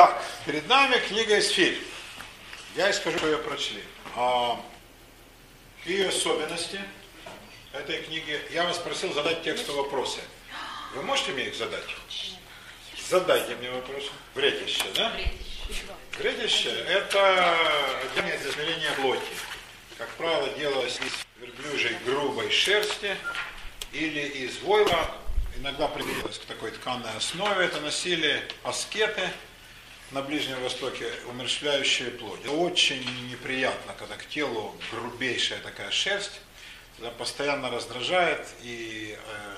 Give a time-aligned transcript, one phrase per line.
[0.00, 1.78] Так, перед нами книга Эсфирь.
[2.74, 3.84] Я и скажу, что ее прочли.
[4.16, 4.58] А,
[5.84, 6.80] ее особенности
[7.74, 8.40] этой книги.
[8.50, 10.20] Я вас просил задать тексту вопросы.
[10.94, 11.84] Вы можете мне их задать?
[13.10, 14.08] Задайте мне вопросы.
[14.34, 15.12] Вретище, да?
[16.18, 17.54] Вретище– это
[18.00, 19.20] отделение для измерения плоти.
[19.98, 23.18] Как правило, делалось из верблюжьей грубой шерсти
[23.92, 25.10] или из войла.
[25.58, 27.66] Иногда применялось к такой тканной основе.
[27.66, 29.28] Это носили аскеты–
[30.12, 32.44] на Ближнем Востоке умерщвляющие плоть.
[32.48, 36.40] Очень неприятно, когда к телу грубейшая такая шерсть,
[37.16, 39.56] постоянно раздражает, и э,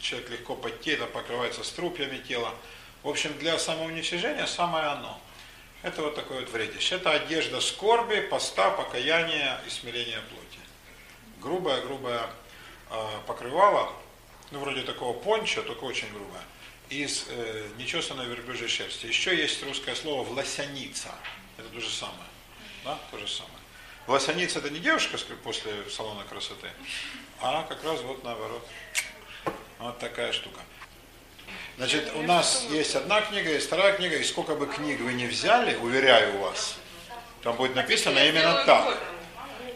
[0.00, 2.54] человек легко потеет, покрывается струпьями тела.
[3.02, 5.20] В общем, для самоуничижения самое оно.
[5.82, 6.96] Это вот такое вот вредище.
[6.96, 10.60] Это одежда скорби, поста, покаяния и смирения плоти.
[11.40, 12.30] Грубая-грубая
[12.90, 13.92] э, покрывало,
[14.50, 16.42] ну вроде такого пончо, только очень грубое
[16.90, 19.06] из э, нечесанной верблюжьей шерсти.
[19.06, 21.08] Еще есть русское слово «власяница».
[21.56, 22.18] Это то же самое.
[22.84, 23.54] Да, то же самое.
[24.06, 26.68] Власяница это не девушка после салона красоты,
[27.40, 28.66] а как раз вот наоборот.
[29.78, 30.60] Вот такая штука.
[31.76, 35.26] Значит, у нас есть одна книга, есть вторая книга, и сколько бы книг вы не
[35.26, 36.76] взяли, уверяю вас,
[37.42, 38.98] там будет написано именно так.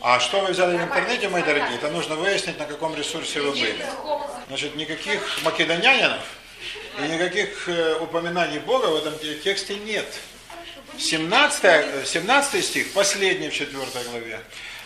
[0.03, 3.53] А что вы взяли в интернете, мои дорогие, это нужно выяснить, на каком ресурсе вы
[3.53, 3.87] были.
[4.49, 6.21] Значит, никаких македонянинов,
[6.99, 10.07] и никаких э, упоминаний Бога в этом тексте нет.
[10.99, 13.77] 17, 17 э, стих, последний в 4
[14.11, 14.41] главе.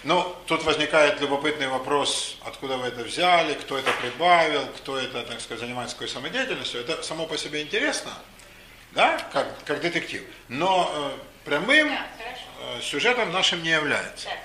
[0.04, 5.40] Но тут возникает любопытный вопрос, откуда вы это взяли, кто это прибавил, кто это, так
[5.40, 6.80] сказать, занимается какой самодеятельностью.
[6.80, 8.12] Это само по себе интересно,
[8.92, 10.22] да, как, как детектив.
[10.48, 14.28] Но э, прямым э, сюжетом нашим не является.
[14.28, 14.38] Так,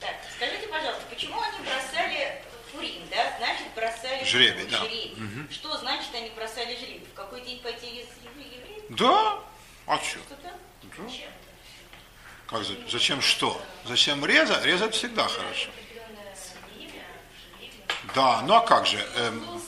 [0.00, 2.42] так, скажите, пожалуйста, почему они бросали
[2.82, 4.66] Фурим, да, значит, бросали жребий.
[4.68, 4.78] Да.
[4.78, 5.12] жребий.
[5.12, 5.52] Угу.
[5.52, 7.06] Что значит они бросали жребий?
[7.12, 8.84] В какой день пойти евреи?
[8.88, 9.38] Да.
[9.86, 10.18] А что?
[10.42, 10.52] Да.
[12.46, 13.60] Как, зачем что?
[13.86, 14.64] Зачем резать?
[14.64, 15.70] Резать всегда хорошо.
[18.14, 18.98] Да, ну а как же?
[19.16, 19.62] Эм...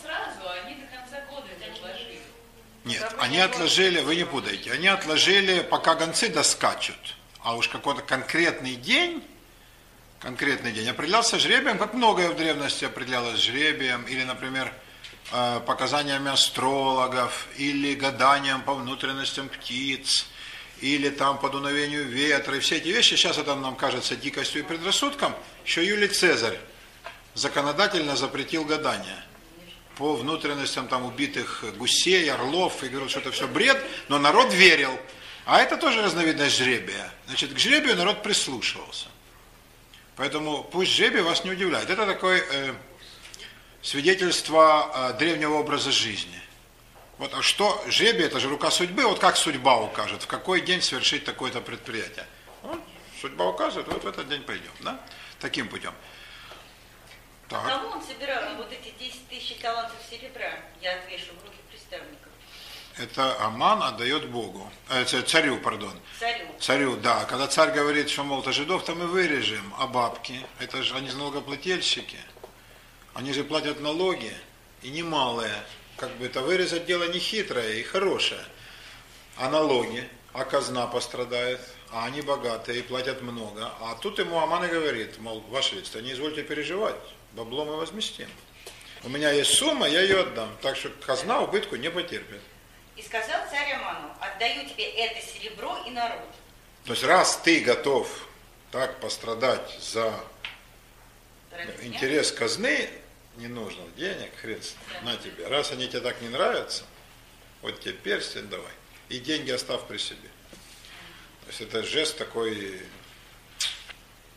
[2.84, 7.16] Нет, они отложили, вы не путайте, они отложили, пока гонцы доскачут.
[7.42, 9.24] А уж какой-то конкретный день
[10.24, 10.88] конкретный день.
[10.88, 14.72] Определялся жребием, как многое в древности определялось жребием, или, например,
[15.32, 20.26] э, показаниями астрологов, или гаданием по внутренностям птиц,
[20.80, 24.64] или там по дуновению ветра, и все эти вещи, сейчас это нам кажется дикостью и
[24.64, 25.34] предрассудком,
[25.66, 26.58] еще Юлий Цезарь
[27.34, 29.22] законодательно запретил гадание
[29.98, 34.98] по внутренностям там убитых гусей, орлов, и говорил, что это все бред, но народ верил.
[35.44, 37.12] А это тоже разновидность жребия.
[37.26, 39.08] Значит, к жребию народ прислушивался.
[40.16, 41.90] Поэтому пусть жребий вас не удивляет.
[41.90, 42.74] Это такое э,
[43.82, 46.40] свидетельство э, древнего образа жизни.
[47.18, 50.82] Вот, а что жребий, это же рука судьбы, вот как судьба укажет, в какой день
[50.82, 52.26] совершить такое-то предприятие.
[52.62, 52.80] Вот,
[53.20, 55.00] судьба указывает, вот в этот день пойдем, да?
[55.38, 55.94] Таким путем.
[57.48, 57.64] Так.
[57.66, 60.58] Кому он собирал вот эти 10 тысяч талантов серебра?
[60.80, 62.32] Я отвешу в руки представников.
[62.96, 65.98] Это Аман отдает Богу, э, царю, пардон.
[66.20, 66.46] Царю.
[66.60, 67.24] Царю, да.
[67.24, 71.08] Когда царь говорит, что, мол, то жидов, то мы вырежем, а бабки, это же они
[71.08, 72.18] же налогоплательщики.
[73.14, 74.32] Они же платят налоги,
[74.82, 75.54] и немалые.
[75.96, 78.44] Как бы это вырезать дело не хитрое и хорошее.
[79.36, 83.72] А налоги, а казна пострадает, а они богатые и платят много.
[83.80, 87.00] А тут ему Аман и говорит, мол, ваше лицо, не извольте переживать,
[87.32, 88.28] бабло мы возместим.
[89.02, 92.40] У меня есть сумма, я ее отдам, так что казна убытку не потерпит.
[92.96, 96.28] И сказал царь Аману, отдаю тебе это серебро и народ.
[96.84, 98.28] То есть раз ты готов
[98.70, 100.14] так пострадать за
[101.50, 102.88] Дорогие интерес казны,
[103.36, 104.60] не нужно денег, хрен
[104.92, 105.12] да.
[105.12, 105.46] на тебе.
[105.48, 106.84] Раз они тебе так не нравятся,
[107.62, 108.72] вот тебе перстень давай.
[109.08, 110.28] И деньги оставь при себе.
[111.44, 112.82] То есть это жест такой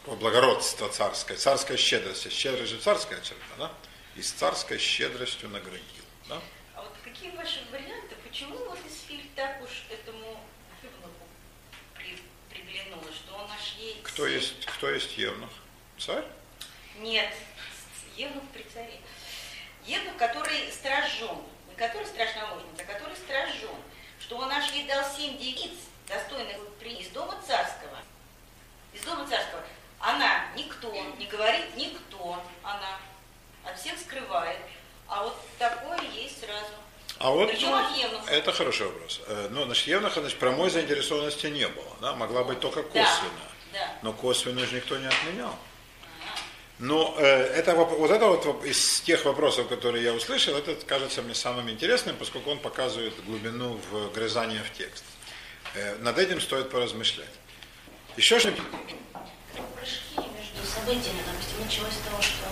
[0.05, 2.31] благородства царское, царская щедрость.
[2.31, 3.71] Щедрость же царская черта, да?
[4.15, 5.83] И с царской щедростью наградил.
[6.27, 6.41] Да?
[7.07, 10.41] Какие ваши варианты почему вот Исфиль так уж этому
[10.83, 11.25] Евнуху
[11.95, 14.01] при, приглянула, что он аж ей...
[14.03, 15.49] Кто есть, кто есть Евнух?
[15.97, 16.25] Царь?
[16.97, 17.33] Нет,
[18.17, 18.99] Евнух при царе.
[19.85, 21.37] Евнух, который стражен,
[21.69, 23.77] не который страшномощница, а который стражен,
[24.19, 25.79] что он аж ей дал семь девиц,
[26.09, 27.99] достойных из дома царского.
[28.91, 29.63] Из дома царского.
[29.99, 32.99] Она никто, не говорит никто, она
[33.63, 34.59] от всех скрывает.
[35.07, 36.73] А вот такое есть сразу.
[37.19, 39.21] А вот ну, это хороший вопрос.
[39.27, 41.97] Э, ну, значит, Евнуха, значит, прямой заинтересованности не было.
[42.01, 42.13] Да?
[42.13, 43.31] Могла быть только косвенно.
[43.73, 43.93] Да, да.
[44.03, 45.57] Но косвенно же никто не отменял.
[46.79, 51.33] Но э, это, вот это вот из тех вопросов, которые я услышал, это кажется мне
[51.33, 55.03] самым интересным, поскольку он показывает глубину в грызание в текст.
[55.73, 57.33] Э, над этим стоит поразмышлять.
[58.15, 62.45] Еще что Прыжки между событиями, допустим, началось с того, что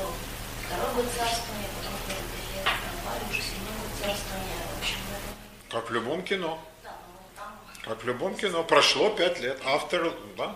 [0.96, 5.30] год царствования, потом первый лет, там, уже седьмой год царствования, в общем, это...
[5.76, 6.58] Как в любом кино.
[7.82, 8.64] Как в любом кино.
[8.64, 9.60] Прошло пять лет.
[9.66, 10.56] After, да?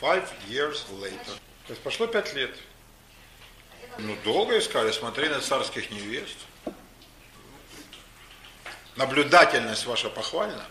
[0.00, 1.38] Five years later.
[1.68, 2.50] То есть прошло пять лет.
[3.98, 6.38] Ну, долго искали, смотрели на царских невест.
[8.96, 10.66] Наблюдательность ваша похвальна.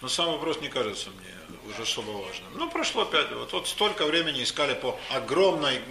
[0.00, 2.48] Но сам вопрос не кажется мне уже особо важным.
[2.54, 3.52] Ну, прошло пять лет.
[3.52, 5.82] Вот столько времени искали по огромной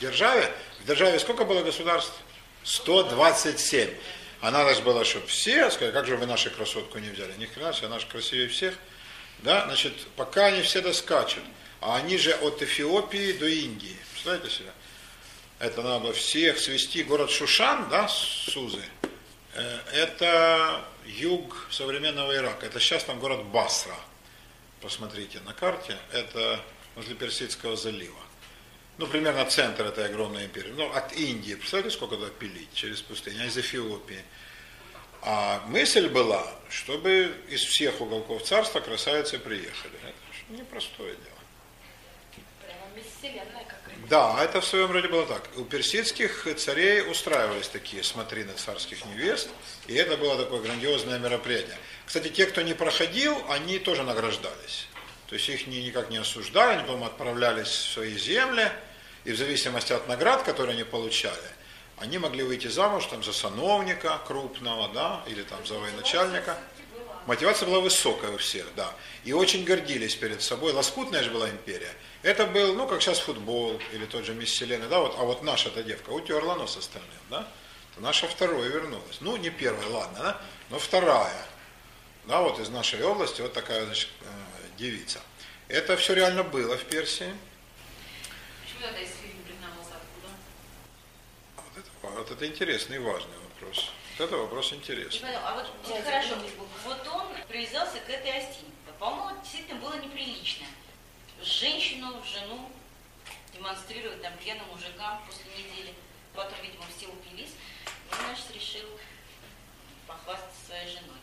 [0.00, 0.50] державе.
[0.80, 2.14] В державе сколько было государств?
[2.64, 3.90] 127.
[4.42, 7.32] А надо же было, чтобы все сказали, как же вы нашу красотку не взяли?
[7.38, 8.74] Ни хрена себе, она же красивее всех.
[9.38, 11.44] Да, значит, пока они все доскачут.
[11.80, 13.96] А они же от Эфиопии до Индии.
[14.10, 14.72] Представляете себе?
[15.60, 17.04] Это надо всех свести.
[17.04, 18.82] Город Шушан, да, Сузы,
[19.54, 22.66] э, это юг современного Ирака.
[22.66, 23.96] Это сейчас там город Басра.
[24.80, 25.96] Посмотрите на карте.
[26.10, 26.60] Это
[26.96, 28.18] возле Персидского залива.
[28.98, 30.72] Ну, примерно центр этой огромной империи.
[30.76, 31.54] Ну, от Индии.
[31.54, 34.22] Представляете, сколько туда пилить через пустыню, а из Эфиопии.
[35.22, 39.94] А мысль была, чтобы из всех уголков царства красавицы приехали.
[40.02, 42.44] Это непростое дело.
[42.60, 44.08] Прямо мисс Вселенная какая-то.
[44.08, 45.48] Да, это в своем роде было так.
[45.56, 49.48] У персидских царей устраивались такие смотрины царских невест,
[49.86, 51.78] и это было такое грандиозное мероприятие.
[52.04, 54.88] Кстати, те, кто не проходил, они тоже награждались.
[55.32, 58.70] То есть их никак не осуждали, они потом отправлялись в свои земли,
[59.24, 61.38] и в зависимости от наград, которые они получали,
[61.96, 66.58] они могли выйти замуж там, за сановника крупного, да, или там за военачальника.
[67.24, 68.92] Мотивация была высокая у всех, да.
[69.24, 70.74] И очень гордились перед собой.
[70.74, 71.94] Лоскутная же была империя.
[72.22, 75.42] Это был, ну, как сейчас футбол или тот же Мисс Вселенная, да, вот, а вот
[75.42, 77.48] наша эта девка утерла нос остальным, да.
[77.96, 79.22] Наша вторая вернулась.
[79.22, 81.46] Ну, не первая, ладно, да, но вторая.
[82.26, 85.20] Да, вот из нашей области вот такая, значит, э, девица.
[85.68, 87.32] Это все реально было в Персии.
[88.62, 90.34] Почему это из фильма «Времена откуда?
[91.56, 93.90] Вот это, вот это интересный и важный вопрос.
[94.18, 95.34] Вот это вопрос интересный.
[95.34, 96.36] а вот, вот хорошо,
[96.84, 98.70] вот он привязался к этой осине.
[98.98, 100.66] По-моему, действительно было неприлично.
[101.42, 102.70] Женщину, жену
[103.52, 105.94] демонстрировать там пьяным мужикам после недели.
[106.34, 107.50] Потом, видимо, все упились.
[108.10, 108.88] И, значит, решил
[110.06, 111.21] похвастаться своей женой.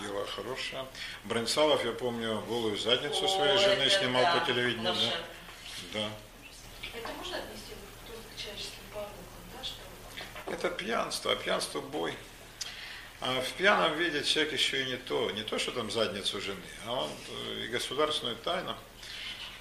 [0.00, 0.86] Дело хорошее.
[1.24, 4.94] Брэнсалов, я помню, голую задницу О, своей жены это снимал да, по телевидению.
[5.92, 6.00] Да?
[6.00, 6.08] да.
[6.94, 7.74] Это можно отнести
[8.06, 9.14] к человеческим порокам,
[9.56, 12.14] да, что Это пьянство, а пьянство бой.
[13.20, 16.56] А в пьяном виде человек еще и не то, не то, что там задницу жены,
[16.86, 18.74] а он э, и государственную тайну.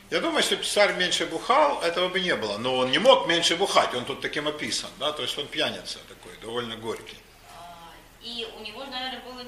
[0.09, 2.57] Я думаю, если бы царь меньше бухал, этого бы не было.
[2.57, 5.99] Но он не мог меньше бухать, он тут таким описан, да, то есть он пьяница
[6.07, 7.17] такой, довольно горький.
[7.49, 7.91] А,
[8.21, 9.43] И у него, наверное, было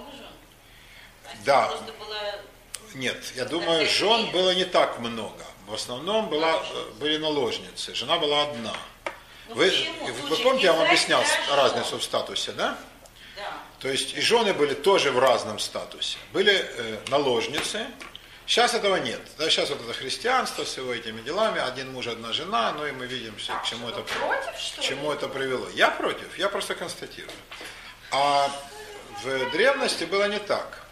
[0.00, 0.26] много жен.
[1.24, 1.66] Настя Да.
[1.66, 2.18] Просто была...
[2.94, 5.44] Нет, я думаю, жен было не так много.
[5.66, 8.74] В основном была, э, были наложницы, жена была одна.
[9.48, 12.76] Ну, Вы, вы Слушай, помните, я вам объяснял разницу в статусе, да?
[13.36, 13.52] Да.
[13.78, 16.18] То есть и жены были тоже в разном статусе.
[16.32, 17.86] Были э, наложницы.
[18.46, 19.20] Сейчас этого нет.
[19.38, 22.90] Да, сейчас вот это христианство с его этими делами, один муж, одна жена, ну и
[22.90, 25.68] мы видим, все, к чему это, против, к чему это привело.
[25.74, 27.30] Я против, я просто констатирую.
[28.10, 28.50] А
[29.22, 30.86] в древности было не так.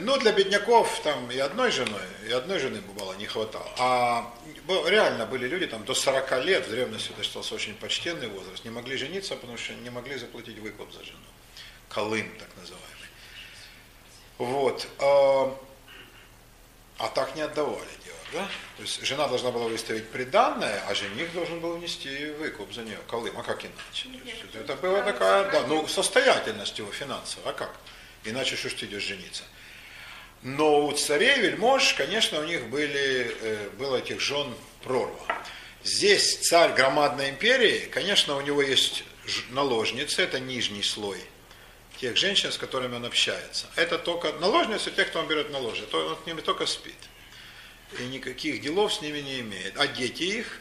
[0.00, 3.70] Ну, для бедняков там и одной женой, и одной жены бывало не хватало.
[3.78, 4.34] А
[4.86, 8.70] реально были люди там до 40 лет, в древности это считался очень почтенный возраст, не
[8.70, 11.18] могли жениться, потому что не могли заплатить выкуп за жену.
[11.88, 12.86] Колым, так называемый.
[14.38, 14.88] Вот.
[14.98, 15.56] а,
[16.98, 17.95] А так не отдавали
[18.32, 18.48] да?
[18.76, 22.98] То есть жена должна была выставить приданное, а жених должен был внести выкуп за нее,
[23.08, 23.38] колым.
[23.38, 24.08] А как иначе?
[24.24, 27.76] Есть это была такая, да, ну, состоятельность его финансовая, а как?
[28.24, 29.44] Иначе что ж ты идешь жениться?
[30.42, 35.26] Но у царей, вельмож, конечно, у них были, э, было этих жен прорва.
[35.82, 39.04] Здесь царь громадной империи, конечно, у него есть
[39.50, 41.20] наложницы, это нижний слой
[42.00, 43.66] тех женщин, с которыми он общается.
[43.76, 46.96] Это только наложницы, те, кто он берет наложницы, то он с ними только спит.
[47.98, 49.78] И никаких делов с ними не имеет.
[49.78, 50.60] А дети их,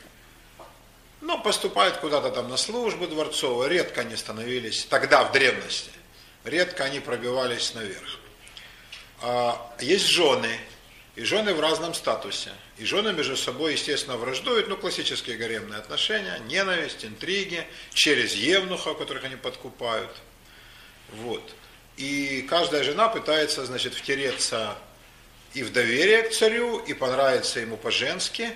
[1.22, 5.91] ну, поступают куда-то там на службу дворцовую, редко они становились, тогда в древности,
[6.44, 8.20] редко они пробивались наверх.
[9.22, 10.60] А есть жены,
[11.15, 12.51] и жены в разном статусе.
[12.77, 19.24] И жены между собой, естественно, враждуют, ну, классические гаремные отношения, ненависть, интриги, через евнуха, которых
[19.24, 20.12] они подкупают.
[21.13, 21.55] Вот.
[21.96, 24.77] И каждая жена пытается, значит, втереться
[25.55, 28.51] и в доверие к царю, и понравиться ему по-женски,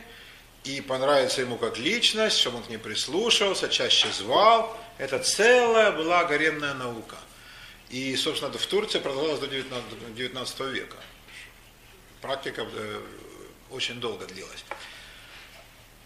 [0.66, 4.78] и понравиться ему как личность, чтобы он к ней прислушивался, чаще звал.
[4.98, 7.16] Это целая была гаремная наука.
[7.90, 10.98] И, собственно, в Турции продолжалось до 19, 19 века.
[12.22, 13.02] Практика э,
[13.72, 14.66] очень долго длилась.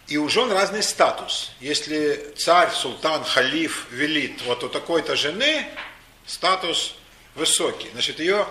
[0.08, 1.54] И у жен разный статус.
[1.60, 5.66] Если царь, султан, халиф велит вот у такой-то жены,
[6.28, 6.96] статус
[7.34, 7.90] высокий.
[7.94, 8.46] Значит, ее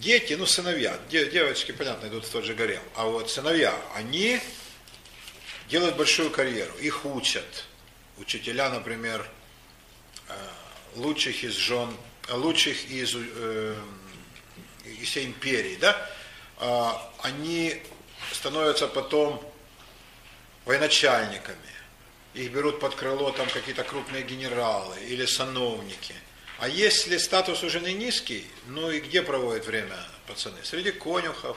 [0.00, 4.40] дети, ну, сыновья, девочки, понятно, идут в тот же гарем, а вот сыновья, они
[5.68, 7.64] делают большую карьеру, их учат.
[8.18, 9.28] Учителя, например,
[10.28, 10.34] э,
[10.96, 11.96] лучших из жен,
[12.30, 13.76] лучших из, э,
[14.84, 16.10] из всей империи, да,
[16.58, 17.82] а, они
[18.32, 19.42] становятся потом
[20.64, 21.58] военачальниками.
[22.34, 26.14] Их берут под крыло там какие-то крупные генералы или сановники.
[26.58, 29.96] А если статус у жены низкий, ну и где проводят время
[30.26, 30.58] пацаны?
[30.62, 31.56] Среди конюхов,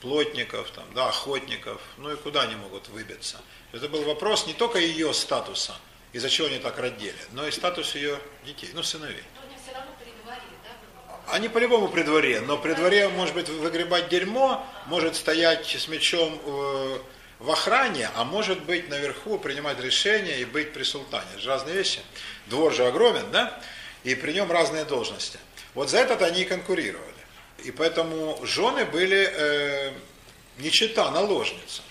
[0.00, 3.40] плотников, там, да, охотников, ну и куда они могут выбиться?
[3.72, 5.74] Это был вопрос не только ее статуса,
[6.12, 9.22] из-за чего они так родили, но и статус ее детей, ну, сыновей.
[11.28, 16.38] Они по-любому при дворе, но при дворе может быть выгребать дерьмо, может стоять с мечом
[16.44, 16.98] э,
[17.38, 21.26] в охране, а может быть наверху принимать решения и быть при султане.
[21.32, 22.00] Это же разные вещи.
[22.46, 23.62] Двор же огромен, да?
[24.04, 25.38] И при нем разные должности.
[25.74, 27.12] Вот за это они и конкурировали.
[27.64, 29.92] И поэтому жены были э,
[30.58, 31.82] не чита, наложницы.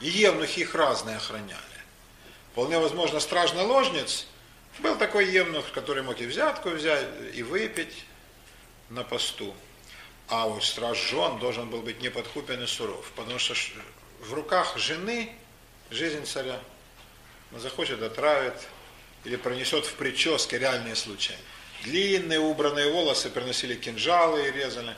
[0.00, 1.60] И евнухи их разные охраняли.
[2.52, 4.26] Вполне возможно, страж наложниц
[4.78, 8.04] был такой евнух, который мог и взятку взять, и выпить
[8.88, 9.54] на посту.
[10.28, 13.54] А вот страж жен должен был быть неподкупен и суров, потому что
[14.20, 15.32] в руках жены
[15.90, 16.58] жизнь царя.
[17.52, 18.54] Он захочет, отравит
[19.24, 21.36] или пронесет в прическе реальные случаи.
[21.84, 24.94] Длинные убранные волосы приносили кинжалы и резали.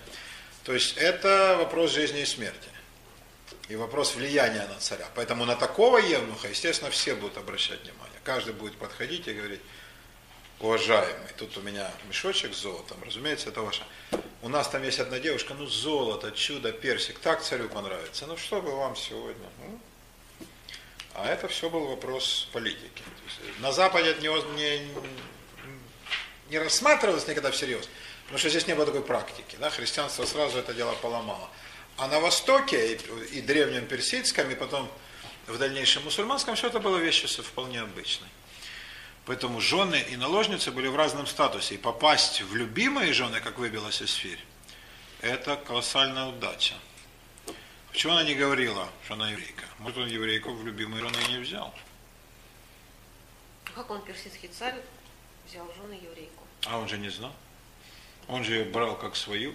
[0.64, 2.69] То есть это вопрос жизни и смерти.
[3.69, 5.09] И вопрос влияния на царя.
[5.14, 8.19] Поэтому на такого евнуха, естественно, все будут обращать внимание.
[8.25, 9.61] Каждый будет подходить и говорить,
[10.61, 13.83] уважаемый, тут у меня мешочек с золотом, разумеется, это ваше.
[14.43, 18.26] У нас там есть одна девушка, ну золото, чудо, персик, так царю понравится.
[18.26, 19.49] Ну что бы вам сегодня?
[19.59, 19.81] Ну,
[21.14, 23.02] а это все был вопрос политики.
[23.59, 24.88] На Западе это не, не,
[26.50, 27.88] не рассматривалось никогда всерьез,
[28.23, 29.57] потому что здесь не было такой практики.
[29.61, 29.71] Да?
[29.71, 31.49] Христианство сразу это дело поломало.
[31.97, 34.90] А на Востоке, и, и древнем персидском, и потом
[35.47, 38.28] в дальнейшем мусульманском, все это было вещи вполне обычной.
[39.25, 41.75] Поэтому жены и наложницы были в разном статусе.
[41.75, 44.40] И попасть в любимые жены, как выбилась Эсфирь,
[45.21, 46.75] это колоссальная удача.
[47.93, 49.65] Почему она не говорила, что она еврейка?
[49.79, 51.73] Может, он еврейку в любимые жены и не взял.
[53.75, 54.75] Как он, персидский царь,
[55.47, 56.43] взял жены еврейку?
[56.67, 57.33] А он же не знал.
[58.29, 59.55] Он же ее брал как свою.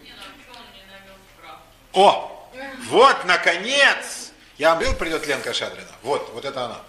[1.93, 2.51] О!
[2.85, 4.31] Вот, наконец!
[4.57, 5.91] Я был, придет Ленка Шадрина.
[6.03, 6.81] Вот, вот это она.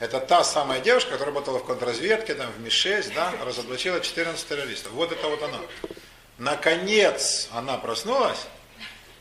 [0.00, 4.92] Это та самая девушка, которая работала в контрразведке, там, в МИ-6, да, разоблачила 14 террористов.
[4.92, 5.60] Вот это вот она.
[6.36, 8.46] Наконец она проснулась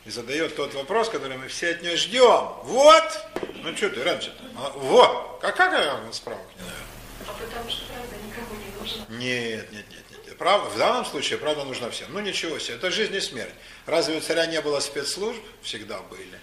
[0.05, 2.49] и задает тот вопрос, который мы все от нее ждем.
[2.63, 3.25] Вот!
[3.63, 4.43] Ну что ты раньше-то?
[4.75, 5.39] Вот!
[5.41, 6.93] А как я справок не наверное?
[7.25, 9.05] А потому что правда никому не нужна.
[9.09, 10.03] Нет, нет, нет.
[10.09, 10.37] нет.
[10.37, 12.11] Правда, в данном случае правда нужна всем.
[12.11, 13.53] Ну ничего себе, это жизнь и смерть.
[13.85, 15.41] Разве у царя не было спецслужб?
[15.61, 16.39] Всегда были.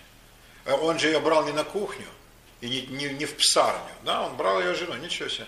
[0.64, 2.07] Э, он же ее брал не на кухню,
[2.62, 3.93] и не, не, не в псарню.
[4.05, 5.47] Да, он брал ее жену, ничего себе.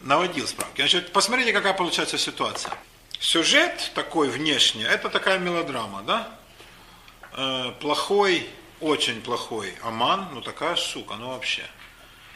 [0.00, 0.80] Наводил справки.
[0.80, 2.72] Значит, посмотрите, какая получается ситуация.
[3.20, 6.38] Сюжет такой внешний, это такая мелодрама, да?
[7.36, 8.48] Э, плохой,
[8.80, 11.64] очень плохой Аман, ну такая сука, ну вообще,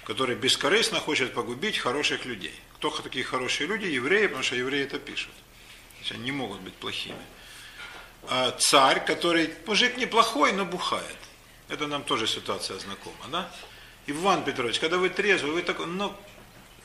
[0.05, 2.55] который бескорыстно хочет погубить хороших людей.
[2.75, 3.87] Кто такие хорошие люди?
[3.87, 5.33] Евреи, потому что евреи это пишут.
[6.01, 7.17] Есть, они не могут быть плохими.
[8.29, 11.17] А царь, который, мужик неплохой, но бухает.
[11.69, 13.51] Это нам тоже ситуация знакома, да?
[14.07, 16.15] Иван Петрович, когда вы трезвый, вы так, ну,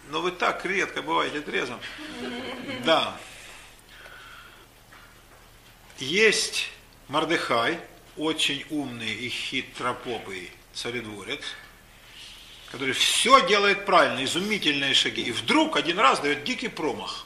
[0.10, 1.79] но вы так редко бываете трезвым.
[2.86, 3.17] Да.
[6.00, 6.70] Есть
[7.08, 7.79] Мардыхай,
[8.17, 11.41] очень умный и хитропопый царедворец,
[12.72, 15.22] который все делает правильно, изумительные шаги.
[15.22, 17.25] И вдруг один раз дает дикий промах.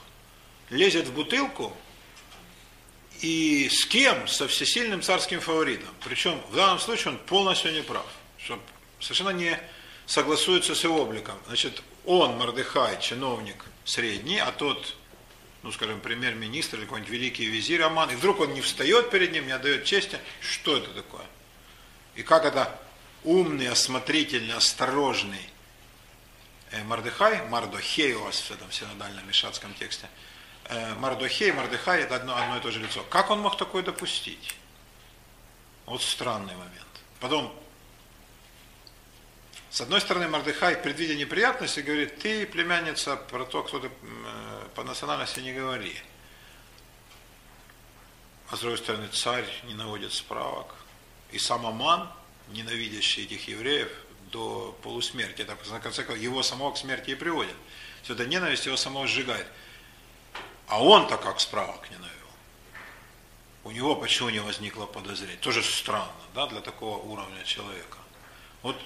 [0.70, 1.74] Лезет в бутылку,
[3.20, 4.28] и с кем?
[4.28, 5.88] Со всесильным царским фаворитом.
[6.04, 8.06] Причем в данном случае он полностью не прав.
[8.38, 8.60] Что
[9.00, 9.58] совершенно не
[10.06, 11.36] согласуется с его обликом.
[11.46, 14.94] Значит, он, Мордыхай, чиновник средний, а тот,
[15.62, 19.46] ну, скажем, премьер-министр или какой-нибудь великий визирь Аман, и вдруг он не встает перед ним,
[19.46, 20.18] не отдает чести.
[20.40, 21.26] Что это такое?
[22.14, 22.78] И как это
[23.24, 25.50] умный, осмотрительный, осторожный
[26.70, 30.08] э, Мардыхай, Мардохей у вас в этом синодальном мишатском тексте–
[30.68, 33.02] Э, Мардохей, Мардыхай это одно, одно и то же лицо.
[33.08, 34.54] Как он мог такое допустить?
[35.86, 36.86] Вот странный момент.
[37.20, 37.58] Потом
[39.70, 44.82] С одной стороны, Мордыхай, предвидя неприятности, говорит, ты, племянница, про то, кто ты э, по
[44.82, 45.94] национальности не говори.
[48.50, 50.74] А с другой стороны, царь не наводит справок.
[51.32, 52.10] И сам Аман,
[52.48, 53.92] ненавидящий этих евреев
[54.32, 57.54] до полусмерти, это, на конце концов, его самого к смерти и приводит.
[58.02, 59.46] Все это ненависть его самого сжигает.
[60.66, 62.12] А он-то как справок не навел?
[63.64, 65.36] У него почему не возникло подозрение?
[65.36, 67.98] Тоже странно, да, для такого уровня человека.
[68.62, 68.76] Вот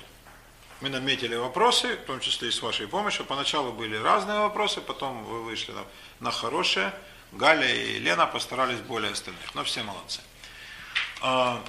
[0.82, 3.24] мы наметили вопросы, в том числе и с вашей помощью.
[3.24, 5.84] Поначалу были разные вопросы, потом вы вышли на,
[6.18, 6.92] на хорошие.
[7.30, 10.20] Галя и Лена постарались более остальных, но все молодцы.
[11.20, 11.62] А,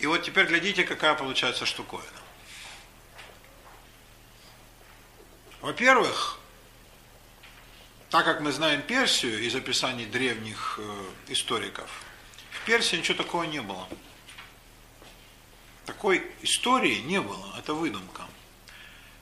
[0.00, 2.10] и вот теперь глядите, какая получается штуковина.
[5.60, 6.38] Во-первых,
[8.10, 11.88] так как мы знаем Персию из описаний древних э, историков,
[12.50, 13.88] в Персии ничего такого не было.
[15.86, 18.26] Такой истории не было, это выдумка.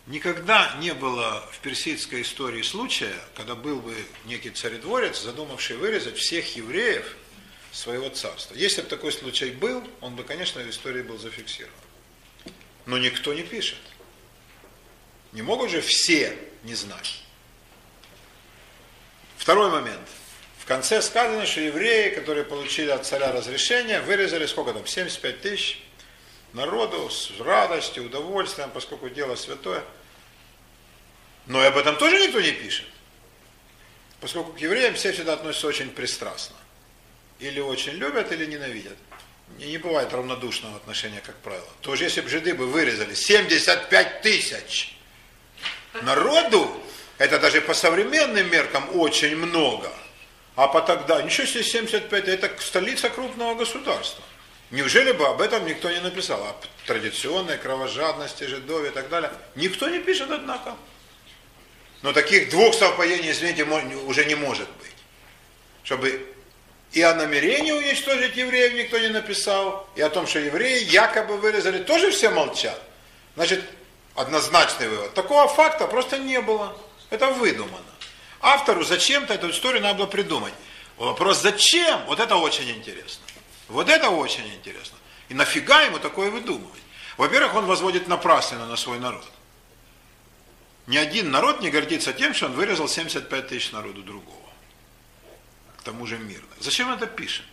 [0.06, 3.96] Никогда не было в персидской истории случая, когда был бы
[4.26, 7.16] некий царедворец, задумавший вырезать всех евреев
[7.72, 8.54] своего царства.
[8.54, 11.72] Если бы такой случай был, он бы, конечно, в истории был зафиксирован.
[12.84, 13.78] Но никто не пишет.
[15.32, 17.22] Не могут же все не знать.
[19.38, 20.06] Второй момент.
[20.58, 25.82] В конце сказано, что евреи, которые получили от царя разрешение, вырезали сколько там, 75 тысяч
[26.54, 29.84] народу с радостью, удовольствием, поскольку дело святое.
[31.46, 32.86] Но и об этом тоже никто не пишет.
[34.20, 36.56] Поскольку к евреям все всегда относятся очень пристрастно.
[37.40, 38.96] Или очень любят, или ненавидят.
[39.58, 41.68] И не бывает равнодушного отношения, как правило.
[41.82, 44.96] Тоже если бы жиды бы вырезали 75 тысяч
[46.02, 46.70] народу,
[47.18, 49.92] это даже по современным меркам очень много.
[50.56, 54.24] А по тогда, ничего себе 75, это столица крупного государства.
[54.74, 56.42] Неужели бы об этом никто не написал?
[56.42, 59.30] О традиционной кровожадности жидов и так далее.
[59.54, 60.74] Никто не пишет, однако.
[62.02, 64.90] Но таких двух совпадений, извините, уже не может быть.
[65.84, 66.26] Чтобы
[66.90, 71.78] и о намерении уничтожить евреев никто не написал, и о том, что евреи якобы вырезали,
[71.84, 72.82] тоже все молчат.
[73.36, 73.62] Значит,
[74.16, 75.14] однозначный вывод.
[75.14, 76.76] Такого факта просто не было.
[77.10, 77.78] Это выдумано.
[78.40, 80.54] Автору зачем-то эту историю надо было придумать.
[80.96, 82.04] Вопрос, зачем?
[82.06, 83.23] Вот это очень интересно.
[83.68, 84.98] Вот это очень интересно.
[85.28, 86.82] И нафига ему такое выдумывать?
[87.16, 89.24] Во-первых, он возводит напрасленно на свой народ.
[90.86, 94.38] Ни один народ не гордится тем, что он вырезал 75 тысяч народу другого.
[95.78, 96.48] К тому же мирно.
[96.60, 97.46] Зачем он это пишет?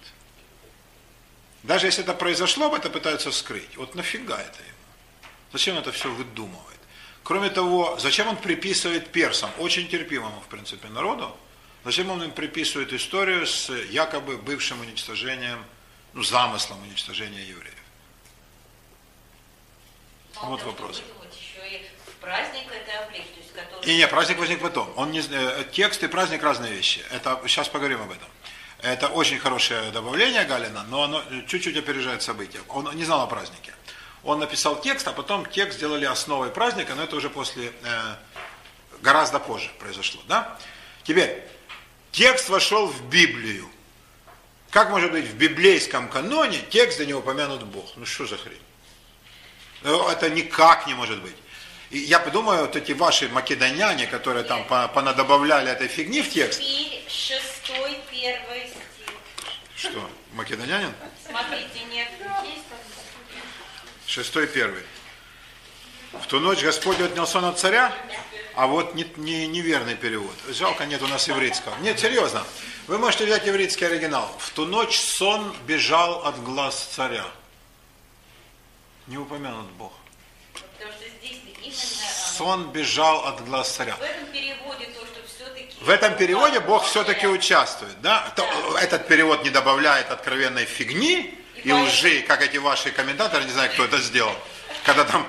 [1.64, 3.78] Даже если это произошло, это пытаются скрыть.
[3.78, 5.30] Вот нафига это ему?
[5.54, 6.80] Зачем это все выдумывает?
[7.24, 11.36] Кроме того, зачем он приписывает персам, очень терпимому, в принципе, народу,
[11.86, 15.64] зачем он им приписывает историю с якобы бывшим уничтожением
[16.14, 17.76] ну, замыслом уничтожения евреев.
[20.42, 21.02] Вот вопрос.
[22.20, 23.86] Праздник это облик, то есть который...
[23.86, 24.94] И не, праздник возник потом.
[24.96, 27.04] Он не, э, текст и праздник разные вещи.
[27.10, 28.28] Это, сейчас поговорим об этом.
[28.80, 32.60] Это очень хорошее добавление Галина, но оно чуть-чуть опережает события.
[32.70, 33.74] Он не знал о празднике.
[34.24, 38.16] Он написал текст, а потом текст сделали основой праздника, но это уже после, э,
[39.02, 40.22] гораздо позже произошло.
[40.28, 40.58] Да?
[41.04, 41.44] Теперь,
[42.12, 43.70] текст вошел в Библию.
[44.72, 47.92] Как может быть в библейском каноне текст, где не упомянут Бог?
[47.98, 48.62] Ну что за хрень?
[49.84, 51.36] Ну, это никак не может быть.
[51.90, 56.62] И я подумаю, вот эти ваши македоняне, которые там понадобавляли этой фигни в текст.
[57.10, 59.14] Шестой, первый стих.
[59.76, 60.94] Что, македонянин?
[61.28, 62.08] Смотрите, нет,
[62.46, 62.64] есть
[64.08, 64.84] Шестой, первый.
[66.14, 67.94] В ту ночь Господь отнял сон от царя,
[68.56, 70.34] а вот не, не, неверный перевод.
[70.50, 71.76] Жалко, нет у нас еврейского.
[71.82, 72.44] Нет, серьезно.
[72.88, 74.30] Вы можете взять еврейский оригинал.
[74.40, 77.26] В ту ночь сон бежал от глаз царя.
[79.08, 79.94] Не упомянут Бог.
[82.38, 83.96] Сон бежал от глаз царя.
[83.96, 85.76] В этом переводе то, что все-таки...
[85.80, 88.02] В этом переводе Бог все-таки участвует.
[88.02, 88.34] Да?
[88.36, 88.46] да?
[88.82, 93.72] Этот перевод не добавляет откровенной фигни и, и лжи, как эти ваши комментаторы, не знаю,
[93.72, 94.36] кто это сделал.
[94.84, 95.28] Когда там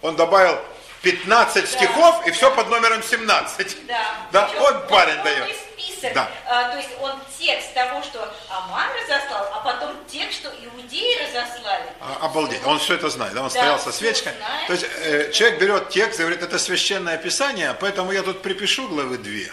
[0.00, 0.58] он добавил
[1.04, 3.86] 15 стихов и все под номером 17.
[3.86, 4.16] Да.
[4.32, 5.54] Да, он парень дает.
[5.74, 6.14] Список.
[6.14, 6.30] Да.
[6.46, 11.84] А, то есть он текст того, что Аман разослал, а потом текст, что иудеи разослали.
[12.00, 12.60] А, обалдеть.
[12.64, 13.34] Он все это знает.
[13.34, 13.42] Да?
[13.42, 14.32] Он да, стоял со свечкой.
[14.66, 18.88] То есть э, человек берет текст и говорит, это священное писание, поэтому я тут припишу
[18.88, 19.52] главы две.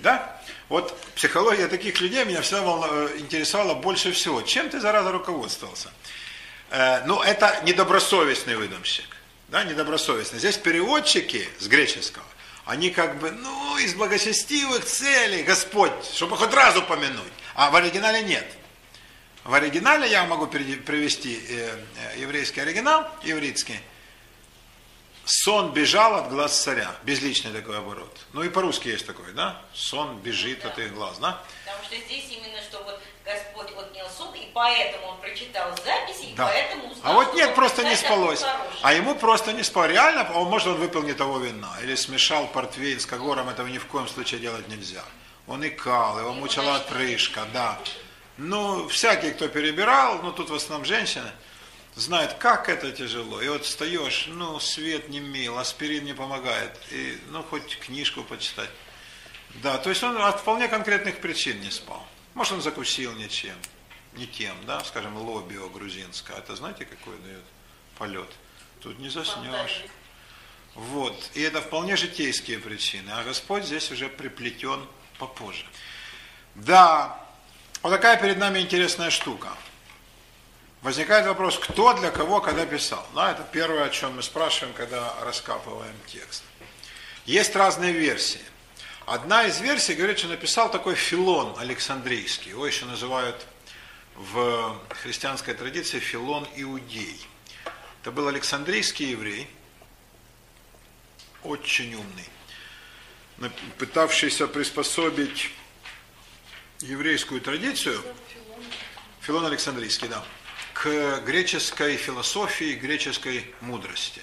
[0.00, 0.40] Да?
[0.68, 4.42] Вот психология таких людей меня всегда э, интересовала больше всего.
[4.42, 5.90] Чем ты, зараза, руководствовался?
[6.70, 9.17] Э, ну, это недобросовестный выдумщик
[9.48, 10.38] да, недобросовестно.
[10.38, 12.24] Здесь переводчики с греческого,
[12.64, 17.32] они как бы, ну, из благочестивых целей, Господь, чтобы хоть раз упомянуть.
[17.54, 18.46] А в оригинале нет.
[19.44, 21.78] В оригинале я могу привести э,
[22.14, 23.80] э, еврейский оригинал, еврейский.
[25.32, 26.90] Сон бежал от глаз царя.
[27.02, 28.16] Безличный такой оборот.
[28.32, 29.60] Ну и по-русски есть такой, да?
[29.74, 30.70] Сон бежит Да.
[30.70, 31.38] от их глаз, да?
[31.66, 36.34] Потому что здесь именно, что вот Господь отнял сон, и поэтому он прочитал записи, и
[36.34, 36.46] Да.
[36.46, 38.42] поэтому узнал, А вот нет, просто не спалось.
[38.80, 39.90] А ему просто не спалось.
[39.90, 41.76] Реально, он, может, он выпил не того вина.
[41.82, 45.04] Или смешал портвейн с когором, этого ни в коем случае делать нельзя.
[45.46, 47.78] Он икал, его мучила отрыжка, да.
[48.38, 51.30] Ну, всякий, кто перебирал, ну, тут в основном женщины,
[51.98, 53.40] знают, как это тяжело.
[53.40, 56.72] И вот встаешь, ну, свет не мил, аспирин не помогает.
[56.90, 58.70] И, ну, хоть книжку почитать.
[59.62, 62.06] Да, то есть он от вполне конкретных причин не спал.
[62.34, 63.56] Может, он закусил ничем,
[64.14, 66.36] не тем, да, скажем, лобио грузинское.
[66.36, 67.44] Это знаете, какой дает
[67.98, 68.28] полет?
[68.80, 69.84] Тут не заснешь.
[70.74, 71.30] Вот.
[71.34, 73.10] И это вполне житейские причины.
[73.10, 74.86] А Господь здесь уже приплетен
[75.18, 75.66] попозже.
[76.54, 77.18] Да,
[77.82, 79.48] вот такая перед нами интересная штука.
[80.82, 83.04] Возникает вопрос, кто для кого когда писал.
[83.14, 86.44] Да, это первое, о чем мы спрашиваем, когда раскапываем текст.
[87.26, 88.40] Есть разные версии.
[89.04, 92.50] Одна из версий говорит, что написал такой Филон Александрийский.
[92.50, 93.46] Его еще называют
[94.14, 97.26] в христианской традиции Филон Иудей.
[98.02, 99.48] Это был Александрийский еврей,
[101.42, 105.50] очень умный, пытавшийся приспособить
[106.80, 108.00] еврейскую традицию,
[109.20, 110.24] Филон Александрийский, да,
[110.80, 114.22] к греческой философии, греческой мудрости.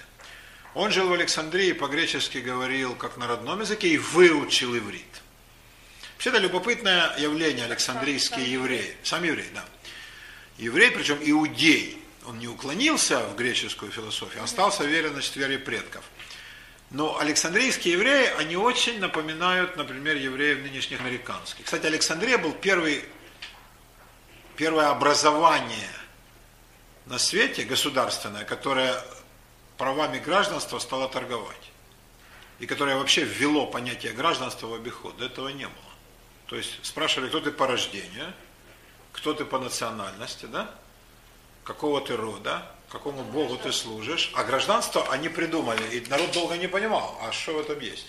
[0.74, 5.04] Он жил в Александрии, по-гречески говорил как на родном языке и выучил иврит.
[6.14, 8.96] Вообще это любопытное явление александрийские евреи.
[9.04, 9.66] Сам еврей, да.
[10.58, 12.02] Еврей, причем иудей.
[12.26, 16.06] Он не уклонился в греческую философию, а остался верен значит, вере предков.
[16.90, 21.66] Но александрийские евреи, они очень напоминают, например, евреев нынешних американских.
[21.66, 23.04] Кстати, Александрия был первый,
[24.56, 25.90] первое образование
[27.06, 28.96] на свете государственное, которое
[29.78, 31.72] правами гражданства стало торговать.
[32.60, 35.18] И которое вообще ввело понятие гражданства в обиход.
[35.18, 35.76] До этого не было.
[36.48, 38.34] То есть спрашивали, кто ты по рождению,
[39.12, 40.74] кто ты по национальности, да?
[41.66, 44.32] какого ты рода, какому богу ты служишь.
[44.36, 48.08] А гражданство они придумали, и народ долго не понимал, а что в этом есть.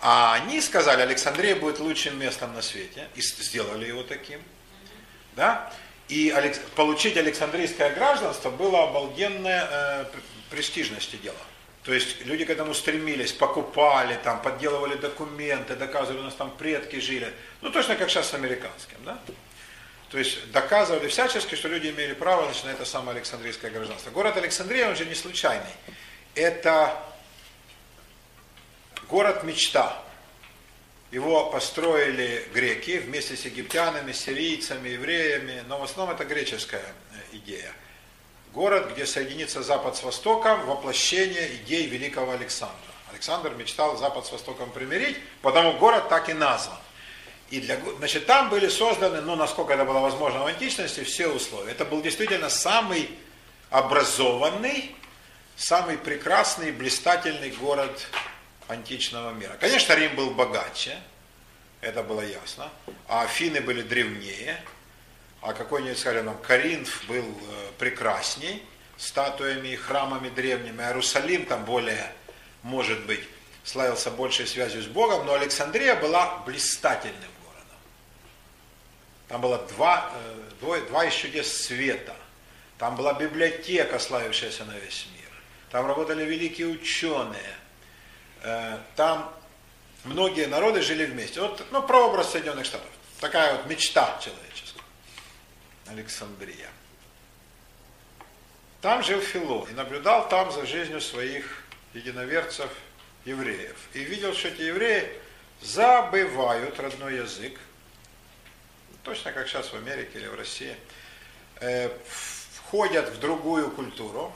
[0.00, 4.40] А они сказали, Александрия будет лучшим местом на свете, и сделали его таким.
[5.34, 5.72] Да?
[6.08, 6.32] И
[6.76, 11.36] получить Александрийское гражданство было обалденное э, пр- престижности дело.
[11.82, 16.98] То есть люди к этому стремились, покупали, там, подделывали документы, доказывали, у нас там предки
[17.00, 17.32] жили.
[17.60, 19.18] Ну, точно как сейчас с американским, да?
[20.10, 24.10] То есть доказывали всячески, что люди имели право значит, на это самое Александрийское гражданство.
[24.10, 25.66] Город Александрия, он же не случайный.
[26.34, 26.96] Это
[29.08, 30.00] город мечта.
[31.16, 37.72] Его построили греки вместе с египтянами, сирийцами, евреями, но в основном это греческая э, идея.
[38.52, 42.76] Город, где соединится Запад с Востоком, воплощение идей великого Александра.
[43.10, 46.76] Александр мечтал Запад с Востоком примирить, потому город так и назван.
[47.48, 51.72] И для, значит, там были созданы, ну, насколько это было возможно в античности, все условия.
[51.72, 53.08] Это был действительно самый
[53.70, 54.94] образованный,
[55.56, 58.06] самый прекрасный, блистательный город
[58.68, 59.56] античного мира.
[59.60, 60.98] Конечно, Рим был богаче,
[61.80, 62.70] это было ясно,
[63.08, 64.60] а Афины были древнее,
[65.40, 68.62] а какой-нибудь, скажем, Коринф был э, прекрасней,
[68.96, 72.12] статуями и храмами древними, а Иерусалим там более,
[72.62, 73.22] может быть,
[73.62, 77.78] славился большей связью с Богом, но Александрия была блистательным городом.
[79.28, 82.16] Там было два, э, двое- два из чудес света.
[82.78, 85.30] Там была библиотека, славившаяся на весь мир.
[85.70, 87.54] Там работали великие ученые.
[88.46, 89.34] Э, Там
[90.04, 91.40] многие народы жили вместе.
[91.40, 92.88] Вот, ну, прообраз Соединенных Штатов.
[93.20, 94.82] Такая вот мечта человеческая.
[95.88, 96.68] Александрия.
[98.80, 102.70] Там жил Филон и наблюдал там за жизнью своих единоверцев
[103.24, 103.76] евреев.
[103.94, 105.10] И видел, что эти евреи
[105.60, 107.58] забывают родной язык,
[109.02, 110.76] точно как сейчас в Америке или в России,
[111.60, 111.90] э,
[112.54, 114.32] входят в другую культуру,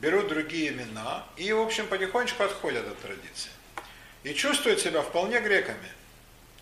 [0.00, 3.50] берут другие имена и, в общем, потихонечку отходят от традиции.
[4.24, 5.90] И чувствуют себя вполне греками.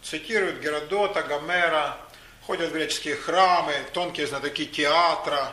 [0.03, 1.97] Цитируют Геродота, Гомера,
[2.47, 5.53] ходят в греческие храмы, тонкие знатоки театра,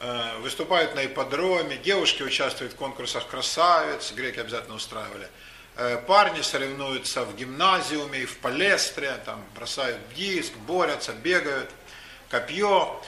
[0.00, 5.28] э, выступают на ипподроме, девушки участвуют в конкурсах красавиц, греки обязательно устраивали.
[5.76, 11.70] Э, Парни соревнуются в гимназиуме и в палестре, там бросают диск, борются, бегают,
[12.30, 13.02] копье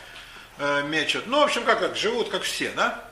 [0.58, 1.26] э, мечут.
[1.26, 3.09] Ну, в общем, как, как живут, как все, да?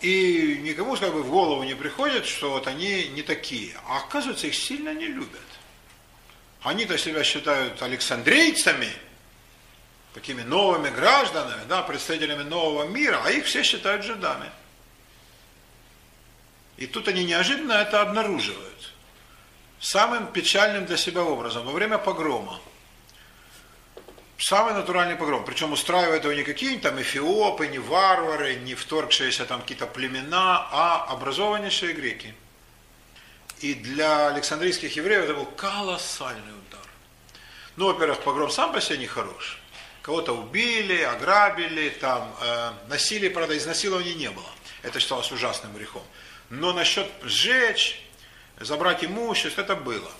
[0.00, 3.74] И никому как бы в голову не приходит, что вот они не такие.
[3.88, 5.40] А оказывается, их сильно не любят.
[6.62, 8.90] Они-то себя считают александрийцами,
[10.12, 14.50] такими новыми гражданами, да, представителями нового мира, а их все считают жидами.
[16.76, 18.92] И тут они неожиданно это обнаруживают.
[19.80, 21.64] Самым печальным для себя образом.
[21.64, 22.60] Во время погрома.
[24.38, 25.44] Самый натуральный погром.
[25.44, 31.06] Причем устраивают его не какие-нибудь там эфиопы, не варвары, не вторгшиеся там какие-то племена, а
[31.08, 32.34] образованнейшие греки.
[33.60, 36.84] И для александрийских евреев это был колоссальный удар.
[37.76, 39.58] Ну, во-первых, погром сам по себе не хорош.
[40.02, 44.50] Кого-то убили, ограбили, там, э, насилия, правда, изнасилования не было.
[44.82, 46.02] Это считалось ужасным грехом.
[46.50, 48.06] Но насчет сжечь,
[48.60, 50.10] забрать имущество, это было.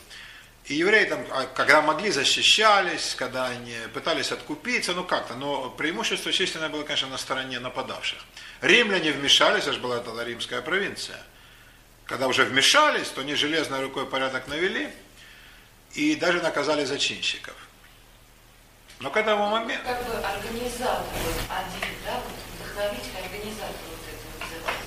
[0.67, 6.33] И евреи там, а, когда могли, защищались, когда они пытались откупиться, ну как-то, но преимущество
[6.33, 8.19] численное было, конечно, на стороне нападавших.
[8.63, 11.23] Римляне вмешались, же была тогда римская провинция.
[12.05, 14.91] Когда уже вмешались, то они железной рукой порядок навели
[15.95, 17.55] и даже наказали зачинщиков.
[18.99, 19.87] Но к этому моменту...
[19.87, 21.05] Как бы организатор
[21.49, 22.21] один, да,
[22.59, 23.86] вдохновитель организатор.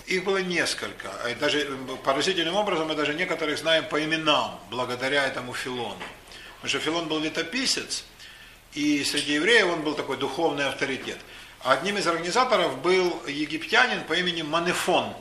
[0.09, 1.11] Их было несколько.
[1.29, 6.01] И даже поразительным образом мы даже некоторых знаем по именам, благодаря этому Филону.
[6.55, 8.03] Потому что Филон был летописец,
[8.73, 11.19] и среди евреев он был такой духовный авторитет.
[11.59, 15.13] Одним из организаторов был египтянин по имени Манефон.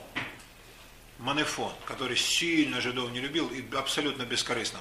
[1.19, 4.79] Манефон, который сильно жидов не любил и абсолютно бескорыстно.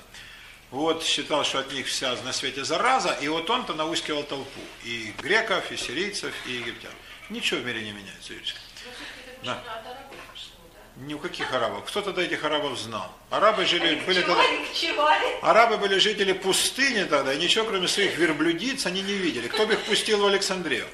[0.70, 4.60] Вот считал, что от них вся на свете зараза, и вот он-то наускивал толпу.
[4.84, 6.92] И греков, и сирийцев, и египтян.
[7.28, 8.58] Ничего в мире не меняется, Юрочка.
[9.44, 9.62] Да?
[10.96, 11.84] Ни у каких арабов.
[11.84, 13.14] Кто тогда этих арабов знал?
[13.30, 14.42] Арабы жили, были тогда...
[15.42, 19.46] Арабы были жители пустыни тогда, и ничего кроме своих верблюдиц они не видели.
[19.46, 20.86] Кто бы их пустил в Александрию?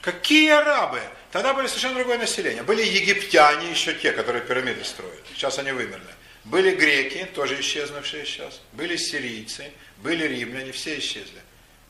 [0.00, 1.02] Какие арабы?
[1.30, 2.62] Тогда были совершенно другое население.
[2.62, 5.22] Были египтяне еще те, которые пирамиды строят.
[5.34, 6.14] Сейчас они вымерли.
[6.44, 8.60] Были греки, тоже исчезнувшие сейчас.
[8.72, 11.40] Были сирийцы, были римляне, все исчезли.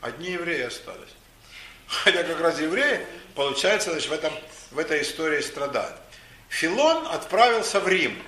[0.00, 1.14] Одни евреи остались.
[1.86, 4.32] Хотя как раз евреи, получается, значит, в, этом,
[4.72, 5.96] в этой истории страдают.
[6.48, 8.22] Филон отправился в Рим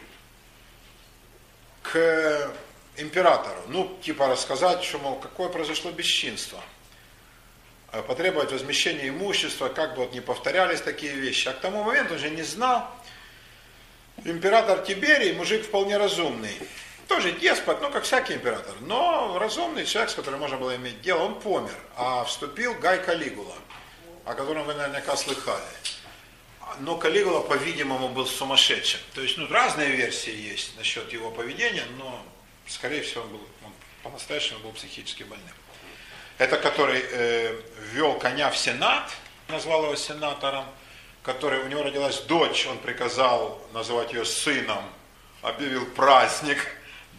[1.83, 2.53] к
[2.97, 3.61] императору.
[3.69, 6.61] Ну, типа рассказать, что, мол, какое произошло бесчинство.
[7.93, 11.49] Э, Потребовать возмещения имущества, как бы вот не повторялись такие вещи.
[11.49, 12.89] А к тому моменту он же не знал.
[14.25, 16.57] Император Тиберий, мужик вполне разумный.
[17.09, 18.75] Тоже деспот, ну, как всякий император.
[18.81, 21.77] Но разумный человек, с которым можно было иметь дело, он помер.
[21.97, 23.57] А вступил Гай Калигула,
[24.25, 25.63] о котором вы наверняка слыхали.
[26.81, 29.01] Но Калигула, по-видимому, был сумасшедшим.
[29.15, 32.25] То есть, ну, разные версии есть насчет его поведения, но,
[32.67, 35.55] скорее всего, он был, он по-настоящему был психически больным.
[36.39, 37.61] Это который э,
[37.93, 39.11] ввел коня в Сенат,
[39.49, 40.65] назвал его сенатором,
[41.23, 44.85] который, у него родилась дочь, он приказал называть ее сыном,
[45.43, 46.59] объявил праздник,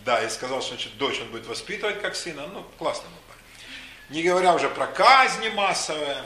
[0.03, 4.15] да, и сказал, что значит, дочь он будет воспитывать как сына, ну, классно был парень.
[4.15, 6.23] Не говоря уже про казни массовые,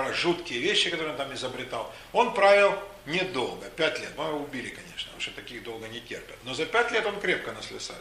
[0.00, 1.92] про жуткие вещи, которые он там изобретал.
[2.12, 2.74] Он правил
[3.06, 4.10] недолго, пять лет.
[4.16, 6.36] Ну, его убили, конечно, потому что таких долго не терпят.
[6.44, 8.00] Но за пять лет он крепко наслесарил.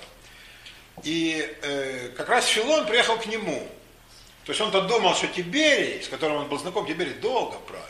[1.04, 3.68] И э, как раз Филон приехал к нему.
[4.46, 7.86] То есть он-то думал, что Тиберий, с которым он был знаком, Тиберий долго правил.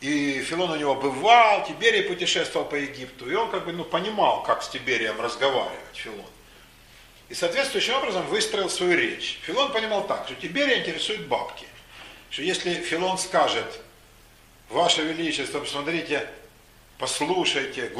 [0.00, 3.30] И Филон у него бывал, Тиберий путешествовал по Египту.
[3.30, 6.26] И он как бы ну, понимал, как с Тиберием разговаривать, Филон.
[7.30, 9.38] И соответствующим образом выстроил свою речь.
[9.42, 11.66] Филон понимал так, что Тиберия интересует бабки.
[12.30, 13.80] Что если Филон скажет,
[14.68, 16.28] Ваше Величество, посмотрите,
[16.98, 17.90] послушайте,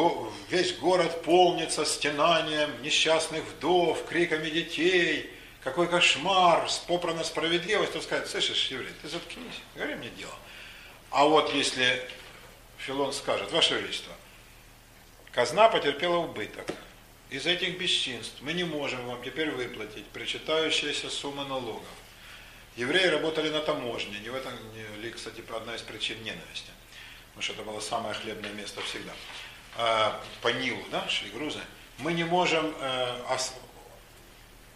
[0.50, 5.30] весь город полнится стенанием несчастных вдов, криками детей,
[5.62, 10.34] какой кошмар, попрана справедливость, то сказать, слышишь, еврей, ты заткнись, говори мне дело.
[11.10, 12.02] А вот если
[12.78, 14.12] Филон скажет, Ваше Величество,
[15.32, 16.66] казна потерпела убыток.
[17.30, 21.82] Из этих бесчинств мы не можем вам теперь выплатить причитающиеся суммы налогов.
[22.76, 24.52] Евреи работали на таможне, не в этом
[25.00, 26.70] ли, кстати, одна из причин ненависти.
[27.28, 29.12] Потому что это было самое хлебное место всегда.
[29.78, 31.60] А, По Нилу, да, шли грузы.
[31.98, 33.54] Мы не можем э, ос-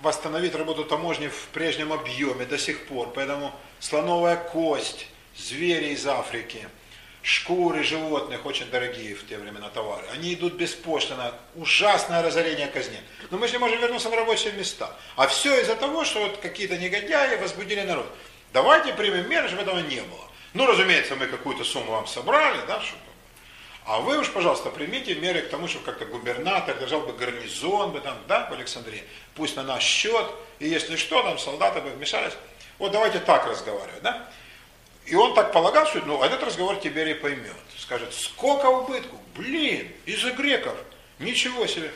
[0.01, 3.13] восстановить работу таможни в прежнем объеме до сих пор.
[3.13, 6.67] Поэтому слоновая кость, звери из Африки,
[7.23, 11.35] шкуры животных, очень дорогие в те времена товары, они идут беспошлино.
[11.55, 13.01] Ужасное разорение казни.
[13.31, 14.91] Но мы же не можем вернуться в рабочие места.
[15.17, 18.07] А все из-за того, что вот какие-то негодяи возбудили народ.
[18.53, 20.29] Давайте примем меры, чтобы этого не было.
[20.55, 23.03] Ну, разумеется, мы какую-то сумму вам собрали, да, чтобы
[23.91, 28.01] а вы уж, пожалуйста, примите меры к тому, чтобы как-то губернатор держал бы гарнизон бы
[28.01, 29.03] там, да, в Александрии,
[29.35, 30.27] пусть на наш счет,
[30.61, 32.35] и если что, там солдаты бы вмешались.
[32.79, 34.29] Вот давайте так разговаривать, да?
[35.11, 37.57] И он так полагал, что ну, этот разговор Тиберий поймет.
[37.77, 39.17] Скажет, сколько убытку?
[39.35, 40.77] Блин, из-за греков.
[41.19, 41.91] Ничего себе.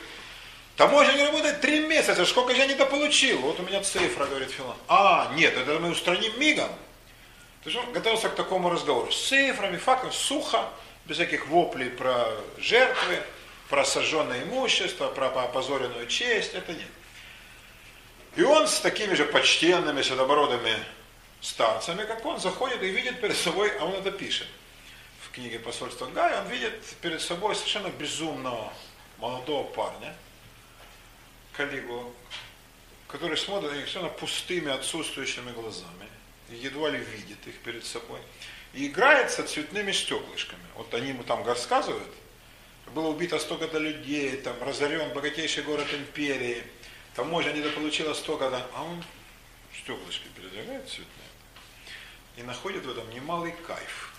[0.75, 3.39] Таможня не работает три месяца, сколько я недополучил?
[3.39, 4.75] Вот у меня цифра, говорит Филон.
[4.89, 6.67] А, нет, это мы устраним мигом.
[7.63, 9.09] То есть он готовился к такому разговору.
[9.09, 10.67] С цифрами, фактами, сухо,
[11.05, 13.21] без всяких воплей про жертвы.
[13.69, 16.87] про сожженное имущество, про опозоренную честь, это нет.
[18.35, 20.75] И он с такими же почтенными, седобородыми
[21.41, 24.47] старцами, как он, заходит и видит перед собой, а он это пишет.
[25.21, 28.71] В книге посольства Гая, он видит перед собой совершенно безумного
[29.17, 30.15] молодого парня,
[31.53, 32.13] коллегу,
[33.07, 36.07] который смотрит на них совершенно пустыми, отсутствующими глазами,
[36.49, 38.19] едва ли видит их перед собой,
[38.73, 40.63] и играется цветными стеклышками.
[40.75, 42.13] Вот они ему там рассказывают,
[42.93, 46.63] было убито столько-то людей, там разорен богатейший город империи,
[47.15, 49.03] таможня недополучила столько-то, а он
[49.73, 51.24] стеклышки передвигает цветные
[52.37, 54.13] и находит в этом немалый кайф.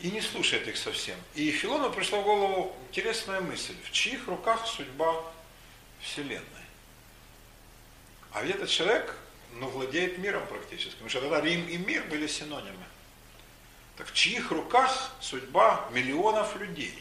[0.00, 1.16] И не слушает их совсем.
[1.34, 5.24] И Филону пришла в голову интересная мысль, в чьих руках судьба
[6.00, 6.44] Вселенной.
[8.32, 9.16] А ведь этот человек,
[9.52, 12.84] ну, владеет миром практически, потому что тогда Рим и мир были синонимы.
[13.96, 16.98] Так в чьих руках судьба миллионов людей?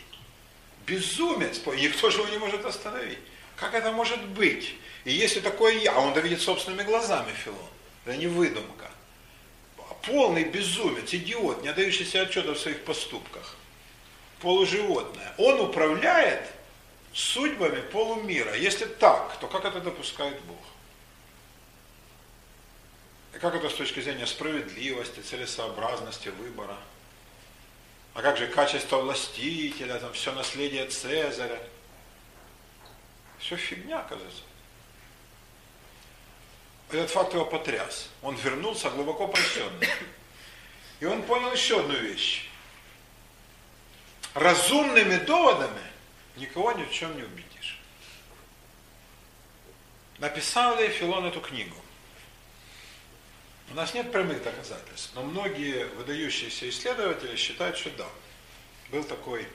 [0.86, 3.20] Безумец, никто же его не может остановить.
[3.56, 4.76] Как это может быть?
[5.06, 7.58] И если такое я, а он это видит собственными глазами, Филон,
[8.06, 8.92] это не выдумка.
[10.06, 13.56] Полный безумец, идиот, не отдающий отчета в своих поступках.
[14.42, 15.34] Полуживотное.
[15.38, 16.46] Он управляет
[17.14, 18.54] судьбами полумира.
[18.56, 20.58] Если так, то как это допускает Бог?
[23.34, 26.78] И как это с точки зрения справедливости, целесообразности выбора?
[28.14, 31.60] А как же качество властителя, там все наследие Цезаря?
[33.40, 34.42] Все фигня, оказывается.
[36.94, 38.10] Этот факт его потряс.
[38.22, 39.90] Он вернулся глубоко прощенный.
[41.00, 42.48] И он понял еще одну вещь.
[44.36, 45.82] Разумными доводами
[46.36, 47.80] никого ни в чем не убедишь.
[50.20, 51.76] Написал ли Филон эту книгу?
[53.72, 58.08] У нас нет прямых доказательств, но многие выдающиеся исследователи считают, что да.
[58.92, 59.48] Был такой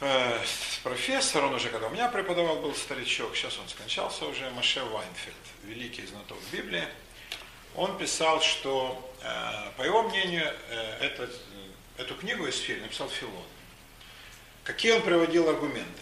[0.00, 0.38] э,
[0.82, 5.34] профессор, он уже когда у меня преподавал, был старичок, сейчас он скончался уже, Маше Вайнфельд,
[5.64, 6.84] великий знаток Библии.
[7.74, 11.40] Он писал, что, э, по его мнению, э, этот,
[11.96, 13.44] эту книгу из фильма написал Филон.
[14.62, 16.00] Какие он приводил аргументы?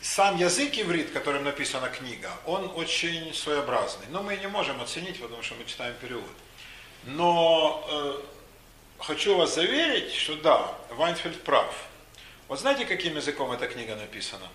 [0.00, 4.06] Сам язык иврит, которым написана книга, он очень своеобразный.
[4.08, 6.30] Но мы не можем оценить, потому что мы читаем перевод.
[7.04, 8.22] Но
[8.98, 11.74] хочу вас заверить, что да, Вайнфельд прав.
[12.48, 14.48] Вот знаете, каким языком эта книга написана?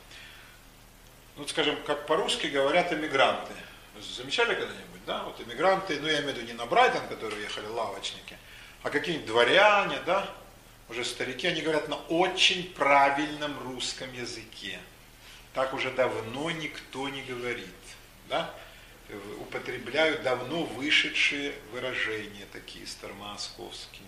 [1.37, 3.53] Ну, скажем, как по-русски говорят иммигранты.
[3.95, 5.23] Вы замечали когда-нибудь, да?
[5.23, 8.37] Вот иммигранты, ну, я имею в виду не на Брайтон, которые ехали лавочники,
[8.83, 10.29] а какие-нибудь дворяне, да,
[10.89, 14.79] уже старики, они говорят на очень правильном русском языке.
[15.53, 17.67] Так уже давно никто не говорит,
[18.29, 18.53] да?
[19.41, 24.07] Употребляют давно вышедшие выражения такие старомосковские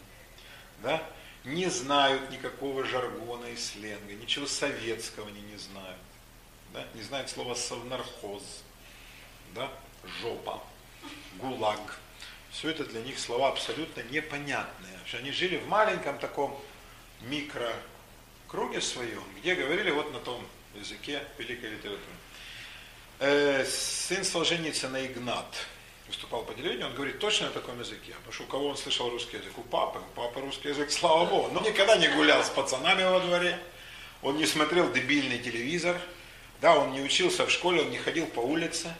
[0.82, 1.04] да,
[1.44, 6.00] не знают никакого жаргона и сленга, ничего советского они не знают,
[6.74, 8.64] да, не знают слова совнархоз,
[9.54, 9.70] да,
[10.22, 10.64] жопа,
[11.40, 12.00] гулаг.
[12.52, 15.00] Все это для них слова абсолютно непонятные.
[15.14, 16.60] Они жили в маленьком таком
[17.22, 22.02] микрокруге своем, где говорили вот на том языке великой литературы.
[23.20, 25.56] Э, сын Солженицына Игнат,
[26.08, 28.14] выступал по телевидению, он говорит точно на таком языке.
[28.14, 29.58] Потому что у кого он слышал русский язык?
[29.58, 30.00] У папы.
[30.00, 31.50] У папы русский язык, слава богу.
[31.54, 33.60] Но никогда не гулял с пацанами во дворе.
[34.22, 36.00] Он не смотрел дебильный телевизор.
[36.62, 38.94] Да, он не учился в школе, он не ходил по улице.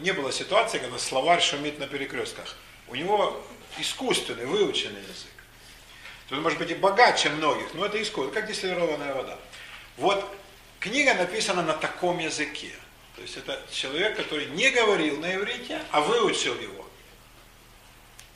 [0.00, 2.56] Не было ситуации, когда словарь шумит на перекрестках.
[2.88, 3.42] У него
[3.78, 5.32] искусственный, выученный язык.
[6.28, 9.38] Тут может быть и богаче многих, но это искусство, как дистиллированная вода.
[9.96, 10.24] Вот
[10.80, 12.72] книга написана на таком языке.
[13.16, 16.86] То есть это человек, который не говорил на иврите, а выучил его.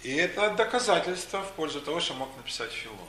[0.02, 3.08] И это доказательство в пользу того, что мог написать Филон.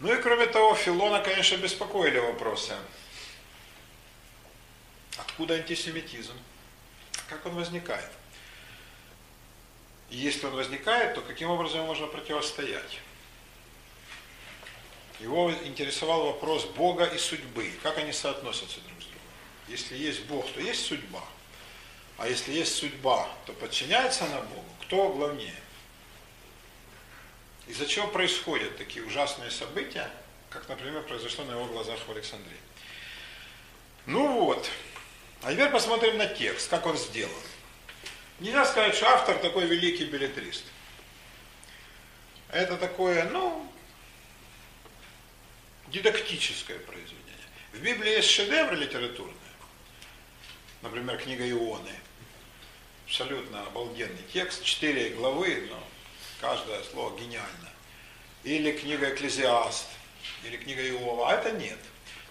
[0.00, 2.76] Ну и кроме того, Филона, конечно, беспокоили вопросы.
[5.16, 6.34] Откуда антисемитизм?
[7.28, 8.10] Как он возникает?
[10.10, 13.00] Если он возникает, то каким образом можно противостоять?
[15.20, 17.72] Его интересовал вопрос Бога и судьбы.
[17.82, 18.97] Как они соотносятся друг с другом?
[19.68, 21.22] Если есть Бог, то есть судьба.
[22.16, 24.64] А если есть судьба, то подчиняется она Богу.
[24.82, 25.54] Кто главнее?
[27.68, 30.10] Из-за чего происходят такие ужасные события,
[30.50, 32.56] как, например, произошло на его глазах в Александрии.
[34.06, 34.68] Ну вот.
[35.42, 37.30] А теперь посмотрим на текст, как он сделан.
[38.40, 40.64] Нельзя сказать, что автор такой великий билетрист.
[42.50, 43.70] Это такое, ну,
[45.88, 47.18] дидактическое произведение.
[47.72, 49.36] В Библии есть шедевры литературные,
[50.82, 51.90] например, книга Ионы.
[53.06, 55.82] Абсолютно обалденный текст, четыре главы, но
[56.40, 57.70] каждое слово гениально.
[58.44, 59.86] Или книга Экклезиаст,
[60.44, 61.78] или книга Иова, а это нет.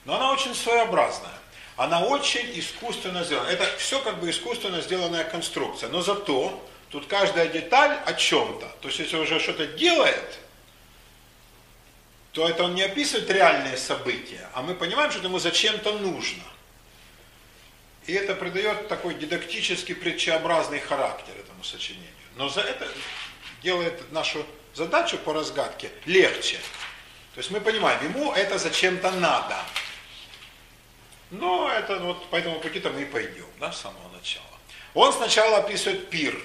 [0.06, 1.38] Но она очень своеобразная.
[1.76, 3.48] Она очень искусственно сделана.
[3.50, 5.90] Это все как бы искусственно сделанная конструкция.
[5.90, 8.68] Но зато тут каждая деталь о чем-то.
[8.82, 10.40] То есть если уже что-то делает,
[12.32, 16.44] то это он не описывает реальные события, а мы понимаем, что ему зачем-то нужно.
[18.08, 22.10] И это придает такой дидактический, притчеобразный характер этому сочинению.
[22.38, 22.88] Но за это
[23.62, 26.58] делает нашу задачу по разгадке легче.
[27.36, 29.58] То есть мы понимаем, ему это зачем-то надо.
[31.32, 34.46] Но это вот по этому пути-то мы и пойдем, да, с самого начала.
[34.94, 36.42] Он сначала описывает пир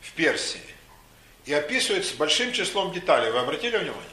[0.00, 0.60] в Персии.
[1.44, 3.30] И описывает с большим числом деталей.
[3.30, 4.04] Вы обратили внимание?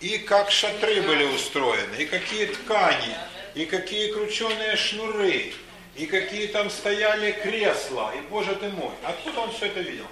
[0.00, 3.16] И как шатры были устроены, и какие ткани,
[3.54, 5.52] и какие крученые шнуры,
[5.96, 10.06] и какие там стояли кресла, и, боже ты мой, откуда он все это видел?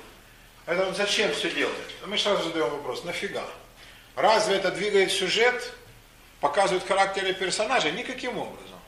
[0.67, 1.77] Это он зачем все делает?
[2.05, 3.47] Мы сразу задаем вопрос, нафига?
[4.17, 5.73] Разве это двигает сюжет,
[6.41, 7.93] показывает характеры персонажей?
[7.93, 8.81] Никаким образом.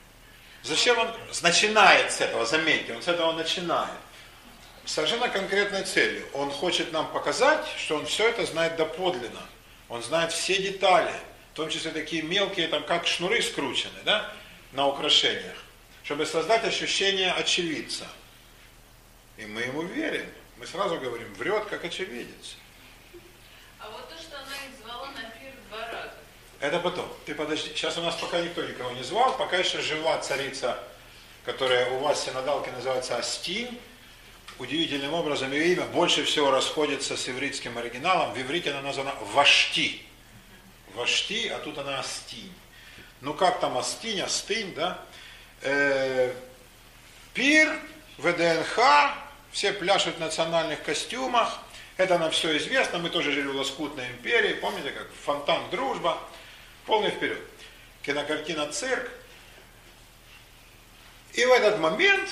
[0.63, 1.09] Зачем он
[1.43, 3.91] начинает с этого, заметьте, он с этого начинает.
[4.85, 6.27] Совершенно конкретной целью.
[6.33, 9.47] Он хочет нам показать, что он все это знает доподлинно.
[9.89, 11.13] Он знает все детали,
[11.59, 14.33] том числе такие мелкие, там как шнуры скручены, да,
[14.73, 15.57] на украшениях,
[16.05, 18.07] чтобы создать ощущение очевидца.
[19.37, 20.27] И мы ему верим.
[20.59, 22.57] Мы сразу говорим, врет как очевидец.
[23.81, 26.15] А вот то, что она их звала на пир два раза.
[26.61, 27.13] Это потом.
[27.27, 27.71] Ты подожди.
[27.71, 30.79] Сейчас у нас пока никто никого не звал, пока еще жива царица,
[31.45, 33.81] которая у вас в синодалке называется Астинь.
[34.61, 38.33] Удивительным образом ее имя больше всего расходится с ивритским оригиналом.
[38.33, 40.08] В иврите она названа Вашти.
[40.99, 42.53] Вашти, а тут она Астинь.
[43.21, 44.99] Ну как там Астинь, Астынь, да?
[45.63, 46.33] Э,
[47.33, 47.73] пир,
[48.19, 48.79] ВДНХ,
[49.53, 51.59] все пляшут в национальных костюмах.
[51.97, 56.19] Это нам все известно, мы тоже жили в лоскутной империи, помните, как фонтан дружба,
[56.87, 57.41] полный вперед.
[58.03, 59.11] Кинокартина «Цирк».
[61.33, 62.29] И в этот момент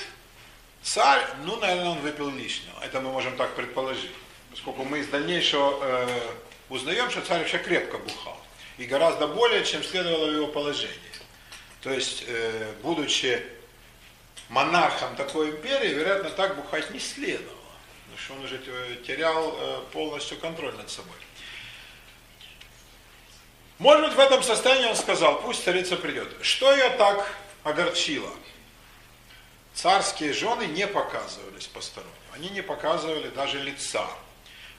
[0.82, 2.78] царь, ну, наверное, он выпил лишнего.
[2.82, 4.10] Это мы можем так предположить.
[4.50, 6.20] Поскольку мы из дальнейшего э,
[6.68, 8.40] узнаем, что царь вообще крепко бухал.
[8.78, 10.92] И гораздо более, чем следовало в его положении.
[11.80, 13.42] То есть, э, будучи
[14.48, 17.56] монархом такой империи, вероятно, так бухать не следовало.
[18.04, 18.58] Потому что он уже
[19.06, 21.16] терял э, полностью контроль над собой.
[23.78, 26.28] Может быть, в этом состоянии он сказал, пусть царица придет.
[26.40, 27.26] Что ее так
[27.62, 28.30] огорчило?
[29.74, 32.12] Царские жены не показывались посторонним.
[32.32, 34.08] Они не показывали даже лица.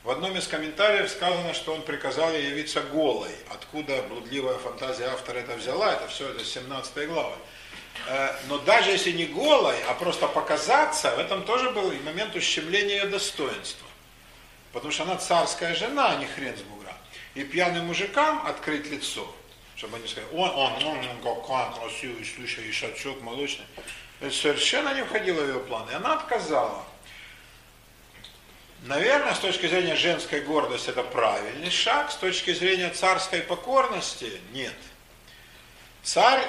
[0.08, 3.36] В одном из комментариев сказано, что он приказал ей явиться голой.
[3.50, 7.36] Откуда блудливая фантазия автора это взяла, это все это 17 глава.
[8.08, 13.04] Э, но даже если не голой, а просто показаться, в этом тоже был момент ущемления
[13.04, 13.86] ее достоинства.
[14.72, 16.94] Потому что она царская жена, а не хрен с бугра.
[17.36, 19.30] И пьяным мужикам открыть лицо,
[19.76, 23.66] чтобы они сказали, он, он, он, он какой красивый, слушай, и шачок молочный.
[24.22, 25.92] Это совершенно не входило в ее планы.
[25.92, 26.86] И она отказала.
[28.88, 34.74] Наверное, с точки зрения женской гордости это правильный шаг, с точки зрения царской покорности нет.
[36.04, 36.46] Царь,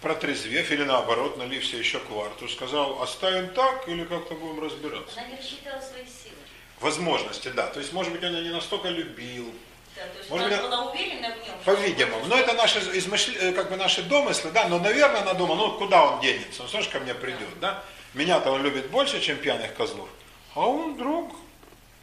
[0.00, 5.20] протрезвев или наоборот, налився еще кварту, сказал, оставим так или как-то будем разбираться.
[5.20, 6.34] Она не рассчитывала свои силы.
[6.80, 7.68] Возможности, да.
[7.68, 9.54] То есть, может быть, он ее не настолько любил.
[9.94, 11.56] Да, то есть Может она быть, была уверена в нем.
[11.64, 12.26] По-видимому.
[12.26, 15.78] Но это наши измышли, э, как бы наши домыслы, да, но, наверное, она думала, ну,
[15.78, 17.84] куда он денется, он тоже ко мне придет, да.
[18.12, 20.08] Меня-то он любит больше, чем пьяных козлов.
[20.54, 21.34] А он вдруг,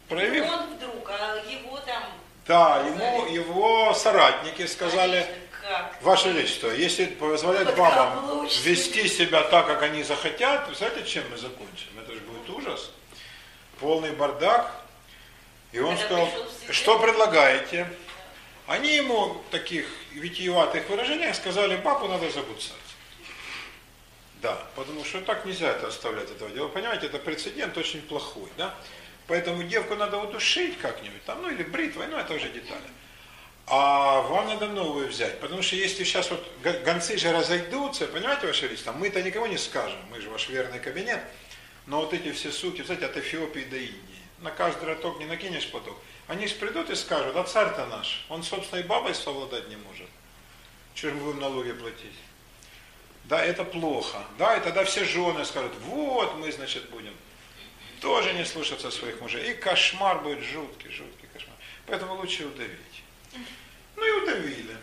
[0.08, 0.44] проявив...
[0.44, 2.02] Он вдруг, а его там...
[2.46, 5.26] Да, ему, его соратники сказали,
[5.62, 6.02] как?
[6.02, 11.36] Ваше Величество, если позволять бабам вести себя так, как они захотят, вы знаете, чем мы
[11.36, 11.98] закончим?
[12.00, 12.90] Это же будет ужас.
[13.78, 14.72] Полный бардак.
[15.70, 16.28] И он Когда сказал,
[16.70, 17.88] что предлагаете?
[18.66, 22.72] Они ему в таких витиеватых выражениях сказали, бабу надо забуцать.
[24.42, 26.68] Да, потому что так нельзя это оставлять этого дела.
[26.68, 28.74] Понимаете, это прецедент очень плохой, да?
[29.32, 32.84] Поэтому девку надо удушить как-нибудь, там, ну или бритвой, ну это уже детали.
[33.66, 36.46] А вам надо новую взять, потому что если сейчас вот
[36.84, 41.18] гонцы же разойдутся, понимаете, Ваше Величество, мы-то никому не скажем, мы же ваш верный кабинет,
[41.86, 45.70] но вот эти все суки, знаете, от Эфиопии до Индии, на каждый роток не накинешь
[45.70, 50.08] поток, они же придут и скажут, а царь-то наш, он собственной бабой совладать не может,
[50.94, 52.18] что же мы будем налоги платить?
[53.24, 54.18] Да, это плохо.
[54.36, 57.14] Да, и тогда все жены скажут, вот мы, значит, будем
[58.02, 59.52] тоже не слушаться своих мужей.
[59.52, 61.56] И кошмар будет жуткий, жуткий кошмар.
[61.86, 63.02] Поэтому лучше удавить.
[63.96, 64.76] Ну и удавили.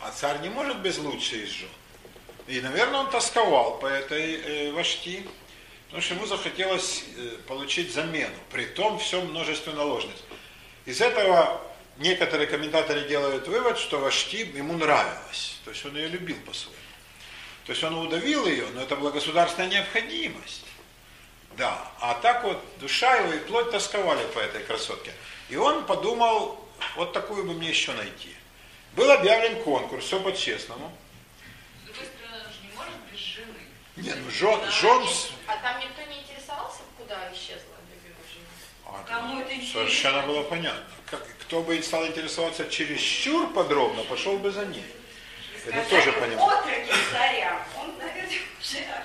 [0.00, 1.68] А царь не может без лучшей из жен.
[2.46, 5.26] И, наверное, он тосковал по этой э, вожти,
[5.86, 8.34] потому что ему захотелось э, получить замену.
[8.50, 10.16] При том все множество наложниц.
[10.86, 11.60] Из этого
[11.98, 15.58] некоторые комментаторы делают вывод, что Вашти ему нравилось.
[15.64, 16.80] То есть он ее любил по-своему.
[17.66, 20.63] То есть он удавил ее, но это была государственная необходимость.
[21.56, 25.12] Да, а так вот душа его и плоть тосковали по этой красотке.
[25.48, 26.58] И он подумал,
[26.96, 28.34] вот такую бы мне еще найти.
[28.94, 30.92] Был объявлен конкурс, все по-честному.
[31.82, 33.60] С другой стороны, он же не может без жены.
[33.96, 35.02] Не, ну жен, жен,
[35.46, 38.46] А там никто не интересовался, куда исчезла любимая жена?
[38.86, 40.22] А, Кому это Совершенно интересно?
[40.32, 40.84] было понятно.
[41.10, 44.86] Как, кто бы стал интересоваться чересчур подробно, пошел бы за ней.
[45.66, 46.58] Это тоже понимаю.
[46.58, 47.64] Отроки царя.
[47.78, 48.42] Он, наверное, уже аж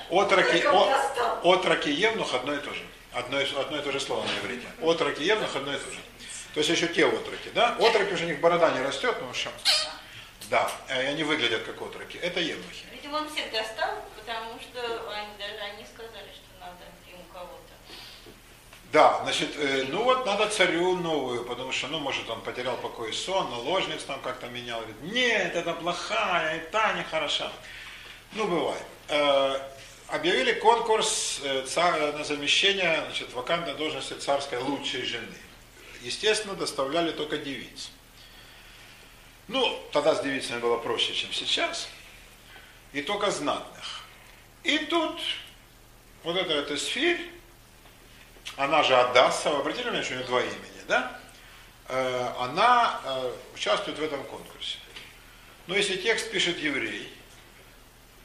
[0.09, 2.83] Отроки, о- отроки евнух одно и то же.
[3.11, 4.67] Одно и, одно и то же слово на иврите.
[4.81, 5.99] Отроки евнух одно и то же.
[6.53, 7.75] То есть еще те отроки, да?
[7.79, 9.51] Отроки уже у них борода не растет, потому что...
[10.49, 12.17] Да, и они выглядят как отроки.
[12.17, 12.85] Это евнухи.
[12.91, 17.73] Видимо, он всех достал, потому что они, даже они сказали, что надо ему кого-то.
[18.91, 23.11] Да, значит, э, ну вот надо царю новую, потому что, ну, может, он потерял покой
[23.11, 24.79] и сон, наложниц там как-то менял.
[24.79, 27.51] Говорит, нет, это плохая, и та нехороша.
[28.33, 28.81] Ну, бывает.
[29.09, 29.59] Э,
[30.07, 35.35] объявили конкурс э, ца- на замещение, значит, вакантной должности царской лучшей жены.
[36.01, 37.89] Естественно, доставляли только девиц.
[39.47, 41.89] Ну, тогда с девицами было проще, чем сейчас.
[42.93, 44.01] И только знатных.
[44.63, 45.19] И тут
[46.23, 47.19] вот эта вот эсфирь,
[48.57, 51.19] она же Адасса, вы обратили внимание, что у нее два имени, да?
[51.87, 54.77] Э, Она э, участвует в этом конкурсе.
[55.67, 57.11] Но если текст пишет еврей,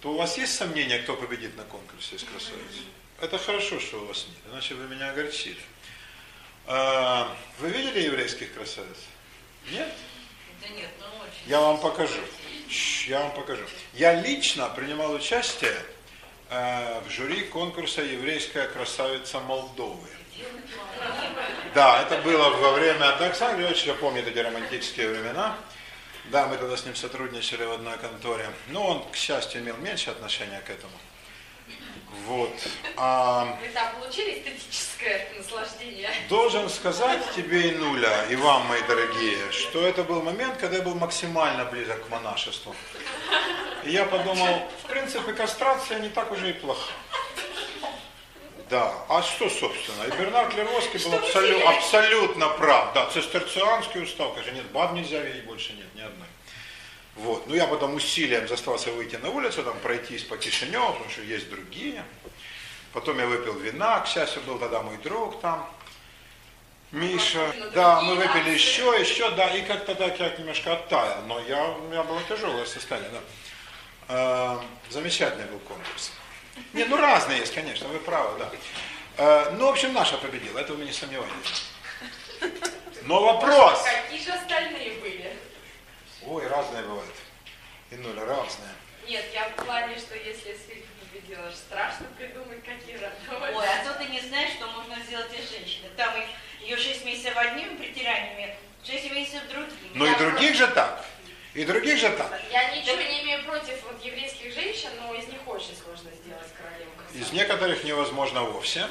[0.05, 2.61] то у вас есть сомнения, кто победит на конкурсе из красавиц?
[3.22, 5.57] Это хорошо, что у вас нет, иначе вы меня огорчили.
[6.66, 7.24] Э,
[7.59, 8.98] Вы видели еврейских красавиц?
[9.70, 9.90] Нет?
[10.61, 11.50] Да нет, ну очень.
[11.50, 12.20] Я вам покажу.
[13.09, 13.64] Я вам покажу.
[13.94, 15.74] Я лично принимал участие
[16.50, 20.11] э, в жюри конкурса «Еврейская красавица Молдовы».
[21.74, 25.57] Да, это было во время от Александра Григорьевича, помню эти романтические времена.
[26.26, 28.48] Да, мы тогда с ним сотрудничали в одной конторе.
[28.68, 30.92] Но он, к счастью, имел меньше отношения к этому.
[32.26, 32.52] Вот.
[32.96, 36.08] А, Вы там получили эстетическое наслаждение?
[36.28, 40.94] Должен сказать тебе, Инуля, и вам, мои дорогие, что это был момент, когда я был
[40.94, 42.74] максимально близок к монашеству.
[43.84, 46.92] И я подумал, в принципе, кастрация не так уже и плоха.
[48.70, 50.04] Да, а что, собственно?
[50.04, 52.94] И Бернард Лервоский был абсолю- абсолютно прав.
[52.94, 56.28] Да, цистерцианский устав, конечно, нет, баб нельзя видеть больше нет, ни одной.
[57.16, 57.46] Вот.
[57.46, 61.48] Ну, я потом усилием заставился выйти на улицу, там, пройтись по Кишиневу, потому что есть
[61.50, 62.02] другие.
[62.92, 65.68] Потом я выпил вина, к счастью, был тогда мой друг там,
[66.90, 67.52] Миша.
[67.74, 71.82] Да, мы выпили еще, еще, да, и как-то так я немножко оттаял, но я, у
[71.82, 73.20] меня было тяжелое состояние, да.
[74.08, 74.58] Э,
[74.90, 76.12] Замечательный был конкурс.
[76.72, 78.50] Не, ну разные есть, конечно, вы правы, да.
[79.16, 81.55] Э, Ну, в общем, наша победила, этого мы не сомневаемся.
[83.02, 83.82] Но вопрос.
[83.82, 85.32] Какие же остальные были?
[86.26, 87.14] Ой, разные бывают.
[87.90, 88.70] И нуля разные.
[89.07, 93.55] Нет, я в плане, что если Свифт победила, аж страшно придумать, какие остальные.
[93.57, 95.88] Ой, а то ты не знаешь, что можно сделать из женщины.
[95.96, 96.14] Там
[96.61, 99.90] ее 6 месяцев одними притираниями, 6 месяцев другими.
[99.94, 101.05] Ну и других же так.
[101.55, 102.32] И других же так.
[102.50, 106.90] Я ничего не имею против вот еврейских женщин, но из них очень сложно сделать королеву
[106.96, 107.24] красавицу.
[107.28, 108.88] Из некоторых невозможно вовсе.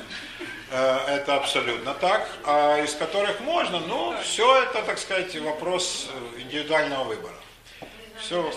[0.72, 2.30] Э, Это абсолютно так.
[2.46, 7.36] А из которых можно, ну, все это, так сказать, вопрос э, индивидуального выбора.
[8.22, 8.54] Все.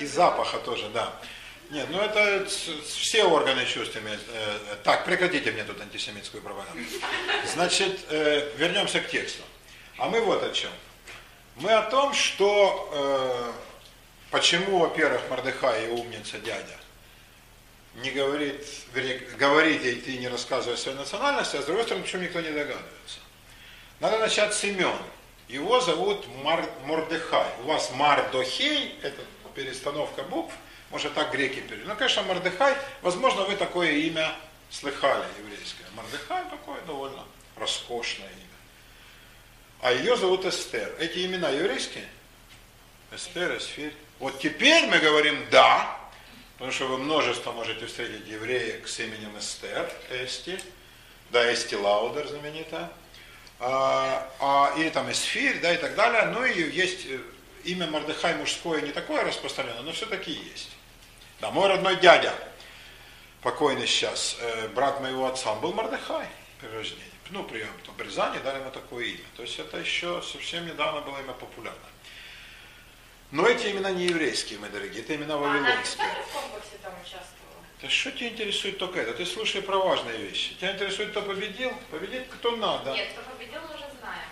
[0.00, 1.12] И запаха тоже, да.
[1.70, 2.44] Нет, ну это
[2.88, 4.20] все органы чувств имеют.
[4.32, 6.82] э, Так, прекратите мне тут антисемитскую пропаганду.
[7.46, 9.44] Значит, вернемся к тексту.
[9.96, 10.70] А мы вот о чем.
[11.56, 13.52] Мы о том, что э,
[14.30, 16.76] почему, во-первых, Мордыхай и умница дядя
[17.96, 18.64] не говорит,
[19.36, 22.50] говорит ей, ты не рассказывай о своей национальности, а с другой стороны, почему никто не
[22.50, 23.18] догадывается.
[23.98, 24.96] Надо начать с имен.
[25.48, 27.48] Его зовут Мар, Мордыхай.
[27.64, 29.20] У вас Мардохей, это
[29.54, 30.54] перестановка букв,
[30.90, 31.86] может так греки перевели.
[31.86, 34.32] Ну, конечно, Мордыхай, возможно, вы такое имя
[34.70, 35.84] слыхали еврейское.
[35.94, 37.24] Мордыхай такое довольно
[37.56, 38.49] роскошное имя.
[39.82, 40.94] А ее зовут Эстер.
[40.98, 42.06] Эти имена еврейские?
[43.12, 43.94] Эстер, Эсфирь.
[44.18, 45.98] Вот теперь мы говорим «да»,
[46.54, 50.60] потому что вы множество можете встретить евреек с именем Эстер, Эсти,
[51.30, 52.90] да, Эсти Лаудер знаменитая,
[53.58, 56.26] а, а, или там Эсфирь, да, и так далее.
[56.26, 57.18] Ну и есть э,
[57.64, 60.70] имя Мордыхай мужское не такое распространенное, но все-таки есть.
[61.40, 62.34] Да, мой родной дядя,
[63.40, 66.26] покойный сейчас, э, брат моего отца, он был Мордыхай
[66.60, 67.19] при рождении.
[67.30, 69.24] Ну, при обрезании дали ему такое имя.
[69.36, 71.80] То есть это еще совсем недавно было имя популярное.
[73.30, 75.80] Но эти имена не еврейские, мои дорогие, это имена А она вавилонские.
[75.80, 77.30] официально в конкурсе там участвовала?
[77.80, 79.14] Да что тебя интересует только это?
[79.14, 80.54] Ты слушай про важные вещи.
[80.56, 81.72] Тебя интересует, кто победил?
[81.92, 82.92] Победит кто надо.
[82.92, 84.28] Нет, кто победил, мы уже знаем.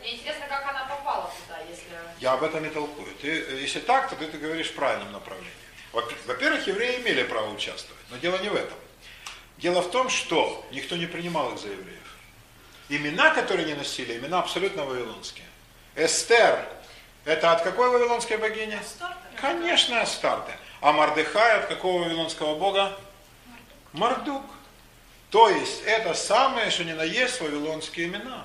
[0.00, 1.84] Мне интересно, как она попала туда, если...
[2.18, 3.06] Я об этом и толкую.
[3.20, 5.52] Ты, если так, то ты, ты говоришь в правильном направлении.
[5.92, 8.76] Во- Во-первых, евреи имели право участвовать, но дело не в этом.
[9.58, 12.01] Дело в том, что никто не принимал их за евреев.
[12.94, 15.46] Имена, которые они носили, имена абсолютно вавилонские.
[15.96, 16.62] Эстер,
[17.24, 18.78] это от какой вавилонской богини?
[19.40, 20.52] Конечно, Астарты.
[20.82, 22.94] А Мардыхай от какого вавилонского бога?
[23.94, 24.44] Мардук.
[25.30, 28.44] То есть это самые, что ни на есть, вавилонские имена.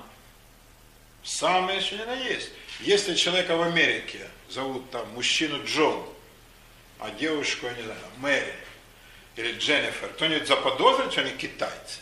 [1.22, 2.48] Самые, что ни на есть.
[2.80, 6.08] Если человека в Америке зовут там мужчину Джон,
[7.00, 8.54] а девушку, я не знаю, Мэри
[9.36, 12.00] или Дженнифер, кто-нибудь заподозрит, что они китайцы?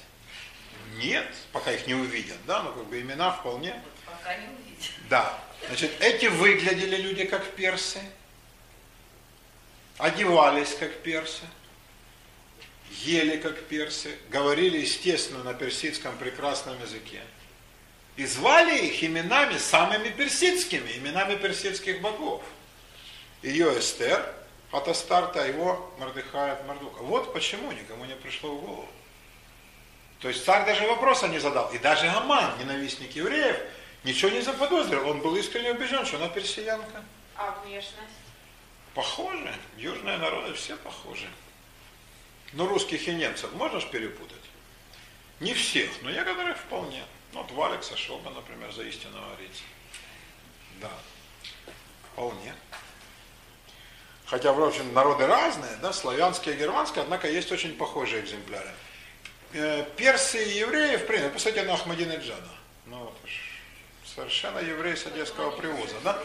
[0.96, 3.80] Нет, пока их не увидят, да, но как бы имена вполне.
[4.04, 4.92] Пока не увидим.
[5.10, 5.38] Да.
[5.66, 8.00] Значит, эти выглядели люди как персы,
[9.98, 11.42] одевались как персы,
[12.90, 17.20] ели как персы, говорили, естественно, на персидском прекрасном языке.
[18.16, 22.42] И звали их именами самыми персидскими, именами персидских богов.
[23.42, 24.34] Ее Эстер
[24.70, 27.02] от Астарта, а его Мордыхай от Мардука.
[27.02, 28.88] Вот почему никому не пришло в голову.
[30.20, 31.70] То есть царь даже вопроса не задал.
[31.72, 33.58] И даже Аман, ненавистник евреев,
[34.04, 35.08] ничего не заподозрил.
[35.08, 37.04] Он был искренне убежден, что она персиянка.
[37.36, 37.96] А внешность?
[38.94, 39.54] Похожи.
[39.76, 41.28] Южные народы все похожи.
[42.52, 44.36] Но русских и немцев можно же перепутать?
[45.40, 47.04] Не всех, но некоторых вполне.
[47.32, 49.62] Ну, вот Валик сошел бы, например, за истинного арийца.
[50.80, 50.90] Да,
[52.12, 52.54] вполне.
[54.24, 58.70] Хотя, в общем, народы разные, да, славянские и германские, однако есть очень похожие экземпляры.
[59.58, 62.48] Э, Персы и евреи, в принципе, посмотрите на Ахмадинеджада.
[62.84, 63.10] Ну,
[64.04, 66.22] совершенно еврей с одесского привоза, да?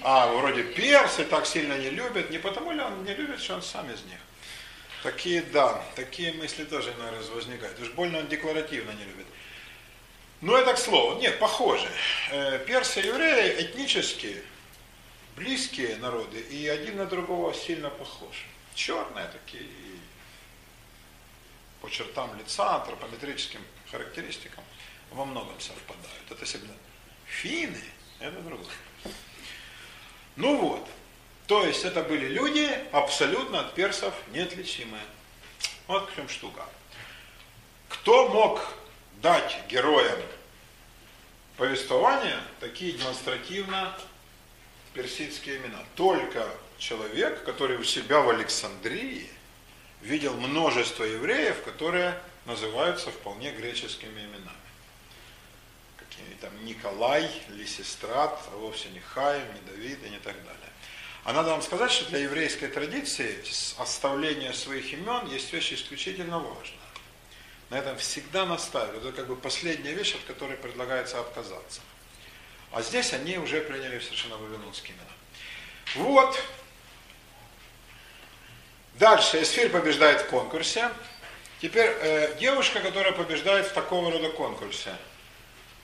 [0.00, 3.62] А вроде персы так сильно не любят, не потому ли он не любит, что он
[3.62, 4.18] сам из них.
[5.04, 7.78] Такие, да, такие мысли тоже, наверное, возникают.
[7.78, 9.26] Уж больно он декларативно не любит.
[10.40, 11.20] Ну, это к слову.
[11.20, 11.88] Нет, похоже.
[12.32, 14.42] Э, Персы и евреи этнически
[15.36, 18.42] близкие народы, и один на другого сильно похожи.
[18.74, 19.62] Черные такие,
[21.82, 23.60] по чертам лица, антропометрическим
[23.90, 24.64] характеристикам
[25.10, 26.30] во многом совпадают.
[26.30, 26.72] Это всегда.
[27.26, 27.82] Финны,
[28.20, 28.70] это другое.
[30.36, 30.88] Ну вот,
[31.48, 35.02] то есть это были люди абсолютно от персов неотличимые.
[35.88, 36.64] Вот в чем штука.
[37.88, 38.74] Кто мог
[39.20, 40.20] дать героям
[41.56, 43.94] повествования такие демонстративно
[44.94, 45.82] персидские имена?
[45.96, 49.28] Только человек, который у себя в Александрии
[50.02, 54.50] видел множество евреев, которые называются вполне греческими именами.
[55.96, 60.58] Какими там Николай, Лисистрат, а вовсе не Хаим, не Давид и не так далее.
[61.24, 63.38] А надо вам сказать, что для еврейской традиции
[63.78, 66.78] оставление своих имен есть вещь исключительно важная.
[67.70, 69.04] На этом всегда настаивают.
[69.04, 71.80] Это как бы последняя вещь, от которой предлагается отказаться.
[72.72, 76.06] А здесь они уже приняли совершенно вавилонские имена.
[76.06, 76.42] Вот.
[78.94, 80.90] Дальше Эсфирь побеждает в конкурсе.
[81.60, 84.94] Теперь э, девушка, которая побеждает в такого рода конкурсе.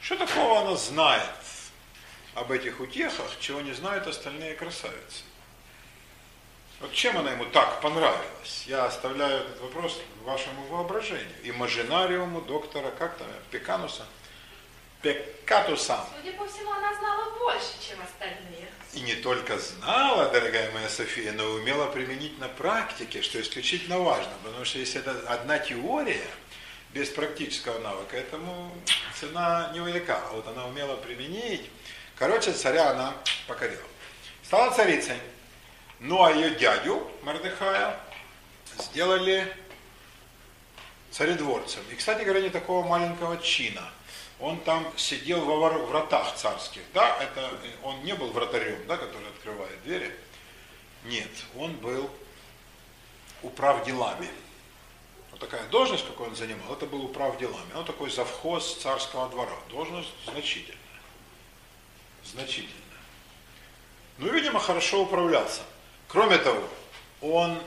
[0.01, 1.23] Что такого она знает
[2.35, 5.25] об этих утехах, чего не знают остальные красавицы?
[6.81, 8.65] Вот чем она ему так понравилась?
[8.67, 11.27] Я оставляю этот вопрос вашему воображению.
[11.43, 14.05] Имажинариуму доктора, как там, Пекануса?
[15.03, 16.05] Пекатуса.
[16.17, 18.69] Судя по всему, она знала больше, чем остальные.
[18.95, 23.99] И не только знала, дорогая моя София, но и умела применить на практике, что исключительно
[23.99, 24.33] важно.
[24.43, 26.25] Потому что если это одна теория,
[26.93, 28.73] без практического навыка, этому
[29.19, 30.21] цена невелика.
[30.31, 31.69] А вот она умела применить.
[32.17, 33.15] Короче, царя она
[33.47, 33.83] покорила.
[34.43, 35.19] Стала царицей.
[36.01, 38.01] Ну а ее дядю Мордыхая
[38.79, 39.53] сделали
[41.11, 41.83] царедворцем.
[41.91, 43.83] И, кстати говоря, не такого маленького чина.
[44.41, 46.83] Он там сидел во вратах царских.
[46.95, 47.51] Да, это
[47.83, 50.15] он не был вратарем, да, который открывает двери.
[51.05, 52.11] Нет, он был
[53.43, 54.29] управ делами.
[55.31, 57.73] Вот такая должность, какую он занимал, это был управ делами.
[57.75, 59.57] Он такой завхоз царского двора.
[59.71, 60.79] Должность значительная.
[62.25, 62.75] Значительная.
[64.19, 65.63] Ну, видимо, хорошо управлялся.
[66.09, 66.63] Кроме того,
[67.21, 67.59] он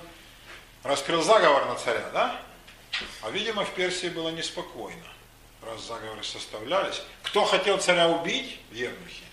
[0.83, 2.41] раскрыл заговор на царя, да?
[3.21, 5.05] А, видимо, в Персии было неспокойно,
[5.63, 7.01] раз заговоры составлялись.
[7.23, 8.59] Кто хотел царя убить?
[8.71, 9.23] Евнухи.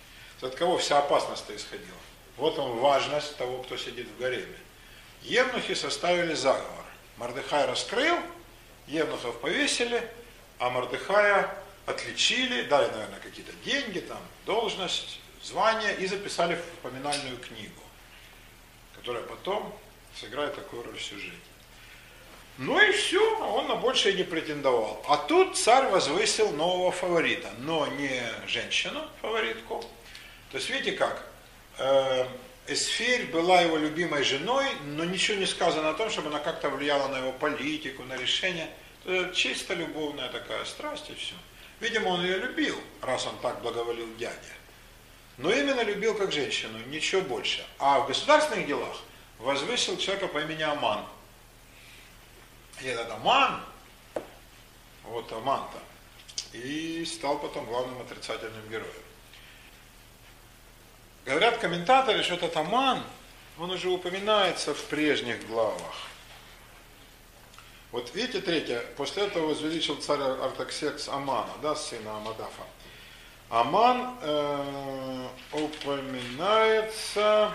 [0.40, 1.98] От кого вся опасность исходила?
[2.36, 4.58] Вот он важность того, кто сидит в гареме.
[5.22, 6.84] Евнухи составили заговор.
[7.16, 8.16] Мордыхай раскрыл,
[8.86, 10.08] Евнухов повесили,
[10.58, 11.52] а Мордыхая
[11.86, 17.82] отличили, дали, наверное, какие-то деньги, там, должность, звание и записали в поминальную книгу,
[18.94, 19.76] которая потом
[20.14, 21.36] сыграет такую роль в сюжете.
[22.58, 25.00] Ну и все, он на большее не претендовал.
[25.08, 29.80] А тут царь возвысил нового фаворита, но не женщину, фаворитку.
[30.50, 31.24] То есть видите как,
[31.78, 32.26] э,
[32.66, 37.06] Эсфирь была его любимой женой, но ничего не сказано о том, чтобы она как-то влияла
[37.08, 38.68] на его политику, на решение.
[39.06, 41.34] Это чисто любовная такая страсть и все.
[41.78, 44.34] Видимо, он ее любил, раз он так благоволил дяде.
[45.36, 47.64] Но именно любил как женщину, ничего больше.
[47.78, 48.98] А в государственных делах
[49.38, 51.04] возвысил человека по имени Аман.
[52.80, 53.60] И этот Аман,
[55.04, 55.78] вот Аман-то,
[56.56, 59.02] и стал потом главным отрицательным героем.
[61.24, 63.02] Говорят комментаторы, что этот Аман,
[63.58, 66.08] он уже упоминается в прежних главах.
[67.90, 72.62] Вот видите, третье, после этого возвеличил царь Артаксеркс Амана, да, сына Амадафа.
[73.48, 77.50] Аман э, упоминается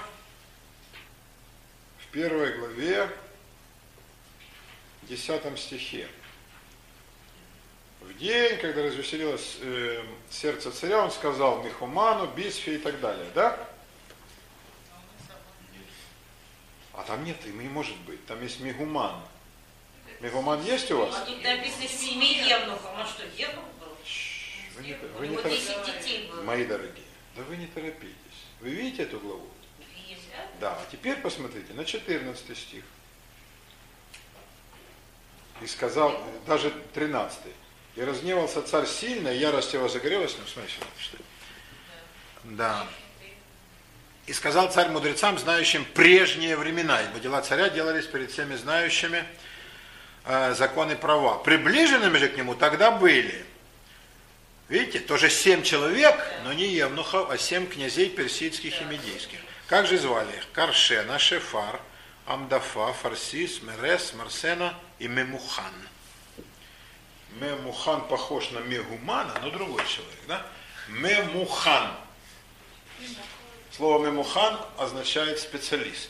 [2.00, 3.10] в первой главе,
[5.08, 6.08] десятом стихе.
[8.02, 13.58] В день, когда развеселилось э, сердце царя, он сказал Михуману, Бисфе и так далее, да?
[16.94, 19.16] А там нет, и не может быть, там есть Мигуман.
[20.20, 21.16] Мегуман есть у вас?
[21.16, 22.92] А тут написано семи евнухов.
[22.98, 23.98] Он что, евнух был?
[24.78, 25.72] Вы не, вы не торопитесь.
[26.04, 26.44] 10.
[26.44, 28.14] Мои дорогие, да вы не торопитесь.
[28.60, 29.48] Вы видите эту главу?
[30.60, 32.84] Да, а теперь посмотрите на 14 стих.
[35.64, 37.40] И сказал, даже 13.
[37.96, 40.36] И разгневался царь сильно, и ярость его загорелась.
[40.38, 41.18] Ну, смотри, что.
[42.44, 42.86] Да.
[44.26, 49.24] И сказал царь мудрецам, знающим прежние времена, ибо дела царя делались перед всеми знающими
[50.26, 51.38] э, законы права.
[51.38, 53.46] Приближенными же к нему тогда были,
[54.68, 59.40] видите, тоже семь человек, но не евнухов, а семь князей персидских и медийских.
[59.68, 60.46] Как же звали их?
[60.52, 61.80] Каршена, Шефар,
[62.26, 65.74] Амдафа, Фарсис, Мерес, Марсена и Мемухан.
[67.40, 70.46] Мемухан похож на Мегумана, но другой человек, да?
[70.88, 71.96] Мемухан.
[73.76, 76.10] Слово мемухан означает специалист.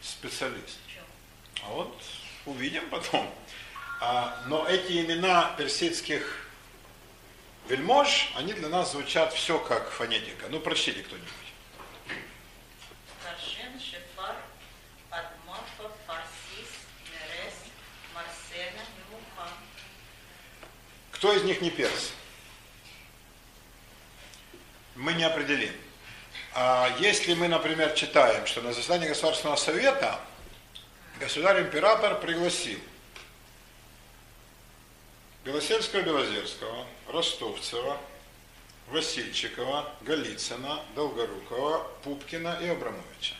[0.00, 0.78] Специалист.
[1.64, 2.00] А вот
[2.44, 3.28] увидим потом.
[4.00, 6.48] А, но эти имена персидских
[7.68, 10.46] вельмож, они для нас звучат все как фонетика.
[10.48, 11.28] Ну, прочтите кто-нибудь.
[13.24, 14.36] Каршен, Шефар,
[15.10, 16.70] Адмафа, Фарсис,
[17.10, 17.54] Мерес,
[18.14, 19.52] Марсена, Мемухан.
[21.26, 22.12] Кто из них не перс?
[24.94, 25.72] Мы не определим.
[26.54, 30.20] А если мы, например, читаем, что на заседании Государственного Совета
[31.18, 32.78] государь-император пригласил
[35.44, 37.98] Белосельского, Белозерского, Ростовцева,
[38.86, 43.34] Васильчикова, Голицына, Долгорукова, Пупкина и Абрамовича.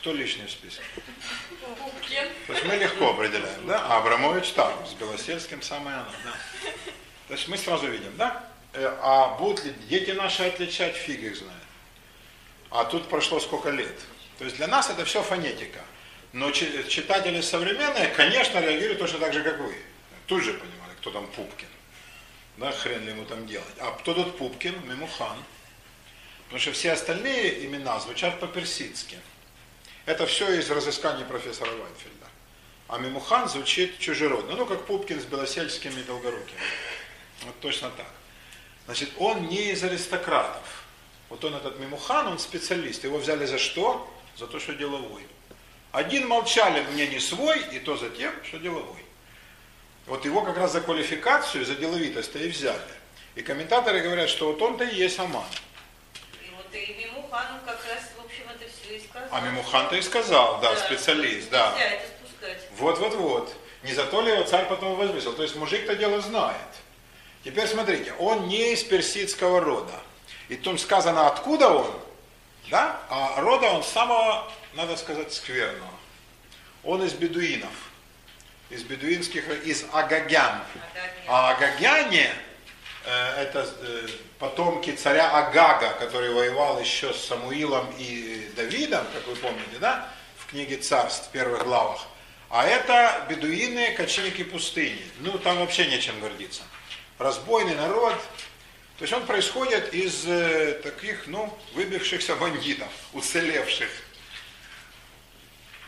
[0.00, 0.82] Кто лишний в списке?
[2.46, 3.80] То есть мы легко определяем, да?
[3.86, 6.32] А Абрамович там, с Белосельским самое оно, да.
[7.28, 8.44] То есть мы сразу видим, да?
[8.74, 11.52] Э, А будут ли дети наши отличать, фиг их знает.
[12.70, 13.98] А тут прошло сколько лет.
[14.38, 15.80] То есть для нас это все фонетика.
[16.32, 19.74] Но чи- читатели современные, конечно, реагируют точно так же, как вы.
[20.26, 21.68] Тут же понимали, кто там Пупкин.
[22.58, 23.74] Да, хрен ли ему там делать.
[23.80, 24.86] А кто тут Пупкин?
[24.88, 25.36] Мемухан.
[26.44, 29.18] Потому что все остальные имена звучат по-персидски.
[30.08, 32.26] Это все из разысканий профессора Вайнфельда.
[32.88, 34.56] А Мемухан звучит чужеродно.
[34.56, 36.56] Ну, как Пупкин с Белосельским и Долгоруким.
[37.42, 38.06] Вот точно так.
[38.86, 40.86] Значит, он не из аристократов.
[41.28, 43.04] Вот он этот Мемухан, он специалист.
[43.04, 44.10] Его взяли за что?
[44.38, 45.26] За то, что деловой.
[45.92, 49.04] Один молчали, мне не свой, и то за тем, что деловой.
[50.06, 52.80] Вот его как раз за квалификацию, за деловитость-то и взяли.
[53.34, 55.44] И комментаторы говорят, что вот он-то и есть Аман.
[56.42, 59.28] И вот и Мемухан как раз, в общем, это все и сказал.
[59.30, 61.72] А Мемухан-то и сказал, да, специалист, да.
[61.72, 62.58] Нельзя это спускать.
[62.76, 63.54] Вот-вот-вот.
[63.82, 65.32] Не за то ли его царь потом возвысил.
[65.34, 66.56] То есть мужик-то дело знает.
[67.44, 69.94] Теперь смотрите, он не из персидского рода.
[70.48, 71.90] И тут сказано, откуда он,
[72.70, 73.00] да?
[73.08, 75.92] А рода он самого, надо сказать, скверного.
[76.84, 77.72] Он из бедуинов.
[78.70, 80.62] Из бедуинских, из агагян.
[81.26, 82.30] А агагяне,
[83.08, 84.06] это э,
[84.38, 90.08] потомки царя Агага, который воевал еще с Самуилом и Давидом, как вы помните, да?
[90.36, 92.06] В книге царств, в первых главах.
[92.50, 95.02] А это бедуины, кочевники пустыни.
[95.20, 96.62] Ну, там вообще нечем гордиться.
[97.18, 98.14] Разбойный народ.
[98.98, 103.90] То есть он происходит из э, таких, ну, выбившихся бандитов, уцелевших.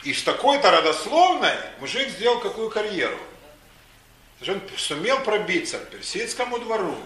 [0.04, 3.18] И с такой-то родословной мужик сделал какую карьеру.
[4.40, 6.96] То он сумел пробиться к персидскому двору.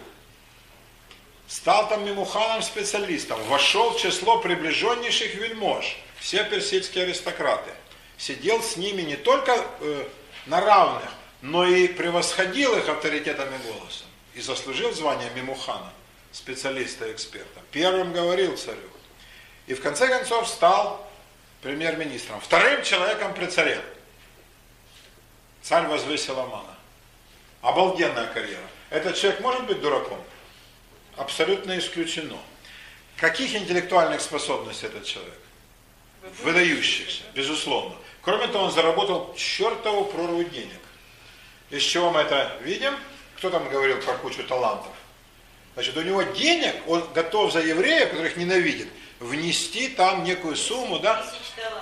[1.48, 7.70] стал там Мимуханом специалистом, вошел в число приближеннейших вельмож, все персидские аристократы.
[8.16, 10.08] Сидел с ними не только э,
[10.46, 11.10] на равных,
[11.42, 14.06] но и превосходил их авторитетом и голосом.
[14.34, 15.92] И заслужил звание Мимухана,
[16.32, 17.60] специалиста и эксперта.
[17.72, 18.78] Первым говорил царю.
[19.66, 21.10] И в конце концов стал
[21.62, 22.40] премьер-министром.
[22.40, 23.82] Вторым человеком при царе.
[25.62, 26.74] Царь возвысил Амана.
[27.64, 28.60] Обалденная карьера.
[28.90, 30.22] Этот человек может быть дураком?
[31.16, 32.36] Абсолютно исключено.
[33.16, 35.38] Каких интеллектуальных способностей этот человек?
[36.42, 37.96] Выдающихся, безусловно.
[38.20, 40.80] Кроме того, он заработал чертову прорву денег.
[41.70, 42.94] Из чего мы это видим?
[43.38, 44.92] Кто там говорил про кучу талантов?
[45.72, 48.88] Значит, у него денег, он готов за евреев, которых ненавидит,
[49.20, 51.24] внести там некую сумму, да?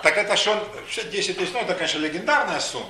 [0.04, 2.86] Так это что он, 10 тысяч, ну это, конечно, легендарная сумма.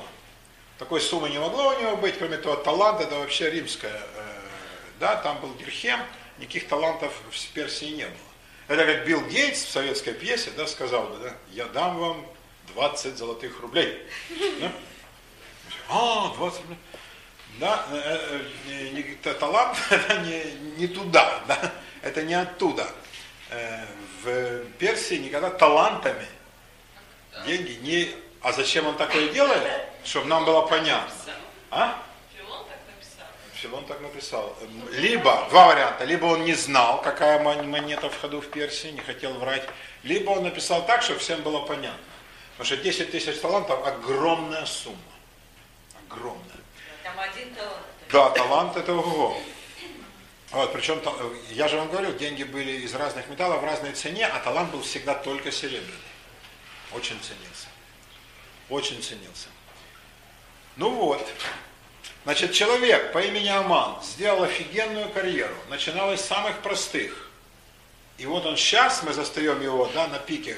[0.82, 4.40] Такой суммы не могло у него быть, кроме того, талант это вообще римская, э,
[4.98, 6.00] да, там был Дирхем,
[6.38, 8.16] никаких талантов в Персии не было.
[8.66, 12.26] Это как Билл Гейтс в советской пьесе, да, сказал бы, да, я дам вам
[12.74, 13.96] 20 золотых рублей.
[14.60, 14.72] Да?
[15.88, 16.78] А, 20 рублей.
[17.60, 19.02] Да, э, э, не,
[19.34, 20.42] талант это не,
[20.78, 21.72] не туда, да,
[22.02, 22.88] это не оттуда.
[23.50, 23.84] Э,
[24.24, 26.26] в Персии никогда талантами
[27.46, 28.08] деньги не...
[28.40, 29.91] А зачем он такое делает?
[30.04, 31.12] Чтобы нам было понятно.
[31.70, 32.02] А?
[33.54, 34.56] Филон так написал.
[34.90, 39.34] Либо, два варианта, либо он не знал, какая монета в ходу в Персии, не хотел
[39.34, 39.62] врать,
[40.02, 42.00] либо он написал так, чтобы всем было понятно.
[42.58, 44.98] Потому что 10 тысяч талантов огромная сумма.
[46.08, 46.42] Огромная.
[47.04, 47.86] Там один талант.
[48.10, 49.40] Да, талант это ого.
[50.50, 51.00] Вот, причем,
[51.50, 54.82] я же вам говорил, деньги были из разных металлов в разной цене, а талант был
[54.82, 55.94] всегда только серебряный.
[56.92, 57.68] Очень ценился.
[58.68, 59.48] Очень ценился.
[60.76, 61.26] Ну вот.
[62.24, 65.54] Значит, человек по имени Аман сделал офигенную карьеру.
[65.68, 67.30] Начиналось с самых простых.
[68.18, 70.56] И вот он сейчас, мы застаем его да, на пике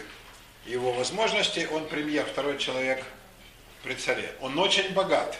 [0.66, 3.04] его возможностей, он премьер, второй человек
[3.82, 4.34] при царе.
[4.40, 5.36] Он очень богат.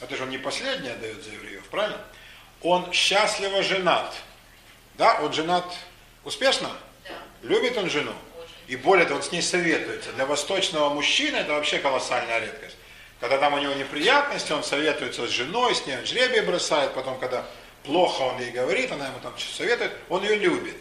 [0.00, 2.00] Это же он не последний отдает за евреев, правильно?
[2.62, 4.14] Он счастливо женат.
[4.94, 5.64] Да, он женат
[6.24, 6.70] успешно?
[7.04, 7.14] Да.
[7.42, 8.12] Любит он жену?
[8.36, 8.50] Очень.
[8.66, 10.12] И более того, он с ней советуется.
[10.12, 12.67] Для восточного мужчины это вообще колоссальная редкость.
[13.20, 17.44] Когда там у него неприятности, он советуется с женой, с ней жребий бросает, потом, когда
[17.82, 20.76] плохо он ей говорит, она ему там что советует, он ее любит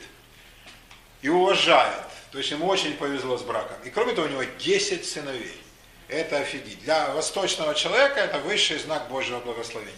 [1.22, 2.06] и уважает.
[2.32, 3.78] То есть ему очень повезло с браком.
[3.84, 5.58] И кроме того, у него 10 сыновей.
[6.08, 6.82] Это офигеть.
[6.84, 9.94] Для восточного человека это высший знак Божьего благословения.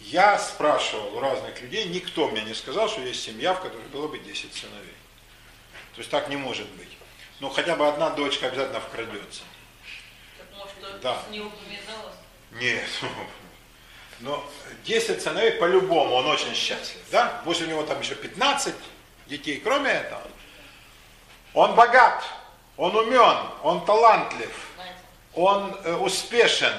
[0.00, 4.08] Я спрашивал у разных людей, никто мне не сказал, что есть семья, в которой было
[4.08, 4.94] бы 10 сыновей.
[5.94, 6.88] То есть так не может быть.
[7.40, 9.42] Но хотя бы одна дочка обязательно вкрадется.
[11.02, 11.22] Да.
[11.30, 12.14] не упоминалось?
[12.52, 12.84] Нет.
[14.20, 14.44] Но
[14.84, 17.00] 10 сыновей по-любому, он очень счастлив.
[17.10, 17.42] Да?
[17.44, 18.74] Пусть у него там еще 15
[19.26, 19.60] детей.
[19.62, 20.22] Кроме этого,
[21.52, 22.22] он богат,
[22.76, 24.54] он умен, он талантлив,
[25.34, 26.72] он э, успешен.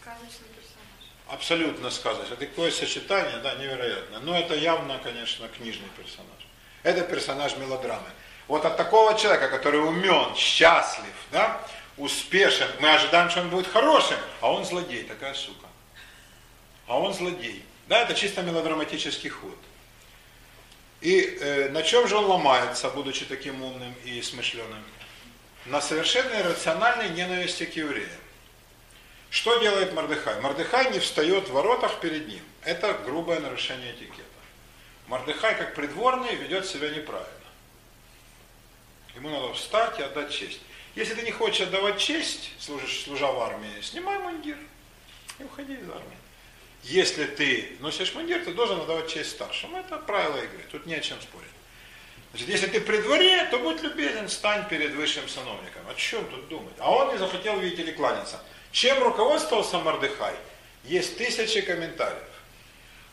[0.00, 1.10] Сказочный персонаж.
[1.28, 2.34] Абсолютно сказочно.
[2.34, 4.20] Это такое сочетание, да, невероятно.
[4.20, 6.28] Но это явно, конечно, книжный персонаж.
[6.82, 8.08] Это персонаж мелодрамы.
[8.48, 11.60] Вот от такого человека, который умен, счастлив, да,
[11.96, 15.66] успешен, мы ожидаем, что он будет хорошим, а он злодей, такая сука.
[16.86, 17.64] А он злодей.
[17.88, 19.58] Да, это чисто мелодраматический ход.
[21.00, 24.82] И э, на чем же он ломается, будучи таким умным и смышленым?
[25.66, 28.08] На совершенно иррациональной ненависти к евреям.
[29.30, 30.40] Что делает Мордыхай?
[30.40, 32.42] Мордыхай не встает в воротах перед ним.
[32.62, 34.22] Это грубое нарушение этикета.
[35.06, 37.28] Мордыхай, как придворный, ведет себя неправильно.
[39.14, 40.60] Ему надо встать и отдать честь.
[40.94, 44.56] Если ты не хочешь отдавать честь, служишь, служа в армии, снимай мундир
[45.38, 46.18] и уходи из армии.
[46.82, 49.74] Если ты носишь мундир, ты должен отдавать честь старшим.
[49.74, 51.48] Это правило игры, тут не о чем спорить.
[52.32, 55.82] Значит, если ты при дворе, то будь любезен, стань перед высшим сановником.
[55.88, 56.74] О чем тут думать?
[56.78, 58.40] А он не захотел, видите ли, кланяться.
[58.70, 60.34] Чем руководствовался Мордыхай?
[60.84, 62.22] Есть тысячи комментариев,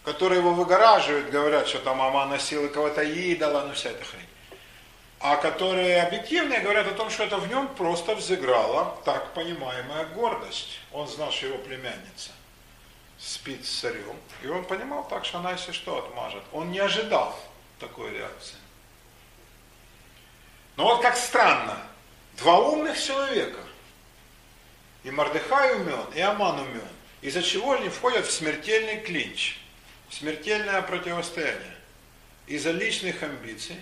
[0.03, 4.28] которые его выгораживают, говорят, что там мама носила кого-то идола, ну вся эта хрень.
[5.19, 10.79] А которые объективные говорят о том, что это в нем просто взыграла так понимаемая гордость.
[10.93, 12.31] Он знал, что его племянница
[13.17, 16.41] спит с царем, и он понимал так, что она, если что, отмажет.
[16.53, 17.37] Он не ожидал
[17.79, 18.55] такой реакции.
[20.77, 21.77] Но вот как странно,
[22.37, 23.59] два умных человека,
[25.03, 26.87] и Мордыхай умен, и Аман умен,
[27.21, 29.59] из-за чего они входят в смертельный клинч,
[30.07, 31.75] в смертельное противостояние,
[32.47, 33.75] из-за личных амбиций,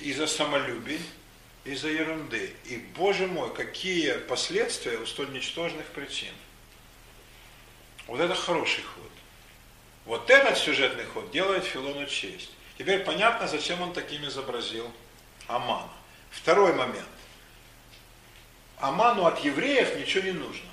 [0.00, 1.00] из-за самолюбия,
[1.64, 2.54] из-за ерунды.
[2.66, 6.32] И, боже мой, какие последствия у столь ничтожных причин.
[8.06, 9.10] Вот это хороший ход.
[10.06, 12.50] Вот этот сюжетный ход делает Филону честь.
[12.78, 14.90] Теперь понятно, зачем он таким изобразил
[15.46, 15.90] Амана.
[16.30, 17.08] Второй момент.
[18.78, 20.68] Аману от евреев ничего не нужно.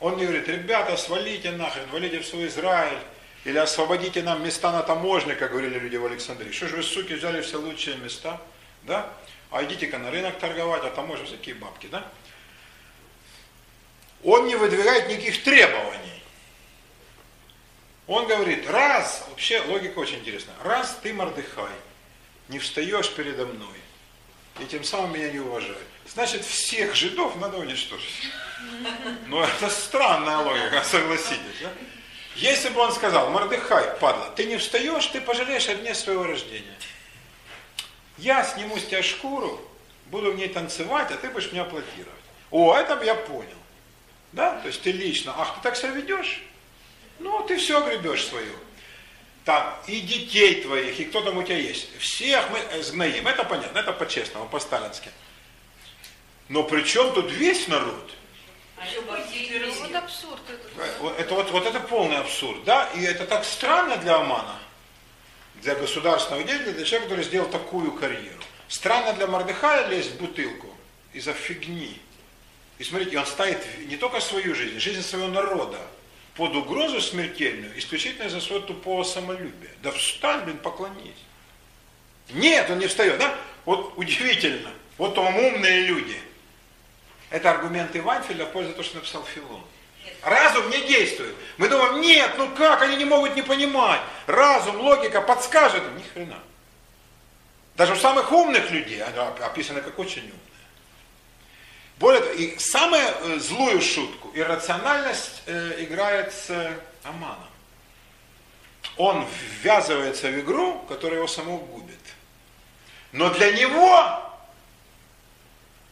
[0.00, 2.98] Он не говорит, ребята, свалите нахрен, валите в свой Израиль,
[3.44, 6.50] или освободите нам места на таможне, как говорили люди в Александрии.
[6.50, 8.40] Что же вы, суки, взяли все лучшие места,
[8.86, 9.12] да?
[9.50, 12.10] А идите-ка на рынок торговать, а там можно всякие бабки, да?
[14.22, 16.22] Он не выдвигает никаких требований.
[18.06, 21.72] Он говорит, раз, вообще логика очень интересная, раз ты, Мордыхай,
[22.48, 23.76] не встаешь передо мной,
[24.60, 28.28] и тем самым меня не уважаешь, значит всех жидов надо уничтожить.
[29.26, 31.60] Ну это странная логика, согласитесь.
[31.62, 31.72] Да?
[32.36, 36.76] Если бы он сказал, Мордыхай, падла, ты не встаешь, ты пожалеешь о дне своего рождения.
[38.18, 39.60] Я сниму с тебя шкуру,
[40.06, 42.12] буду в ней танцевать, а ты будешь мне аплодировать.
[42.50, 43.48] О, это я понял.
[44.32, 44.60] Да?
[44.60, 46.42] То есть ты лично, ах, ты так себя ведешь?
[47.18, 48.54] Ну, ты все гребешь свою.
[49.44, 51.96] Там и детей твоих, и кто там у тебя есть.
[51.98, 53.26] Всех мы сгноим.
[53.26, 55.10] Это понятно, это по-честному, по-сталински.
[56.48, 58.10] Но при чем тут весь народ?
[58.76, 61.10] А вот абсурд это.
[61.18, 62.88] Это вот, вот это полный абсурд, да?
[62.94, 64.58] И это так странно для Амана,
[65.62, 68.42] для государственного деятеля, для человека, который сделал такую карьеру.
[68.68, 70.68] Странно для Мордыхая лезть в бутылку
[71.12, 72.00] из-за фигни.
[72.78, 75.78] И смотрите, он ставит не только свою жизнь, жизнь своего народа
[76.34, 79.70] под угрозу смертельную, исключительно из-за своего тупого самолюбия.
[79.82, 81.14] Да встань, блин, поклонись.
[82.30, 83.38] Нет, он не встает, да?
[83.64, 84.70] Вот удивительно.
[84.98, 86.16] Вот вам умные люди.
[87.30, 89.62] Это аргументы Ванфеля в пользу того, что написал Филон.
[90.22, 91.34] Разум не действует.
[91.58, 94.00] Мы думаем, нет, ну как, они не могут не понимать.
[94.26, 95.98] Разум, логика подскажет им.
[95.98, 96.38] Ни хрена.
[97.76, 100.38] Даже у самых умных людей, они описаны как очень умные.
[101.98, 107.38] Более того, и самую э, злую шутку, иррациональность э, играет с э, Аманом.
[108.96, 109.26] Он
[109.62, 111.98] ввязывается в игру, которая его самого губит.
[113.12, 114.22] Но для него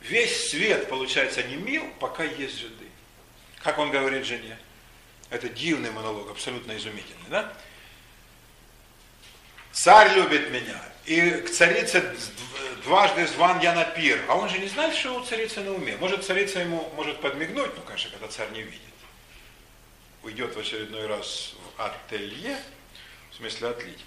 [0.00, 2.81] весь свет, получается, не мил, пока есть жиды.
[3.62, 4.58] Как он говорит жене?
[5.30, 7.52] Это дивный монолог, абсолютно изумительный, да?
[9.72, 12.14] Царь любит меня, и к царице
[12.84, 14.22] дважды зван я на пир.
[14.28, 15.96] А он же не знает, что у царицы на уме.
[15.96, 18.80] Может, царица ему может подмигнуть, ну, конечно, когда царь не видит.
[20.22, 22.58] Уйдет в очередной раз в ателье,
[23.30, 24.04] в смысле отлить.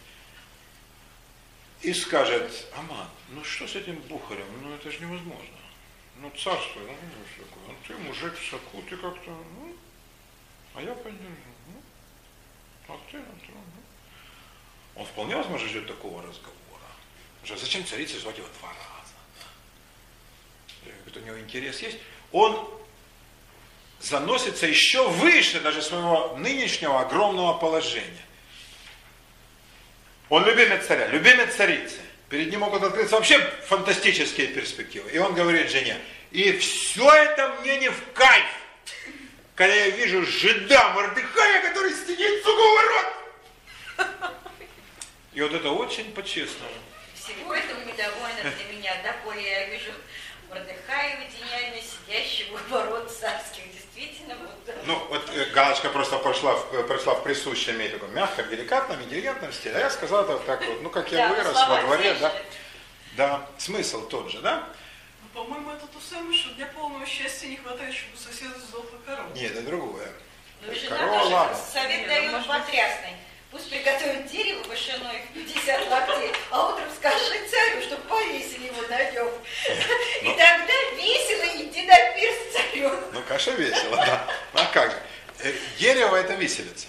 [1.82, 4.46] И скажет, Аман, ну что с этим бухарем?
[4.62, 5.58] Ну это же невозможно.
[6.18, 6.96] Ну царство, ну
[7.34, 7.64] что такое?
[7.68, 9.76] Ну ты мужик в соку, ты как-то, ну,
[10.74, 11.28] а я поддержу.
[11.68, 11.82] Ну,
[12.88, 15.02] а ты, ну, ты, ну.
[15.02, 16.56] Он вполне возможно ждет такого разговора.
[17.46, 18.86] Зачем царице звать его два раза?
[21.06, 21.98] Это у него интерес есть.
[22.32, 22.70] Он
[24.00, 28.26] заносится еще выше даже своего нынешнего огромного положения.
[30.30, 32.00] Он любимец царя, любимец царицы.
[32.30, 35.10] Перед ним могут открыться вообще фантастические перспективы.
[35.12, 35.98] И он говорит жене,
[36.32, 38.46] и все это мне не в кайф,
[39.54, 43.06] когда я вижу жида Мордыхая, который сидит с ворот.
[45.34, 46.72] И вот это очень по-честному.
[47.14, 49.92] Всего этого недовольна для меня, да, более я вижу
[50.50, 53.64] Мордыхаева гениально сидящего у ворот царских.
[53.74, 54.76] Действительно, вот.
[54.86, 59.02] Ну, вот э, галочка просто прошла в, э, прошла в присущем ей таком мягком, деликатном,
[59.04, 59.76] интеллигентном стиле.
[59.76, 62.34] А я сказал это так вот, ну, как я Да, вырос во дворе, да.
[63.18, 64.68] Да, смысл тот же, да?
[65.24, 68.98] Ну, По-моему, это то самое, что для полного счастья не хватает, чтобы у соседа сдохла
[69.06, 69.34] корова.
[69.34, 70.12] Нет, это другое.
[70.62, 71.58] Ну, и жена Корова, тоже ладно.
[71.74, 73.12] совет дает потрясный.
[73.56, 79.02] Пусть приготовит дерево вышиной в 50 локтей, а утром скажи царю, чтобы повесили его на
[79.12, 79.30] нем.
[80.24, 83.00] И тогда весело иди на пир с царем.
[83.14, 84.28] Ну, каша весело, да.
[84.56, 84.98] Ну, а как же?
[85.40, 86.88] Э, Дерево это виселица.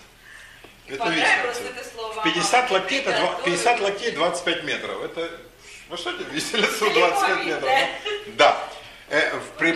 [0.88, 1.62] Это виселица.
[1.70, 2.20] это слово.
[2.20, 3.44] В 50 Мама, локтей, это два- приготовила.
[3.44, 5.04] 50 локтей 25 метров.
[5.04, 5.30] Это,
[5.88, 7.62] ну что это, виселицу Прямой, 25 метров?
[7.62, 7.88] да.
[8.38, 8.68] Да.
[9.08, 9.72] Э, в- При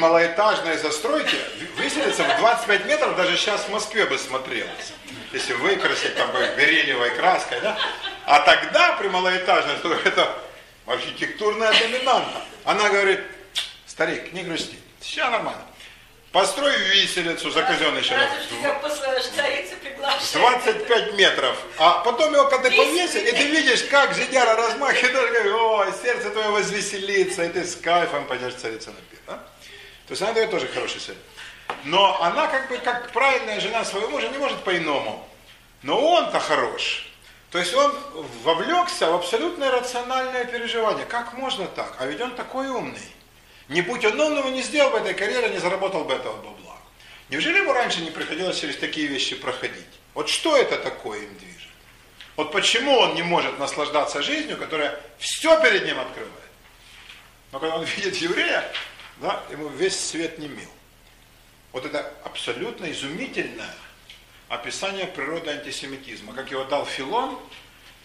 [0.76, 1.36] застройке
[1.78, 4.92] виселица в 25 метров даже сейчас в Москве бы смотрелась.
[5.32, 7.78] Если выкрасить там бы бериллиевой краской, да?
[8.26, 10.36] А тогда при малоэтажной застройке это
[10.86, 12.42] архитектурная доминанта.
[12.64, 13.20] Она говорит,
[13.86, 15.62] старик, не грусти, все нормально.
[16.32, 18.02] Построй виселицу за казенный
[19.76, 20.32] приглашают.
[20.32, 21.58] 25 метров.
[21.76, 26.50] А потом его, когда ты повесил, и ты видишь, как жидяра размахивает, ой, сердце твое
[26.50, 29.18] возвеселится, и ты с кайфом пойдешь царица на пир.
[29.26, 29.32] а?
[30.06, 31.20] То есть она дает тоже хороший совет.
[31.84, 35.28] Но она как бы, как правильная жена своего мужа, не может по-иному.
[35.82, 37.08] Но он-то хорош.
[37.50, 37.92] То есть он
[38.44, 41.06] вовлекся в абсолютно рациональное переживание.
[41.06, 41.96] Как можно так?
[41.98, 43.00] А ведь он такой умный.
[43.70, 46.76] Не будь он умным, не сделал бы этой карьеры, не заработал бы этого бабла.
[47.28, 49.86] Неужели ему раньше не приходилось через такие вещи проходить?
[50.12, 51.68] Вот что это такое им движет?
[52.34, 56.34] Вот почему он не может наслаждаться жизнью, которая все перед ним открывает.
[57.52, 58.64] Но когда он видит еврея,
[59.18, 60.70] да, ему весь свет не мил.
[61.70, 63.72] Вот это абсолютно изумительное
[64.48, 67.38] описание природы антисемитизма, как его дал Филон,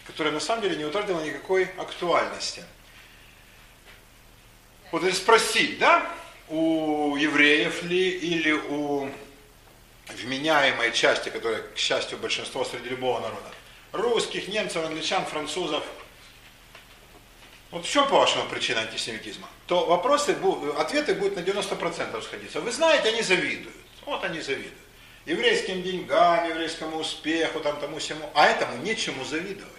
[0.06, 2.62] который на самом деле не утратил никакой актуальности.
[4.92, 6.10] Вот если спросить, да,
[6.48, 9.10] у евреев ли или у
[10.08, 13.50] вменяемой части, которая, к счастью, большинство среди любого народа,
[13.92, 15.84] русских, немцев, англичан, французов,
[17.72, 19.48] вот в чем, по-вашему, причина антисемитизма?
[19.66, 20.36] То вопросы,
[20.78, 22.60] ответы будут на 90% сходиться.
[22.60, 23.74] Вы знаете, они завидуют.
[24.04, 24.72] Вот они завидуют.
[25.26, 28.30] Еврейским деньгам, еврейскому успеху, там, тому всему.
[28.34, 29.75] А этому нечему завидовать.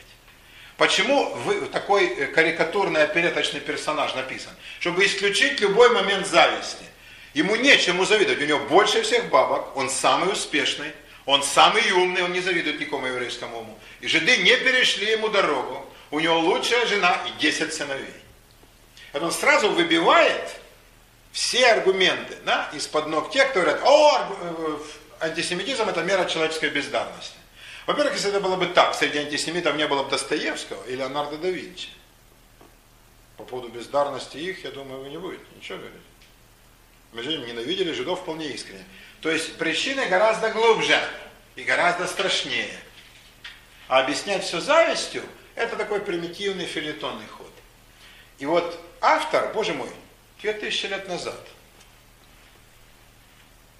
[0.77, 4.53] Почему вы, такой э, карикатурный опереточный персонаж написан?
[4.79, 6.85] Чтобы исключить любой момент зависти.
[7.33, 8.41] Ему нечему завидовать.
[8.41, 10.91] У него больше всех бабок, он самый успешный,
[11.25, 13.79] он самый умный, он не завидует никому еврейскому уму.
[14.01, 15.83] И жиды не перешли ему дорогу.
[16.11, 18.13] У него лучшая жена и 10 сыновей.
[19.13, 20.59] Это он сразу выбивает
[21.31, 24.77] все аргументы да, из-под ног тех, кто говорят, о, э,
[25.21, 27.35] антисемитизм это мера человеческой бездарности.
[27.87, 31.49] Во-первых, если это было бы так, среди антисемитов не было бы Достоевского и Леонардо да
[31.49, 31.87] Винчи.
[33.37, 36.01] По поводу бездарности их, я думаю, вы не будете ничего говорить.
[37.13, 38.83] Мы же ненавидели жидов вполне искренне.
[39.21, 40.99] То есть причины гораздо глубже
[41.55, 42.77] и гораздо страшнее.
[43.87, 45.23] А объяснять все завистью,
[45.55, 47.51] это такой примитивный филитонный ход.
[48.37, 49.89] И вот автор, боже мой,
[50.41, 51.39] 2000 лет назад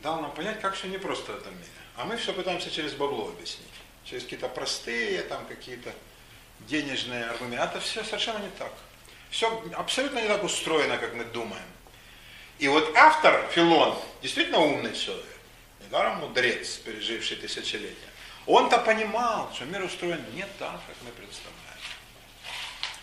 [0.01, 1.67] дал нам понять, как все непросто в этом мире.
[1.97, 3.67] А мы все пытаемся через бабло объяснить
[4.09, 5.93] через какие-то простые, там какие-то
[6.61, 7.65] денежные аргументы.
[7.65, 8.71] Это все совершенно не так.
[9.29, 11.65] Все абсолютно не так устроено, как мы думаем.
[12.59, 15.25] И вот автор, Филон, действительно умный человек,
[15.81, 17.95] недаром мудрец, переживший тысячелетия.
[18.45, 21.57] Он-то понимал, что мир устроен не так, как мы представляем.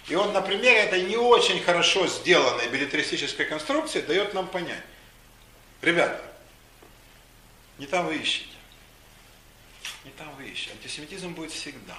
[0.09, 4.82] И он на примере этой не очень хорошо сделанной билетристической конструкции дает нам понять.
[5.82, 6.22] Ребята,
[7.78, 8.53] не там вы ищете.
[10.05, 10.44] Не там вы.
[10.44, 11.98] Антисемитизм будет всегда.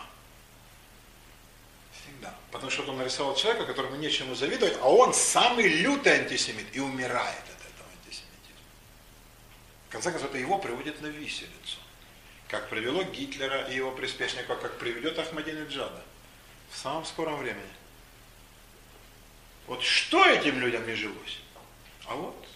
[1.91, 2.35] Всегда.
[2.51, 7.43] Потому что он нарисовал человека, которому нечему завидовать, а он самый лютый антисемит и умирает
[7.43, 8.61] от этого антисемитизма.
[9.87, 11.79] В конце концов, это его приводит на виселицу.
[12.47, 16.03] Как привело Гитлера и его приспешников, как приведет Ахмадинеджада.
[16.69, 17.63] В самом скором времени.
[19.65, 21.39] Вот что этим людям не жилось?
[22.05, 22.47] А вот.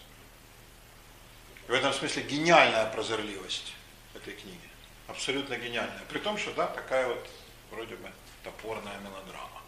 [1.66, 3.72] В этом смысле гениальная прозорливость
[4.14, 4.69] этой книги
[5.10, 6.02] абсолютно гениальная.
[6.08, 7.28] При том, что да, такая вот
[7.70, 8.10] вроде бы
[8.42, 9.62] топорная мелодрама.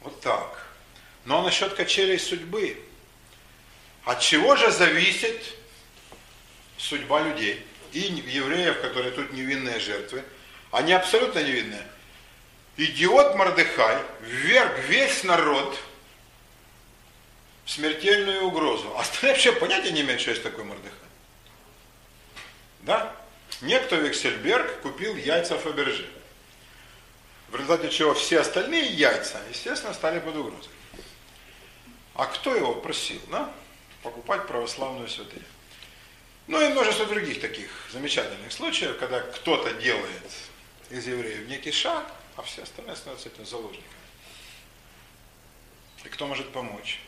[0.00, 0.66] Вот так.
[1.24, 2.82] Но насчет качелей судьбы.
[4.04, 5.42] От чего же зависит
[6.78, 7.64] судьба людей?
[7.92, 10.24] И евреев, которые тут невинные жертвы,
[10.70, 11.86] они абсолютно невинные.
[12.76, 15.78] Идиот Мордыхай вверг весь народ
[17.64, 18.90] в смертельную угрозу.
[18.96, 20.96] А остальные вообще понятия не имеют, что есть такой Мордыхай.
[22.82, 23.19] Да?
[23.60, 26.08] Некто Виксельберг купил яйца Фаберже.
[27.48, 30.72] В результате чего все остальные яйца, естественно, стали под угрозой.
[32.14, 33.52] А кто его просил, да?
[34.02, 35.44] Покупать православную святыню.
[36.46, 40.22] Ну и множество других таких замечательных случаев, когда кто-то делает
[40.88, 43.84] из евреев некий шаг, а все остальные становятся этим заложниками.
[46.04, 47.00] И кто может помочь?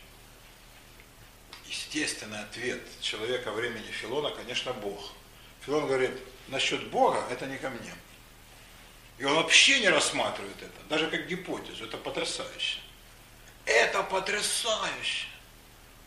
[1.67, 5.11] Естественный ответ человека времени Филона, конечно, Бог.
[5.65, 6.11] Филон говорит,
[6.47, 7.93] насчет Бога, это не ко мне.
[9.17, 11.85] И он вообще не рассматривает это, даже как гипотезу.
[11.85, 12.79] Это потрясающе.
[13.65, 15.27] Это потрясающе.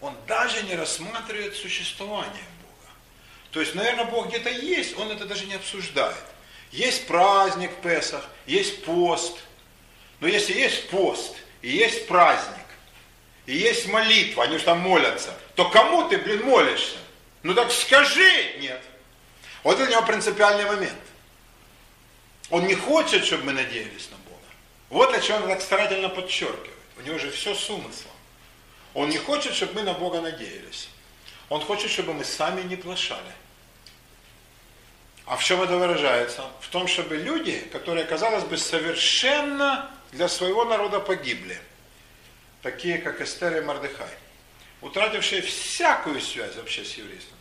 [0.01, 2.93] Он даже не рассматривает существование Бога.
[3.53, 6.25] То есть, наверное, Бог где-то есть, он это даже не обсуждает.
[6.71, 9.39] Есть праздник Песах, есть пост.
[10.21, 12.67] Но если есть пост, и есть праздник,
[13.47, 16.97] и есть молитва, они же там молятся, то кому ты, блин, молишься?
[17.43, 18.83] Ну так скажи, нет.
[19.67, 20.95] Вот у него принципиальный момент.
[22.51, 24.47] Он не хочет, чтобы мы надеялись на Бога.
[24.91, 26.71] Вот для чего он так старательно подчеркивает.
[26.97, 28.13] У него же все с умыслом.
[28.95, 30.89] Он не хочет, чтобы мы на Бога надеялись.
[31.49, 33.33] Он хочет, чтобы мы сами не плашали.
[35.25, 36.45] А в чем это выражается?
[36.61, 41.61] В том, чтобы люди, которые, казалось бы, совершенно для своего народа погибли,
[42.63, 44.15] такие как Эстер и Мардыхай,
[44.81, 47.36] утратившие всякую связь вообще с еврейством,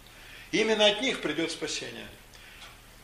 [0.52, 2.08] Именно от них придет спасение.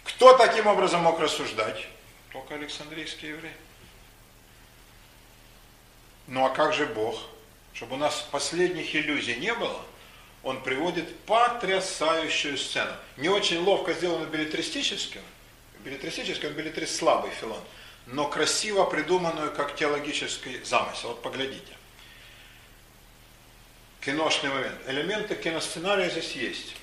[0.03, 1.85] Кто таким образом мог рассуждать?
[2.31, 3.53] Только Александрийский еврей.
[6.27, 7.21] Ну а как же Бог?
[7.73, 9.81] Чтобы у нас последних иллюзий не было,
[10.43, 12.91] он приводит потрясающую сцену.
[13.17, 15.21] Не очень ловко сделано билетристическим.
[15.79, 17.61] Билетристический, он билетрист слабый, Филон.
[18.07, 21.09] но красиво придуманную как теологический замысел.
[21.09, 21.73] Вот поглядите.
[24.01, 24.79] Киношный момент.
[24.87, 26.75] Элементы киносценария здесь есть.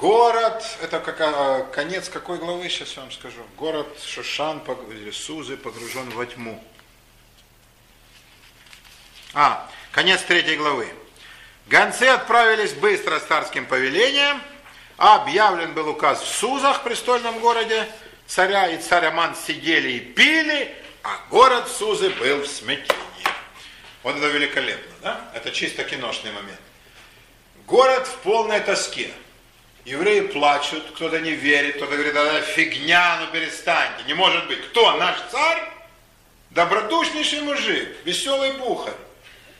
[0.00, 3.42] Город, это как, а, конец какой главы, сейчас я вам скажу.
[3.58, 4.62] Город Шушан
[5.12, 6.64] Сузы погружен во тьму.
[9.34, 10.88] А, конец третьей главы.
[11.66, 14.40] Гонцы отправились быстро с царским повелением,
[14.96, 17.86] объявлен был указ в Сузах, престольном городе,
[18.26, 22.96] царя и царь Аман сидели и пили, а город Сузы был в смятении.
[24.02, 25.30] Вот это великолепно, да?
[25.34, 26.60] Это чисто киношный момент.
[27.66, 29.10] Город в полной тоске.
[29.90, 34.64] Евреи плачут, кто-то не верит, кто-то говорит, это фигня, ну перестаньте, не может быть.
[34.68, 34.92] Кто?
[34.92, 35.68] Наш царь?
[36.50, 38.94] Добродушнейший мужик, веселый бухарь.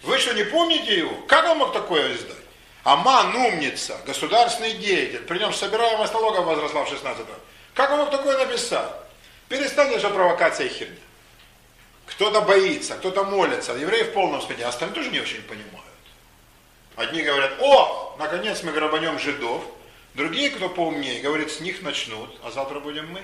[0.03, 1.13] Вы что, не помните его?
[1.27, 2.37] Как он мог такое издать?
[2.85, 7.39] Аман умница, государственный деятель, при нем собираемость налогов возросла в 16 раз.
[7.75, 8.89] Как он мог такое написать?
[9.49, 10.95] Перестаньте же провокация и херня.
[12.07, 13.73] Кто-то боится, кто-то молится.
[13.73, 15.75] Евреи в полном а остальные тоже не очень понимают.
[16.95, 19.65] Одни говорят, о, наконец мы грабанем жидов.
[20.15, 23.23] Другие, кто поумнее, говорят, с них начнут, а завтра будем мы.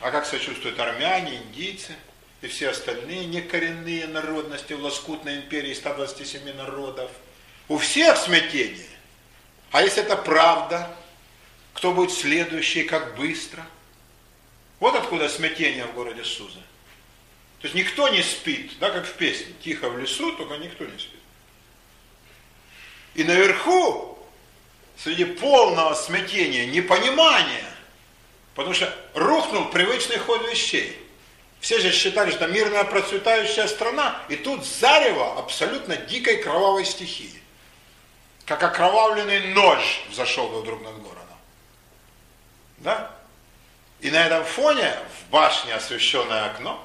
[0.00, 1.94] А как себя чувствуют армяне, индийцы
[2.40, 7.10] и все остальные некоренные народности в лоскутной империи 127 народов?
[7.68, 8.86] У всех смятение.
[9.70, 10.94] А если это правда,
[11.74, 13.66] кто будет следующий, как быстро?
[14.80, 16.60] Вот откуда смятение в городе Суза.
[17.60, 20.98] То есть никто не спит, да, как в песне, тихо в лесу, только никто не
[20.98, 21.20] спит.
[23.14, 24.11] И наверху,
[24.96, 27.64] среди полного смятения, непонимания,
[28.54, 30.98] потому что рухнул привычный ход вещей.
[31.60, 37.40] Все же считали, что мирная процветающая страна, и тут зарево абсолютно дикой кровавой стихии.
[38.44, 41.38] Как окровавленный нож взошел вдруг над городом.
[42.78, 43.14] Да?
[44.00, 46.82] И на этом фоне в башне освещенное окно,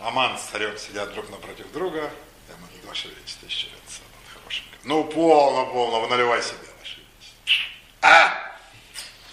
[0.00, 2.10] Аман с царем сидят друг напротив друга.
[2.48, 3.68] Я могу, ваше величество, еще.
[4.84, 6.58] Ну, полно, полно, вы наливай себе.
[8.02, 8.56] А!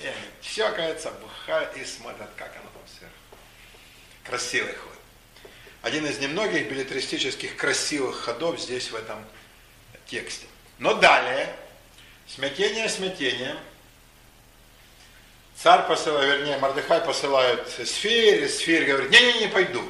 [0.02, 3.16] И они чокаются, бухают и смотрят, как оно там сверху.
[4.26, 4.94] Красивый ход.
[5.82, 9.24] Один из немногих билетристических красивых ходов здесь в этом
[10.06, 10.48] тексте.
[10.80, 11.56] Но далее,
[12.28, 13.56] смятение смятение,
[15.56, 19.82] царь посылает, вернее, Мордыхай посылает Сфере, Сферь говорит, не-не, не пойду.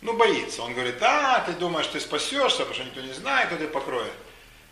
[0.00, 0.62] Ну, боится.
[0.62, 4.12] Он говорит, а, ты думаешь, ты спасешься, потому что никто не знает, кто тебя покроет.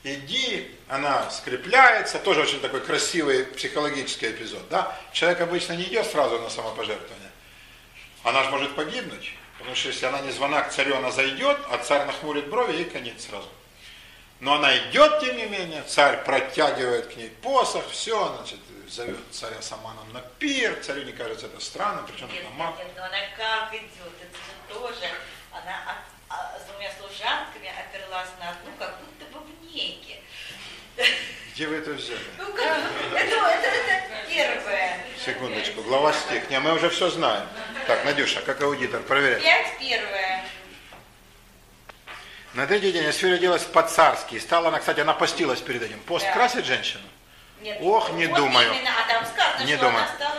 [0.05, 4.69] Иди, она скрепляется, тоже очень такой красивый психологический эпизод.
[4.69, 4.97] Да?
[5.13, 7.31] Человек обычно не идет сразу на самопожертвование.
[8.23, 11.79] Она же может погибнуть, потому что если она не звона к царю, она зайдет, а
[11.79, 13.49] царь нахмурит брови, и конец сразу.
[14.41, 19.61] Но она идет, тем не менее, царь протягивает к ней посох, все, значит, зовет царя
[19.61, 22.79] Саманом на пир, царю не кажется это странно, причем Нет, это маг.
[22.79, 25.11] нет, но она как идет, это же тоже,
[25.51, 26.05] она а-
[26.35, 29.25] а, с двумя служанками оперлась на одну, как будто
[29.79, 30.21] неге.
[31.55, 32.19] Где вы это взяли?
[32.39, 32.79] Ну, как,
[33.15, 34.99] это, это, это первое.
[35.25, 36.49] Секундочку, глава стих.
[36.51, 37.47] Не, мы уже все знаем.
[37.87, 39.41] Так, Надюша, как аудитор, проверяй.
[39.41, 40.45] Пять первое.
[42.55, 44.39] На третий день Асфира оделась по-царски.
[44.39, 46.01] Стала она, кстати, она постилась перед этим.
[46.01, 46.33] Пост Да.
[46.33, 47.03] красит женщину?
[47.61, 48.73] Нет, Ох, не вот думаю.
[48.73, 50.05] Именно, а там сказано, Не что думаю.
[50.05, 50.38] она стала.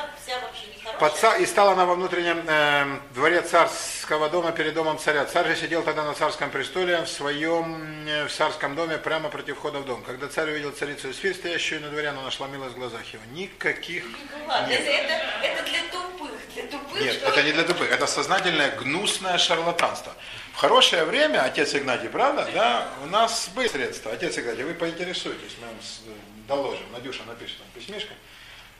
[1.00, 5.24] Под И стала она во внутреннем э, дворе царского дома перед домом царя.
[5.26, 9.58] Царь же сидел тогда на царском престоле в своем э, в царском доме прямо против
[9.58, 10.04] входа в дом.
[10.04, 13.24] Когда царь увидел царицу Эсфирь, стоящую на дворе, она нашла милость в глазах его.
[13.32, 14.04] Никаких
[14.48, 17.02] ладно, это, это, это для тупых, для тупых.
[17.02, 20.14] Нет, что- это не для тупых, это сознательное гнусное шарлатанство.
[20.54, 24.12] В хорошее время, отец Игнатий, правда, да, у нас были средства.
[24.12, 26.02] Отец Игнатий, вы поинтересуетесь, мы вам с-
[26.48, 26.92] доложим.
[26.92, 28.14] Надюша напишет нам письмишко.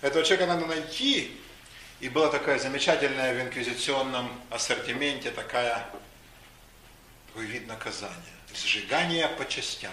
[0.02, 1.38] Этого человека надо найти.
[2.00, 5.86] И была такая замечательная в инквизиционном ассортименте такая,
[7.28, 8.16] такой вид наказания.
[8.54, 9.92] Сжигание по частям.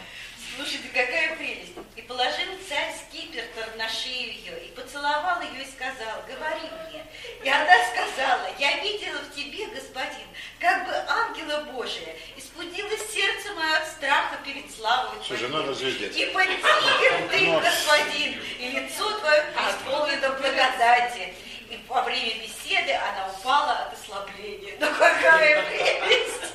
[0.54, 1.72] Слушайте, какая прелесть.
[1.96, 7.04] И положил царь скипетр на шею ее, и поцеловал ее и сказал, говори мне.
[7.42, 10.26] И она сказала, я видела в тебе, господин,
[10.60, 15.52] как бы ангела Божия, испудилось сердце мое от страха перед славой Слушай, твоей.
[15.52, 16.16] ну это звездец.
[16.16, 17.60] И потихен ты, Ну.
[17.60, 21.34] господин, и лицо твое преисполнено благодати.
[21.70, 24.74] И во время беседы она упала от ослабления.
[24.78, 26.52] Ну какая прелесть!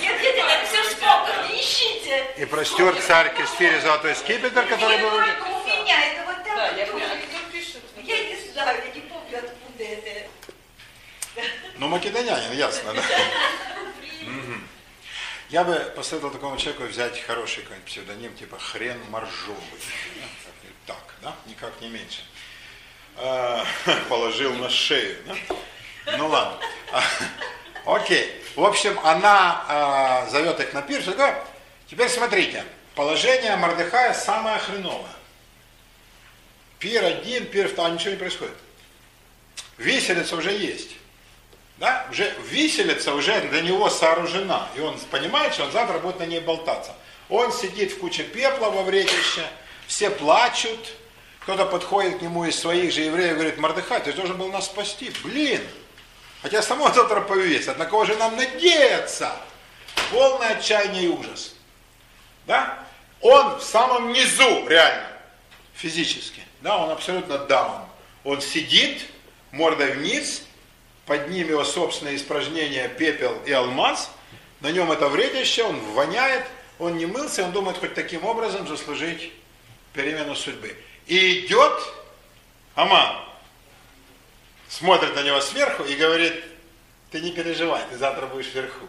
[0.00, 2.26] Нет, нет, нет, это все в не ищите.
[2.38, 5.10] И простер царь к Эсфире золотой скипетр, который Нет, был...
[5.10, 7.02] только у меня, это вот так Да, вот
[8.04, 10.30] я не знаю, я не помню, откуда это.
[11.76, 13.02] Ну, македонянин, ясно, да?
[15.48, 19.56] Я бы посоветовал такому человеку взять хороший какой-нибудь псевдоним, типа хрен моржовый.
[20.86, 21.34] Так, да?
[21.46, 22.22] Никак не меньше.
[23.16, 23.64] Э,
[24.08, 25.16] положил на шею.
[25.26, 26.16] Да?
[26.18, 26.58] Ну ладно.
[27.84, 28.42] Окей.
[28.54, 31.02] В общем, она э, зовет их на пир.
[31.02, 31.42] Такое.
[31.88, 32.64] Теперь смотрите.
[32.94, 35.10] Положение Мордыхая самое хреновое.
[36.78, 38.54] Пир один, пир второй, а ничего не происходит.
[39.78, 40.90] Виселица уже есть.
[41.78, 42.06] Да?
[42.10, 44.68] Уже виселица уже для него сооружена.
[44.76, 46.94] И он понимает, что он завтра будет на ней болтаться.
[47.28, 49.46] Он сидит в куче пепла во вретище,
[49.86, 50.92] все плачут,
[51.42, 54.66] кто-то подходит к нему из своих же евреев и говорит, Мордыхай, ты должен был нас
[54.66, 55.12] спасти.
[55.24, 55.60] Блин,
[56.40, 59.34] хотя само завтра повесят, на кого же нам надеяться?
[60.10, 61.54] Полное отчаяние и ужас.
[62.46, 62.78] Да?
[63.20, 65.08] Он в самом низу, реально,
[65.74, 66.42] физически.
[66.60, 67.82] Да, он абсолютно даун.
[68.24, 69.04] Он сидит,
[69.50, 70.44] мордой вниз,
[71.06, 74.10] под ним его собственные испражнения, пепел и алмаз,
[74.60, 76.46] на нем это вредище, он воняет,
[76.78, 79.32] он не мылся, он думает хоть таким образом заслужить
[79.92, 80.76] перемену судьбы.
[81.06, 81.82] И идет
[82.74, 83.16] Аман,
[84.68, 86.42] смотрит на него сверху и говорит,
[87.10, 88.86] ты не переживай, ты завтра будешь вверху.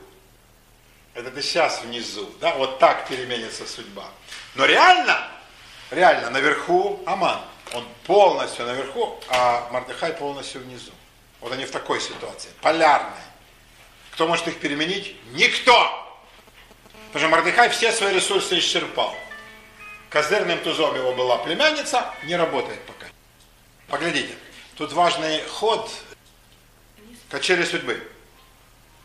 [1.14, 4.10] Это ты сейчас внизу, да, вот так переменится судьба.
[4.56, 5.27] Но реально,
[5.91, 7.41] реально наверху Аман,
[7.73, 10.91] он полностью наверху, а Мардыхай полностью внизу.
[11.41, 13.19] Вот они в такой ситуации, полярной.
[14.11, 15.15] Кто может их переменить?
[15.31, 15.99] Никто!
[17.11, 19.15] Потому что Мардыхай все свои ресурсы исчерпал.
[20.14, 23.07] Козырным тузом его была племянница, не работает пока.
[23.88, 24.35] Поглядите,
[24.76, 25.90] тут важный ход
[27.31, 27.99] качели судьбы.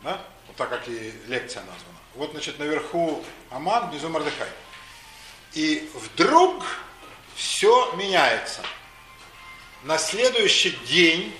[0.02, 0.20] Да?
[0.47, 1.98] Вот так как и лекция названа.
[2.14, 4.51] Вот, значит, наверху Аман, внизу Мардыхай.
[5.55, 6.62] И вдруг
[7.35, 8.60] все меняется.
[9.85, 11.35] На следующий день,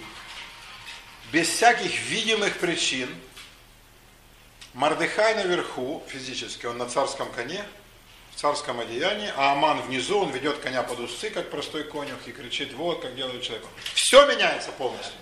[1.31, 3.15] без всяких видимых причин,
[4.73, 7.63] Мардыхай наверху, физически, он на царском коне,
[8.39, 12.73] царском одеянии, а Аман внизу, он ведет коня под усы, как простой конюх, и кричит,
[12.75, 13.67] вот как делает человек.
[13.95, 15.15] Все меняется полностью.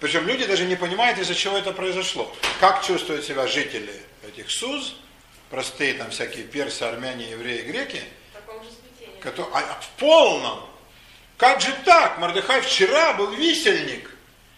[0.00, 2.30] Причем люди даже не понимают, из-за чего это произошло.
[2.60, 4.96] Как чувствуют себя жители этих СУЗ,
[5.48, 8.02] простые там всякие персы, армяне, евреи, греки,
[9.20, 10.60] которые, а, в полном.
[11.38, 12.18] Как же так?
[12.18, 14.10] Мордыхай вчера был висельник.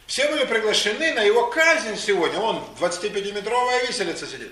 [0.09, 2.41] Все были приглашены на его казнь сегодня.
[2.41, 4.51] Он 25-метровая виселица сидит.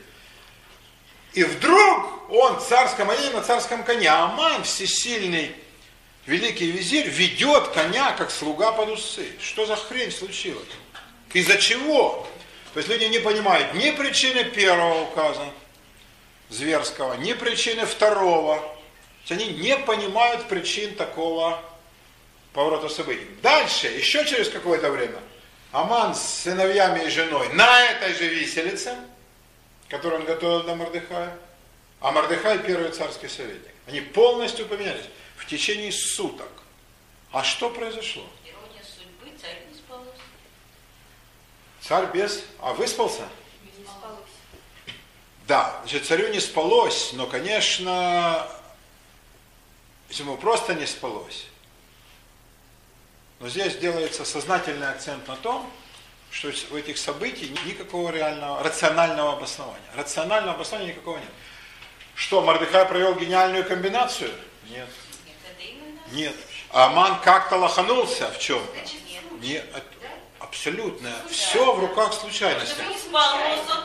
[1.35, 4.09] И вдруг он царском коне на царском коне.
[4.09, 5.55] Аман, всесильный
[6.27, 9.29] великий визирь, ведет коня, как слуга под усы.
[9.41, 10.67] Что за хрень случилась?
[11.33, 12.27] Из-за чего?
[12.73, 15.45] То есть люди не понимают ни причины первого указа
[16.49, 18.59] зверского, ни причины второго.
[19.27, 21.63] То есть они не понимают причин такого
[22.53, 23.27] поворота событий.
[23.43, 25.19] Дальше, еще через какое-то время,
[25.73, 28.97] Аман с сыновьями и женой на этой же виселице–
[29.89, 31.37] который он готовил для Мордыхая,
[32.01, 33.73] а Мордыхай первый царский советник.
[33.87, 35.07] Они полностью поменялись
[35.37, 36.51] в течение суток.
[37.33, 38.25] А что произошло?
[38.45, 40.21] Ирония судьбы, царь не спалось.
[41.81, 42.45] Царь без...
[42.61, 43.29] А выспался?
[43.79, 44.31] Не спалось.
[45.47, 48.49] Да, значит, царю не спалось, но, конечно,
[50.11, 51.47] ему просто не спалось,
[53.39, 55.71] но здесь делается сознательный акцент на том,
[56.37, 59.81] что у этих событий никакого реального, рационального обоснования.
[59.97, 61.31] Рационального обоснования никакого нет.
[62.15, 64.31] Что, Мордыхай провел гениальную комбинацию?
[64.69, 64.87] Нет.
[65.59, 65.75] Нет.
[66.13, 66.35] Нет.
[66.73, 68.77] Аман как-то лоханулся в чем-то?
[69.41, 69.65] Нет.
[69.73, 69.85] Нет,
[70.39, 71.11] абсолютно.
[71.31, 72.75] Все в руках случайности.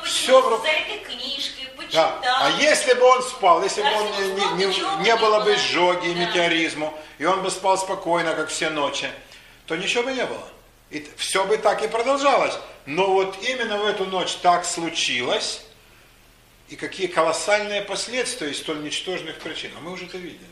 [0.03, 2.19] Всё в почему ру- за этой книжкой, Да.
[2.21, 6.07] А если бы он спал, если бы А он не, не- не было бы изжоги
[6.09, 9.09] и метеоризму, и он бы спал спокойно, как все ночи,
[9.67, 10.47] то ничего бы не было.
[10.91, 12.53] И все бы так и продолжалось.
[12.85, 15.63] Но вот именно в эту ночь так случилось,
[16.67, 19.71] и какие колоссальные последствия из столь ничтожных причин.
[19.77, 20.45] А мы уже это видели.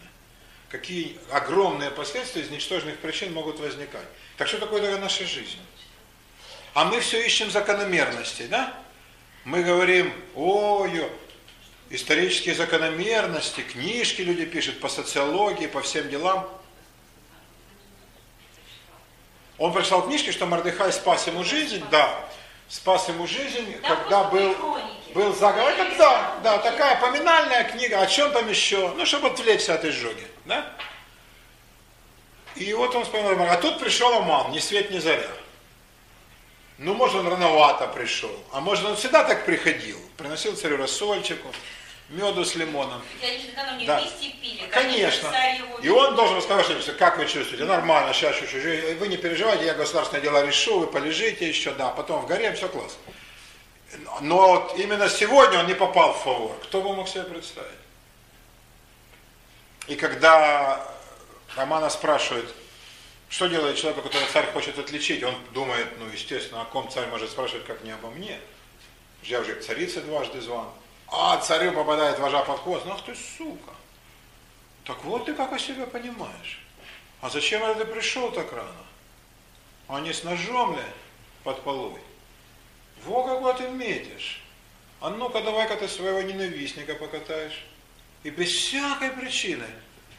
[0.69, 4.05] Какие огромные последствия из ничтожных причин могут возникать.
[4.37, 5.59] Так что такое такая наша жизнь?
[6.73, 8.77] А мы все ищем закономерностей, да?
[9.43, 11.09] Мы говорим, ой,
[11.89, 16.47] исторические закономерности, книжки люди пишут по социологии, по всем делам.
[19.59, 22.25] Он прочитал книжки, что Мордыхай спас ему жизнь, да,
[22.69, 24.55] спас ему жизнь, Там когда был,
[25.13, 25.73] был заговор.
[25.73, 30.25] Это, да, да, такая поминальная книга, о чем там еще, ну, чтобы отвлечься от изжоги,
[30.45, 30.65] да?
[32.55, 35.29] И вот он вспоминал, а тут пришел Аман, ни свет, ни заря.
[36.77, 39.99] Ну, может, он рановато пришел, а может, он всегда так приходил.
[40.17, 41.53] Приносил царю рассольчику,
[42.09, 43.01] меду с лимоном.
[43.55, 43.99] Накануне Да.
[43.99, 44.67] вместе пили.
[44.67, 45.27] Конечно.
[45.27, 47.65] его И он должен рассказать, что как вы чувствуете?
[47.65, 48.97] Нормально, сейчас чуть-чуть.
[48.99, 52.67] Вы не переживайте, я государственные дела решу, вы полежите еще, да, потом в горе, все
[52.67, 52.97] класс.
[54.21, 56.55] Но вот именно сегодня он не попал в фавор.
[56.63, 57.71] Кто бы мог себе представить?
[59.87, 60.85] И когда
[61.55, 62.45] Романа спрашивает,
[63.29, 65.21] Что делает человек, которого царь хочет отличить?
[65.21, 68.39] Он думает, ну, естественно, о ком царь может спрашивать, как не обо мне.
[69.21, 70.67] Я уже к царице дважды зван.
[71.11, 72.85] А царю попадает вожа под хвост.
[72.85, 73.71] Ну, ах ты, сука.
[74.83, 76.61] Так вот ты как о себе понимаешь.
[77.21, 78.85] А зачем это ты пришел так рано?
[79.87, 80.83] А не с ножом ли
[81.43, 81.99] под полой?
[83.05, 84.41] Во какой ты метишь.
[85.01, 87.65] А ну-ка давай-ка ты своего ненавистника покатаешь.
[88.23, 89.65] И без всякой причины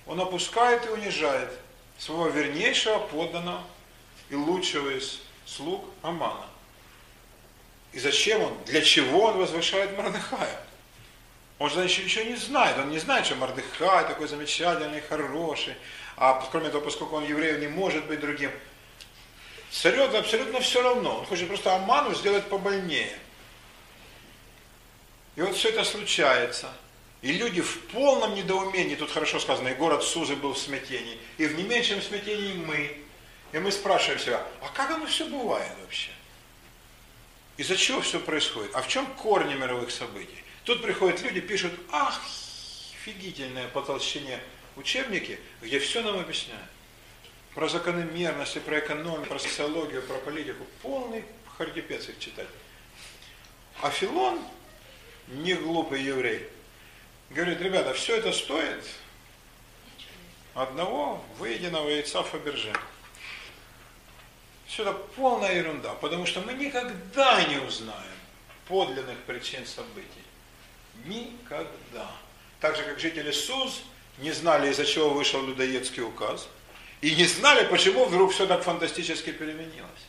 [0.06, 1.52] он опускает и унижает
[1.98, 3.62] своего вернейшего подданного
[4.30, 6.46] и лучшего из слуг Амана.
[7.92, 10.69] И зачем он, для чего он возвышает Мордыхая?
[11.60, 15.74] Он же еще ничего не знает, он не знает, что Мордыхай такой замечательный, хороший,
[16.16, 18.50] а кроме того, поскольку он еврей, не может быть другим.
[19.70, 23.14] Царю абсолютно все равно, он хочет просто Аману сделать побольнее.
[25.36, 26.72] И вот все это случается.
[27.20, 31.46] И люди в полном недоумении, тут хорошо сказано, и город Сузы был в смятении, и
[31.46, 32.96] в не меньшем смятении мы.
[33.52, 36.10] И мы спрашиваем себя, а как оно все бывает вообще?
[37.58, 38.70] Из-за чего все происходит?
[38.74, 40.42] А в чем корни мировых событий?
[40.70, 42.20] Тут приходят люди, пишут, ах,
[42.92, 44.38] офигительное потолщение
[44.76, 46.70] учебники, где все нам объясняют.
[47.56, 50.64] Про закономерности, про экономию, про социологию, про политику.
[50.80, 51.24] Полный
[51.58, 52.46] хардипец их читать.
[53.82, 54.38] А Филон,
[55.26, 56.46] не глупый еврей,
[57.30, 58.84] говорит, ребята, все это стоит
[60.54, 62.72] одного выеденного яйца Фаберже.
[64.68, 68.20] Все это полная ерунда, потому что мы никогда не узнаем
[68.68, 70.19] подлинных причин событий.
[71.04, 72.10] Никогда.
[72.60, 73.82] Так же, как жители СУЗ
[74.18, 76.48] не знали, из-за чего вышел людоедский указ,
[77.00, 80.04] и не знали, почему вдруг все так фантастически переменилось.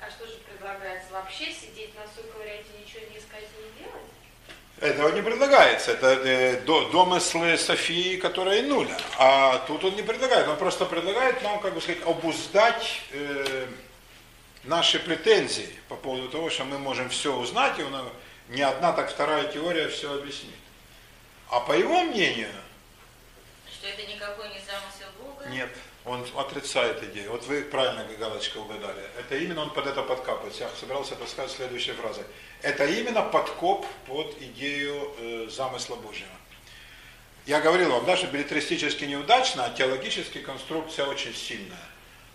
[0.00, 1.12] А что же предлагается?
[1.12, 4.04] Вообще сидеть на и ничего не искать и не делать?
[4.80, 5.92] Этого не предлагается.
[5.92, 8.96] Это э, до, домыслы Софии, которая нуля.
[9.18, 10.48] А тут он не предлагает.
[10.48, 13.66] Он просто предлагает нам, как бы сказать, обуздать э,
[14.64, 18.04] наши претензии по поводу того, что мы можем все узнать, и у нас
[18.48, 20.54] не одна, так вторая теория все объяснит.
[21.50, 22.52] А по его мнению,
[23.70, 25.46] Что это никакой не замысел Бога?
[25.48, 25.70] нет,
[26.04, 27.30] он отрицает идею.
[27.30, 29.02] Вот вы правильно, Галочка, угадали.
[29.18, 30.54] Это именно он под это подкапывает.
[30.56, 32.24] Я собирался это сказать следующей фразой.
[32.62, 36.28] Это именно подкоп под идею э, замысла Божьего.
[37.46, 41.76] Я говорил вам, да, что билетристически неудачно, а теологически конструкция очень сильная.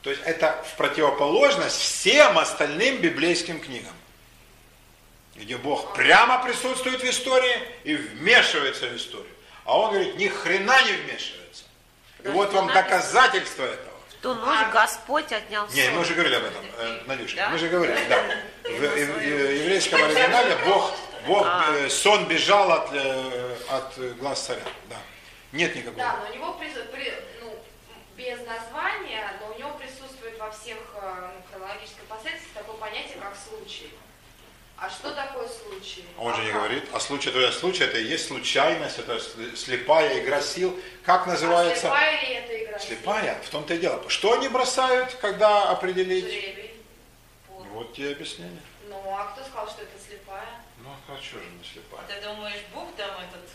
[0.02, 3.94] То есть это в противоположность всем остальным библейским книгам
[5.40, 9.32] где Бог прямо присутствует в истории и вмешивается в историю.
[9.66, 11.64] А он говорит, ни хрена не вмешивается.
[12.24, 13.90] И вот вам доказательство этого.
[14.10, 15.94] В ту ночь Господь отнял Не, сон.
[15.96, 17.50] мы уже говорили об этом, э, Надюша, Да?
[17.50, 18.22] мы же говорили, да.
[18.64, 19.22] В ев- ев-
[19.62, 20.92] еврейском оригинале Бог,
[21.26, 21.66] Бог А.
[21.74, 24.62] э, сон бежал от, э, от э, глаз царя.
[24.90, 24.98] Да.
[25.54, 25.98] Нет никакого.
[25.98, 27.58] Да, но у него прису- при- ну,
[28.18, 33.34] без названия, но у него присутствует во всех э, ну, хронологической последовательности такое понятие, как
[33.38, 33.90] случай.
[34.82, 36.06] А что такое случай?
[36.18, 39.20] Он же не А говорит, а случай, то есть случай, это и есть случайность, это
[39.56, 40.80] слепая игра сил.
[41.04, 41.82] Как А называется?
[41.82, 42.80] слепая ли это игра?
[42.80, 44.10] Слепая, в том-то и дело.
[44.10, 46.26] Что они бросают, когда определить?
[46.26, 46.74] Жребий.
[47.50, 48.62] Вот тебе объяснение.
[48.88, 50.48] Ну, а кто сказал, что это слепая?
[50.78, 52.06] Ну, а что же не слепая?
[52.08, 53.50] Ты думаешь, Бог там этот...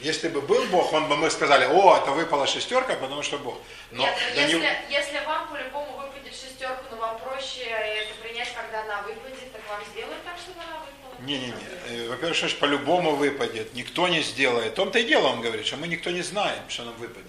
[0.00, 3.58] Если бы был Бог, он бы мы сказали, о, это выпала шестерка, потому что Бог.
[3.90, 8.82] Но Нет, если, него- если вам по-любому выпадет шестерку, но вам проще это принять, когда
[8.82, 11.22] она выпадет, так вам сделают так, чтобы она выпала?
[11.26, 11.54] Не-не-не.
[11.88, 13.74] Э, Во-первых, что по-любому выпадет.
[13.74, 14.72] Никто не сделает.
[14.72, 17.26] В том-то и дело, он говорит, что мы никто не знаем, что нам выпадет.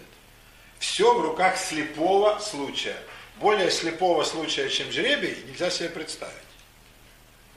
[0.80, 2.98] Все в руках слепого случая.
[3.36, 6.34] Более слепого случая, чем жребий, нельзя себе представить.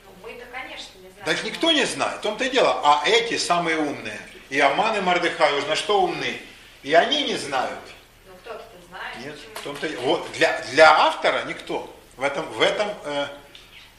[0.04, 1.24] Ну, мы-то, конечно, не знаем.
[1.24, 2.18] Так никто не знает.
[2.18, 2.80] В том-то и дело.
[2.82, 4.20] А эти самые умные.
[4.54, 6.40] И Аман и Мардыхай уж на что умны.
[6.84, 7.80] И они не знают.
[8.24, 9.16] Ну, кто-то знает.
[9.18, 11.92] Нет, в том-то вот для, для автора никто.
[12.16, 13.26] В этом, в этом э,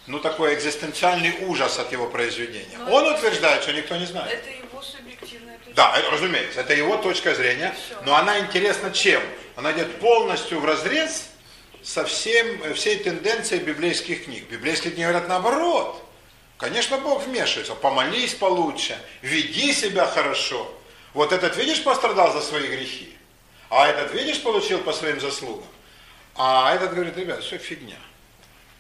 [0.08, 2.78] ну, такой экзистенциальный ужас от его произведения.
[2.78, 4.32] Но Он это- утверждает, что никто не знает.
[4.32, 7.76] Это его субъективная точка Да, это, разумеется, это его точка зрения,
[8.06, 9.22] но она интересна чем?
[9.58, 11.32] Она идет полностью в разрез
[11.84, 14.48] со всем, э, всей тенденцией библейских книг.
[14.50, 16.02] Библейские книги говорят наоборот.
[16.58, 17.76] Конечно, Бог вмешивается.
[17.76, 20.72] Помолись получше, веди себя хорошо.
[21.14, 23.16] Вот этот, видишь, пострадал за свои грехи,
[23.70, 25.68] а этот, видишь, получил по своим заслугам.
[26.36, 27.98] А этот говорит, ребят, все фигня.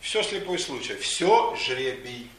[0.02, 2.30] Все слепой случай, все жребий.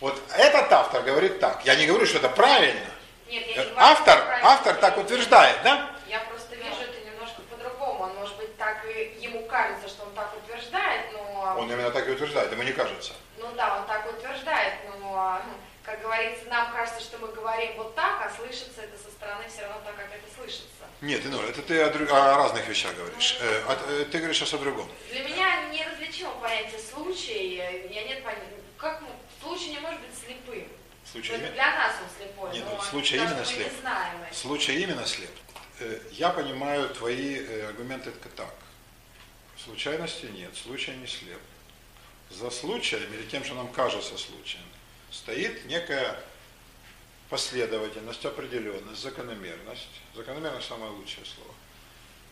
[0.00, 1.64] Вот этот автор говорит так.
[1.64, 2.86] Я не говорю, что это правильно.
[3.28, 4.50] Нет, я не Автор, правильно.
[4.50, 5.90] автор так утверждает, да?
[6.08, 8.04] Я просто вижу это немножко по-другому.
[8.04, 11.54] Он, может быть, так и ему кажется, что он так утверждает, но...
[11.58, 13.12] Он именно так и утверждает, ему не кажется.
[13.60, 15.42] Ну да, он так утверждает, но,
[15.84, 19.62] как говорится, нам кажется, что мы говорим вот так, а слышится это со стороны все
[19.62, 20.64] равно так, как это слышится.
[21.02, 23.36] Нет, Инора, это ты о, друг- о разных вещах говоришь.
[23.40, 24.88] Э, от- э, ты говоришь сейчас о другом.
[25.10, 27.56] Для меня неразличимо понятие случай.
[27.90, 28.44] Я нет понятия.
[28.78, 29.08] Как ну,
[29.42, 30.66] случай не может быть слепым?
[31.10, 32.52] Случай, для нас он слепой.
[32.52, 33.72] Нет, но вот случай потому именно слеп.
[33.72, 35.30] не знаем случай именно слеп.
[35.80, 38.54] Э, Я понимаю твои э, аргументы так.
[39.62, 41.40] Случайности нет, случай не слеп.
[42.30, 44.64] За случаем, или тем, что нам кажется случаем,
[45.10, 46.16] стоит некая
[47.28, 49.88] последовательность, определенность, закономерность.
[50.14, 51.52] Закономерность самое лучшее слово.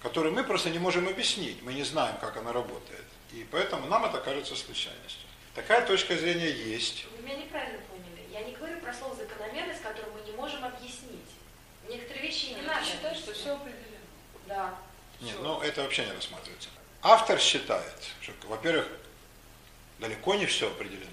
[0.02, 1.62] Которую мы просто не можем объяснить.
[1.62, 3.04] Мы не знаем, как она работает.
[3.32, 5.28] И поэтому нам это кажется случайностью.
[5.54, 7.06] Такая точка зрения есть.
[7.16, 8.26] Вы меня неправильно поняли.
[8.32, 11.18] Я не говорю про слово закономерность, которую мы не можем объяснить.
[11.88, 12.84] Некоторые вещи не надо.
[12.86, 13.98] считать, что все определено.
[14.46, 14.78] Да.
[15.20, 15.42] Нет, Всё.
[15.42, 16.68] ну это вообще не рассматривается.
[17.02, 18.88] Автор считает, что, во-первых,
[19.98, 21.04] далеко не все определено,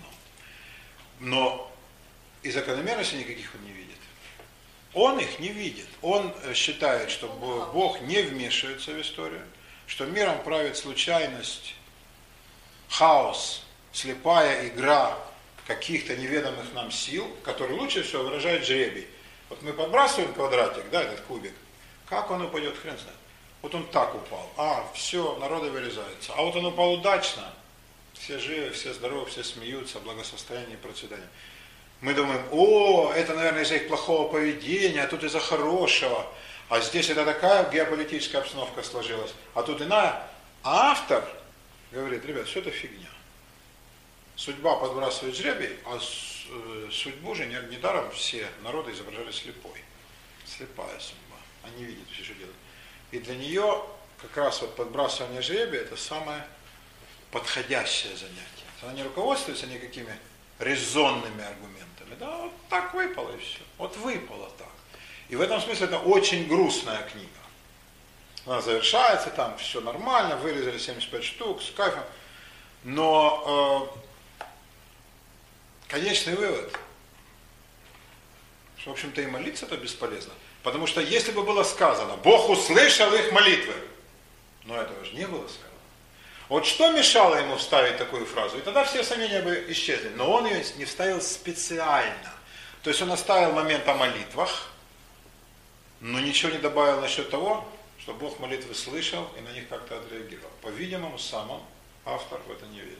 [1.20, 1.72] но
[2.44, 3.96] и закономерностей никаких он не видит.
[4.94, 5.88] Он их не видит.
[6.02, 9.42] Он э, считает, что Бо- Бог не вмешивается в историю,
[9.88, 11.76] что миром правит случайность,
[12.90, 15.18] хаос, слепая игра
[15.68, 19.08] каких-то неведомых нам сил, которые лучше всего выражает жребий.
[19.50, 21.54] Вот мы подбрасываем квадратик, да, этот кубик,
[22.08, 23.18] как он упадет, хрен знает.
[23.62, 24.50] Вот он так упал.
[24.58, 26.34] А, все, народы вырезаются.
[26.36, 27.52] А вот он упал удачно.
[28.26, 31.28] Все живы, все здоровы, все смеются, благосостояние и процветание.
[32.02, 36.26] Мы думаем, о, это, наверное, из-за их плохого поведения, а тут из-за хорошего.
[36.70, 39.32] А здесь это такая геополитическая обстановка сложилась.
[39.54, 40.28] А тут иная.
[40.64, 41.24] А автор
[41.92, 43.12] говорит, ребят, все это фигня.
[44.36, 49.84] Судьба подбрасывает жребий, а э, судьбу же не- недаром все народы изображали слепой.
[50.48, 51.38] Слепая судьба.
[51.64, 52.58] Они видят все, что делают.
[53.12, 53.86] И для нее
[54.20, 56.44] как раз вот подбрасывание жребия это самое
[57.36, 58.66] подходящее занятие.
[58.82, 60.18] Она не руководствуется никакими
[60.58, 62.16] резонными аргументами.
[62.18, 63.60] Да, вот так выпало и все.
[63.78, 64.70] Вот выпало так.
[65.28, 67.28] И в этом смысле это очень грустная книга.
[68.46, 72.06] Она завершается, там все нормально, вырезали 75 штук, с кайфом.
[72.86, 73.92] Но
[74.40, 74.50] э,
[75.90, 76.80] конечный вывод,
[78.78, 80.32] что, в общем-то, и молиться-то бесполезно.
[80.64, 83.76] Потому что если бы было сказано, Бог услышал их молитвы,
[84.64, 85.75] но этого же не было сказано.
[86.48, 88.58] Вот что мешало ему вставить такую фразу?
[88.58, 90.10] И тогда все сомнения бы исчезли.
[90.10, 92.34] Но он ее не вставил специально.
[92.84, 94.70] То есть он оставил момент о молитвах,
[96.02, 97.68] но ничего не добавил насчет того,
[98.00, 100.52] что Бог молитвы слышал и на них как-то отреагировал.
[100.62, 101.64] По-видимому, сам
[102.06, 103.00] автор, в это не верит.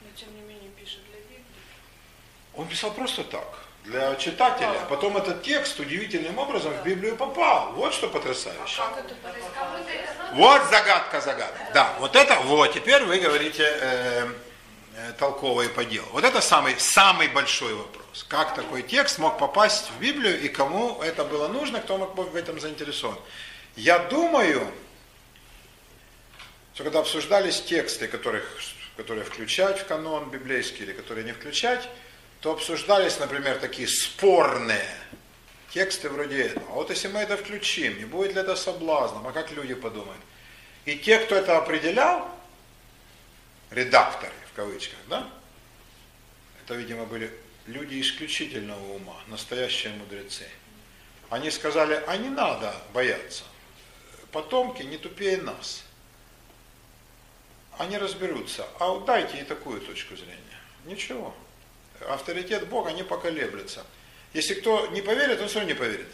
[0.00, 1.44] Но тем не менее пишет для Библии.
[2.54, 4.80] Он писал просто так, для читателя.
[4.82, 7.72] А потом этот текст удивительным образом в Библию попал.
[7.72, 8.82] Вот что потрясающе.
[8.98, 9.14] Это-
[10.32, 11.70] Вот загадка загадка.
[11.74, 14.28] Да, вот это, вот, теперь вы говорите э,
[14.96, 16.06] э, толково и по делу.
[16.12, 18.24] Вот это самый, самый большой вопрос.
[18.28, 22.28] Как такой текст мог попасть в Библию и кому это было нужно, кто мог быть
[22.28, 23.18] в этом заинтересован.
[23.76, 24.66] Я думаю,
[26.74, 28.44] что когда обсуждались тексты, которых,
[28.96, 31.88] которые включать в канон библейский или которые не включать,
[32.44, 34.86] то обсуждались, например, такие спорные
[35.70, 36.66] тексты вроде этого.
[36.68, 40.20] А вот если мы это включим, не будет ли это соблазном, а как люди подумают?
[40.84, 42.28] И те, кто это определял,
[43.70, 45.26] редакторы в кавычках, да,
[46.62, 47.32] это, видимо, были
[47.64, 50.46] люди исключительного ума, настоящие мудрецы.
[51.30, 53.44] Они сказали, а не надо бояться.
[54.32, 55.82] Потомки не тупее нас.
[57.78, 58.68] Они разберутся.
[58.80, 60.60] А дайте и такую точку зрения.
[60.84, 61.34] Ничего.
[62.08, 63.84] Авторитет Бога не поколеблется.
[64.32, 66.08] Если кто не поверит, он все равно не поверит.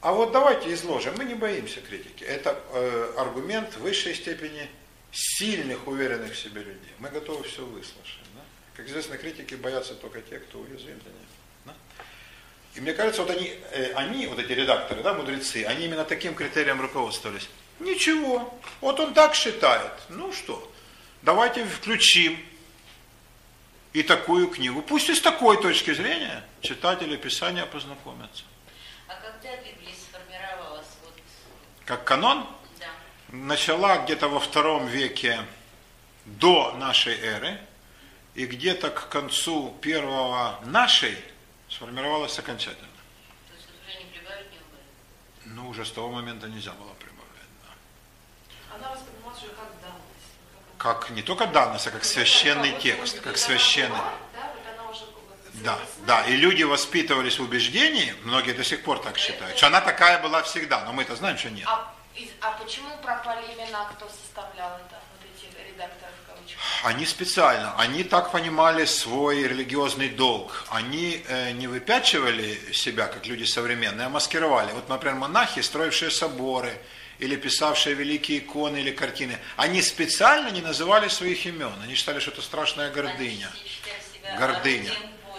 [0.00, 1.14] А вот давайте изложим.
[1.16, 2.24] Мы не боимся критики.
[2.24, 4.68] Это э, аргумент высшей степени
[5.12, 6.92] сильных, уверенных в себе людей.
[6.98, 8.20] Мы готовы все выслушать.
[8.34, 8.42] Да?
[8.76, 11.28] Как известно, критики боятся только те, кто уязвим для них.
[11.64, 11.74] Да?
[12.74, 16.34] И мне кажется, вот они, э, они, вот эти редакторы, да, мудрецы, они именно таким
[16.34, 17.48] критерием руководствовались.
[17.80, 19.92] Ничего, вот он так считает.
[20.08, 20.70] Ну что,
[21.22, 22.38] давайте включим
[23.96, 24.82] и такую книгу.
[24.82, 28.44] Пусть и с такой точки зрения читатели Писания познакомятся.
[29.08, 30.86] А когда Библия сформировалась?
[31.02, 31.14] Вот,
[31.86, 32.46] Как канон
[32.78, 32.88] да.
[33.28, 35.40] начала где-то во втором веке
[36.26, 37.58] до нашей эры,
[38.34, 41.16] и где-то к концу первого нашей
[41.70, 43.00] сформировалась окончательно.
[43.48, 45.56] То есть уже не прибавить, не убавить.
[45.56, 47.50] Ну, уже с того момента нельзя было прибавлять.
[47.64, 48.76] Да.
[48.76, 49.72] Она воспринималась уже как.
[50.86, 53.98] Как не только данность, а как священный текст, как священный.
[55.54, 55.76] Да,
[56.06, 60.22] Да, и люди воспитывались в убеждении, многие до сих пор так считают, что она такая
[60.22, 61.66] была всегда, но мы-то знаем, что нет.
[61.66, 61.92] А,
[62.40, 66.62] а почему пропали имена, кто составлял это, вот эти редакторы в кавычках?
[66.84, 70.66] Они специально, они так понимали свой религиозный долг.
[70.68, 74.70] Они э, не выпячивали себя, как люди современные, а маскировали.
[74.70, 76.80] Вот, например, монахи, строившие соборы,
[77.18, 81.72] или писавшие великие иконы или картины, они специально не называли своих имен.
[81.82, 83.50] Они считали, что это страшная гордыня.
[84.38, 84.92] Гордыня.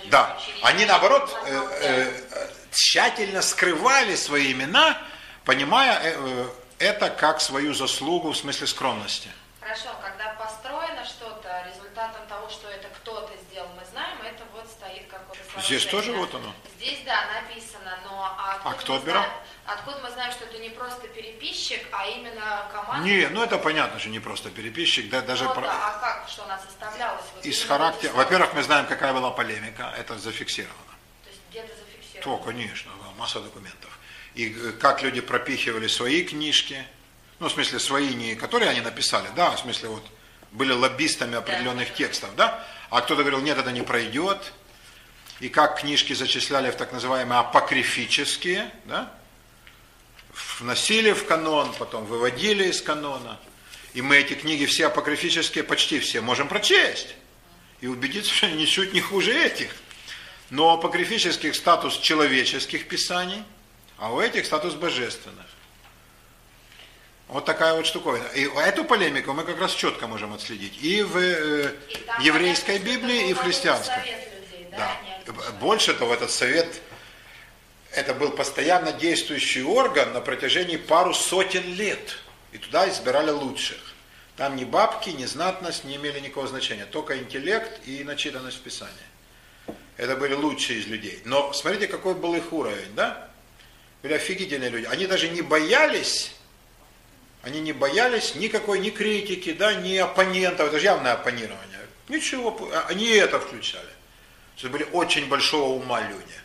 [0.06, 0.38] Да.
[0.64, 4.98] Они, наоборот, э, э, тщательно скрывали свои имена,
[5.44, 6.50] понимая э, э,
[6.80, 9.30] это как свою заслугу в смысле скромности.
[9.60, 15.08] Хорошо, когда построено что-то, результатом того, что это кто-то сделал, мы знаем, это вот стоит
[15.08, 16.54] какое-то Здесь тоже вот оно.
[16.78, 19.24] Здесь, да, написано, но а откуда, кто отбирал?
[19.24, 23.08] знаем, откуда мы знаем, что это не просто переписчик, а именно команда?
[23.08, 26.30] Не, ну это понятно, что не просто переписчик, да, даже Ну про- да, а как,
[26.30, 27.26] что она составлялась?
[27.36, 28.14] Вот из характера.
[28.14, 30.74] Во-первых, мы знаем, какая была полемика, это зафиксировано.
[31.24, 32.38] То есть где-то зафиксировано.
[32.38, 34.00] То, конечно, да, масса документов.
[34.36, 36.86] И э, как люди пропихивали свои книжки,
[37.40, 40.04] ну, в смысле, свои, не которые они написали, да, в смысле, вот,
[40.52, 44.54] были лоббистами определенных текстов, да, а кто-то говорил, нет, это не пройдет,
[45.40, 49.12] и как книжки зачисляли в так называемые апокрифические, да,
[50.60, 53.40] вносили в канон, потом выводили из канона,
[53.94, 57.16] и мы эти книги все апокрифические, почти все, можем прочесть
[57.82, 59.76] и убедиться, что они ничуть не хуже этих.
[60.50, 63.44] Но у апокрифических статус человеческих писаний,
[63.98, 65.46] а у этих статус божественных.
[67.28, 68.28] Вот такая вот штуковина.
[68.28, 70.82] И эту полемику мы как раз четко можем отследить.
[70.82, 71.74] И в э,
[72.22, 73.98] И еврейской Библии, и в христианской.
[73.98, 75.34] людей, да, Да.
[75.60, 76.82] Больше того, этот совет,
[77.92, 82.18] это был постоянно действующий орган на протяжении пару сотен лет.
[82.52, 83.78] И туда избирали лучших.
[84.36, 86.86] Там ни бабки, ни знатность не имели никакого значения.
[86.86, 88.94] Только интеллект и начитанность Писания.
[89.98, 91.22] Это были лучшие из людей.
[91.26, 93.30] Но смотрите, какой был их уровень, да?
[94.04, 94.86] Были офигительные люди.
[94.86, 96.36] Они даже не боялись,
[97.42, 100.68] они не боялись никакой ни критики, да, ни оппонентов.
[100.68, 101.80] Это же явное оппонирование.
[102.08, 103.90] Ничего, они это включали.
[104.56, 106.36] Что были очень большого ума люди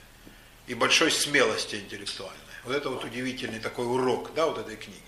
[0.66, 2.38] и большой смелости интеллектуальной.
[2.64, 5.00] Вот это вот удивительный такой урок, да, вот этой книги.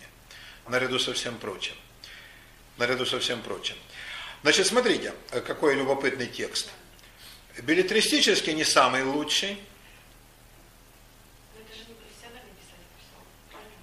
[0.69, 1.75] Наряду со всем прочим.
[2.77, 3.77] Наряду со всем прочим.
[4.43, 5.15] Значит, смотрите,
[5.47, 6.71] какой любопытный текст.
[7.63, 9.59] Билетристически не самый лучший.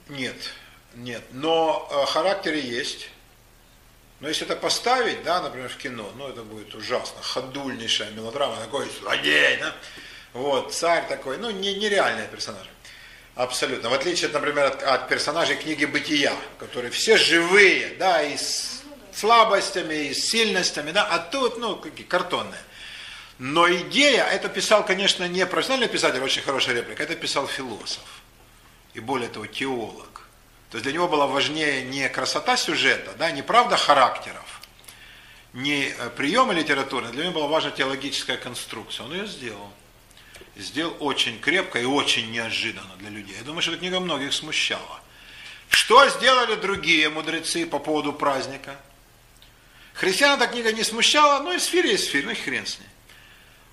[0.09, 0.35] Нет,
[0.93, 1.23] нет.
[1.31, 3.09] Но э, характеры есть.
[4.19, 7.21] Но если это поставить, да, например, в кино, ну это будет ужасно.
[7.21, 9.73] Ходульнейшая мелодрама, такой злодей, да?
[10.33, 12.69] Вот, царь такой, ну не, нереальные персонажи.
[13.35, 13.89] Абсолютно.
[13.89, 18.81] В отличие, например, от, от персонажей книги «Бытия», которые все живые, да, и с
[19.13, 22.61] слабостями, и с сильностями, да, а тут, ну, какие картонные.
[23.39, 28.03] Но идея, это писал, конечно, не профессиональный писатель, очень хорошая реплика, это писал философ.
[28.93, 30.27] И более того, теолог.
[30.69, 34.61] То есть для него была важнее не красота сюжета, да, не правда характеров,
[35.53, 39.05] не э, приемы литературные, для него была важна теологическая конструкция.
[39.05, 39.71] Он ее сделал.
[40.55, 43.35] И сделал очень крепко и очень неожиданно для людей.
[43.37, 45.01] Я думаю, что эта книга многих смущала.
[45.69, 48.77] Что сделали другие мудрецы по поводу праздника?
[49.93, 52.87] Христиан эта книга не смущала, ну, эсфирь есть эсфирь, ну и хрен с ней.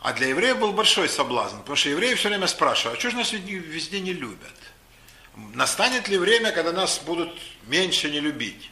[0.00, 3.16] А для евреев был большой соблазн, потому что евреи все время спрашивают, а что же
[3.16, 4.54] нас везде не любят?
[5.54, 8.70] Настанет ли время, когда нас будут меньше не любить?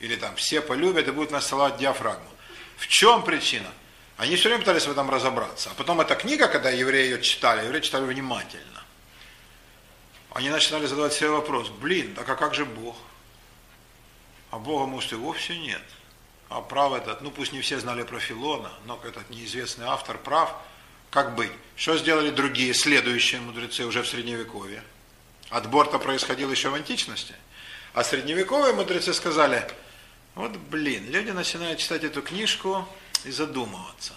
[0.00, 2.28] Или там все полюбят и будут нас целовать диафрагму?
[2.76, 3.70] В чем причина?
[4.20, 5.70] Они все время пытались в этом разобраться.
[5.70, 8.84] А потом эта книга, когда евреи ее читали, евреи читали внимательно.
[10.32, 12.96] Они начинали задавать себе вопрос, блин, так а как же Бог?
[14.50, 15.80] А Бога, может, и вовсе нет.
[16.50, 20.54] А прав этот, ну пусть не все знали про Филона, но этот неизвестный автор прав.
[21.08, 21.52] Как быть?
[21.74, 24.82] Что сделали другие, следующие мудрецы уже в Средневековье?
[25.48, 27.34] Отбор-то происходил еще в античности.
[27.94, 29.66] А средневековые мудрецы сказали,
[30.34, 32.86] вот блин, люди начинают читать эту книжку
[33.24, 34.14] и задумываться.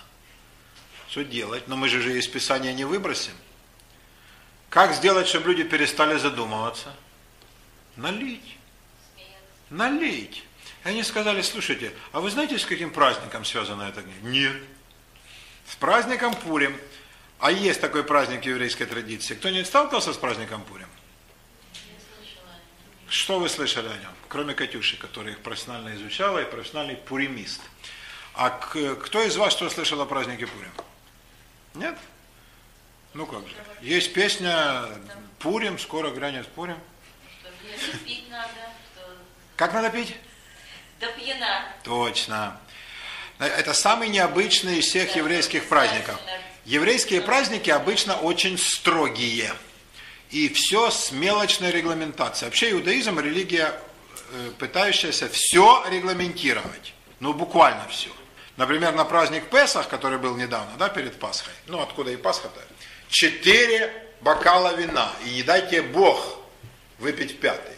[1.09, 1.67] Что делать?
[1.67, 3.34] Но мы же из Писания не выбросим.
[4.69, 6.95] Как сделать, чтобы люди перестали задумываться?
[7.95, 8.57] Налить.
[9.69, 10.43] Налить.
[10.84, 14.19] И они сказали, слушайте, а вы знаете, с каким праздником связана эта книга?
[14.23, 14.63] Нет.
[15.69, 16.75] С праздником Пурим.
[17.39, 19.35] А есть такой праздник еврейской традиции.
[19.35, 20.88] Кто-нибудь сталкивался с праздником Пурим?
[23.07, 24.11] Что вы слышали о нем?
[24.27, 27.61] Кроме Катюши, которая их профессионально изучала и профессиональный пуримист.
[28.34, 30.72] А кто из вас что слышал о празднике Пурим?
[31.76, 31.97] Нет?
[33.14, 33.55] Ну как же.
[33.81, 34.85] Есть песня
[35.39, 36.77] Пурим, скоро грянет Пурим.
[37.77, 38.49] Что пить надо,
[38.93, 39.01] что
[39.55, 40.15] Как надо пить?
[40.99, 41.65] до пьяна.
[41.84, 42.57] Точно.
[43.39, 46.19] Это самый необычный из всех еврейских праздников.
[46.65, 49.53] Еврейские праздники обычно очень строгие.
[50.30, 52.47] И все с мелочной регламентацией.
[52.47, 53.73] Вообще иудаизм религия,
[54.31, 56.93] э, пытающаяся все регламентировать.
[57.19, 58.10] Ну, буквально все.
[58.57, 62.61] Например, на праздник Песах, который был недавно, да, перед Пасхой, ну откуда и Пасха-то,
[63.09, 66.39] четыре бокала вина, и не дайте Бог
[66.99, 67.75] выпить пятый.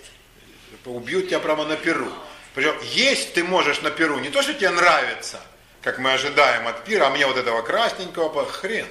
[0.86, 2.12] Убьют тебя прямо на перу.
[2.54, 5.42] Причем есть ты можешь на перу, не то, что тебе нравится,
[5.82, 8.88] как мы ожидаем от пира, а мне вот этого красненького, хрен.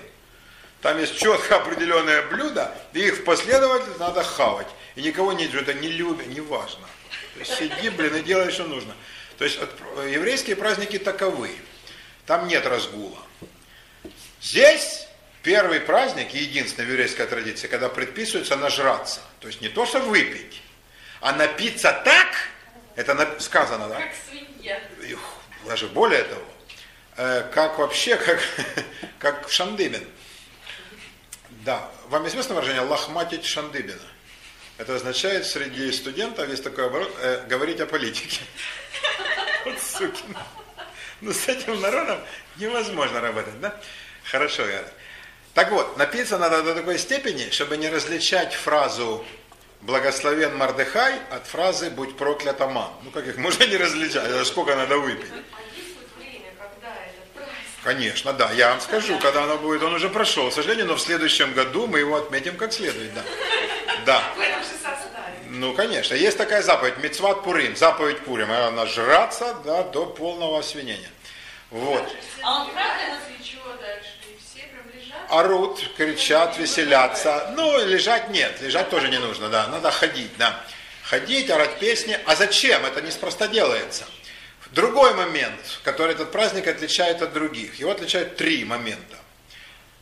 [0.81, 4.67] Там есть четко определенное блюдо, и их в последовательности надо хавать.
[4.97, 6.87] И никого не это не любят, не важно.
[7.43, 8.95] Сиди, блин, и делай, что нужно.
[9.39, 9.59] То есть
[10.11, 11.51] еврейские праздники таковы.
[12.27, 13.19] Там нет разгула.
[14.41, 15.07] Здесь
[15.43, 19.21] первый праздник, единственная еврейская традиция, когда предписывается нажраться.
[19.41, 20.63] То есть не то, что выпить,
[21.21, 22.29] а напиться так,
[22.97, 24.01] это сказано, да?
[24.01, 24.81] Как свинья.
[25.67, 26.45] Даже более того,
[27.17, 28.41] э, как вообще, как,
[29.19, 30.07] как Шандыбин.
[31.65, 34.01] Да, вам известно выражение «лохматить Шандыбина»?
[34.77, 38.41] Это означает среди студентов есть такой оборот, э, говорить о политике.
[39.65, 40.37] Вот сукин.
[41.21, 42.19] Ну, с этим народом
[42.57, 43.75] невозможно работать, да?
[44.25, 44.85] Хорошо, я.
[45.55, 49.25] Так вот, напиться надо до такой степени, чтобы не различать фразу
[49.83, 52.91] «благословен Мардыхай» от фразы «будь проклят Аман».
[53.05, 54.29] Ну, как их можно не различать?
[54.29, 55.31] А сколько надо выпить?
[57.85, 61.01] Конечно, да, я вам скажу, когда оно будет, он уже прошел, к сожалению, но в
[61.01, 63.23] следующем году мы его отметим как следует, да.
[64.07, 64.23] Да.
[65.57, 71.11] Ну, конечно, есть такая заповедь, Мецват Пурим, заповедь Пурим, она нажраться, да, до полного освинения.
[71.71, 72.05] Вот.
[72.43, 74.11] А он правда свечу дальше?
[75.29, 77.53] Орут, кричат, веселятся.
[77.57, 80.61] Ну, лежать нет, лежать тоже не нужно, да, надо ходить, да.
[81.05, 82.19] Ходить, орать песни.
[82.27, 82.85] А зачем?
[82.85, 84.05] Это неспроста делается.
[84.73, 87.79] Другой момент, который этот праздник отличает от других.
[87.79, 89.17] Его отличают три момента.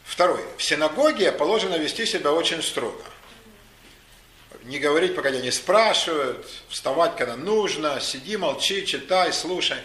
[0.05, 0.43] Второй.
[0.57, 3.03] В синагоге положено вести себя очень строго.
[4.65, 9.79] Не говорить, пока тебя не спрашивают, вставать, когда нужно, сиди, молчи, читай, слушай.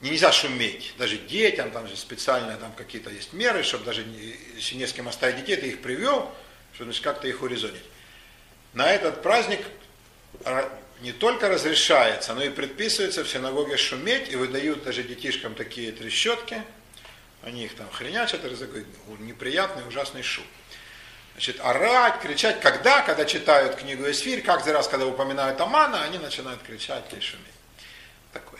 [0.00, 4.04] Нельзя шуметь, даже детям, там же специальные там какие-то есть меры, чтобы даже
[4.54, 6.30] если не с кем оставить детей, ты их привел,
[6.74, 7.82] чтобы как-то их урезонить.
[8.74, 9.60] На этот праздник
[11.00, 16.62] не только разрешается, но и предписывается в синагоге шуметь, и выдают даже детишкам такие трещотки,
[17.42, 18.84] они их там хренячат, это такой
[19.20, 20.44] неприятный, ужасный шум.
[21.36, 23.02] Значит, орать, кричать, когда?
[23.02, 27.44] Когда читают книгу Эсфирь, каждый раз, когда упоминают Амана, они начинают кричать и шуметь.
[28.32, 28.58] Такой.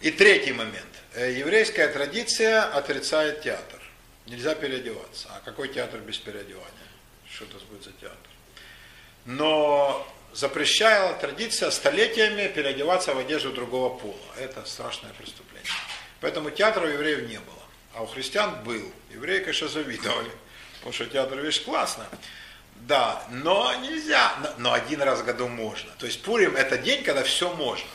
[0.00, 0.88] И третий момент.
[1.12, 3.78] Э, еврейская традиция отрицает театр.
[4.24, 5.28] Нельзя переодеваться.
[5.36, 6.70] А какой театр без переодевания?
[7.30, 8.30] Что это будет за театр?
[9.26, 14.16] Но запрещала традиция столетиями переодеваться в одежду другого пола.
[14.38, 15.70] Это страшное преступление.
[16.22, 17.62] Поэтому театра у евреев не было.
[17.92, 18.90] А у христиан был.
[19.10, 20.30] Евреи, конечно, завидовали.
[20.86, 22.06] Потому что театр вещь классная.
[22.76, 24.32] Да, но нельзя.
[24.58, 25.90] Но один раз в году можно.
[25.98, 27.88] То есть Пурим это день, когда все можно.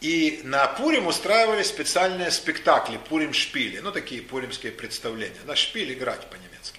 [0.00, 5.40] И на Пурим устраивали специальные спектакли, Пурим-шпили, ну такие пуримские представления.
[5.44, 6.78] Да, шпиль играть по-немецки.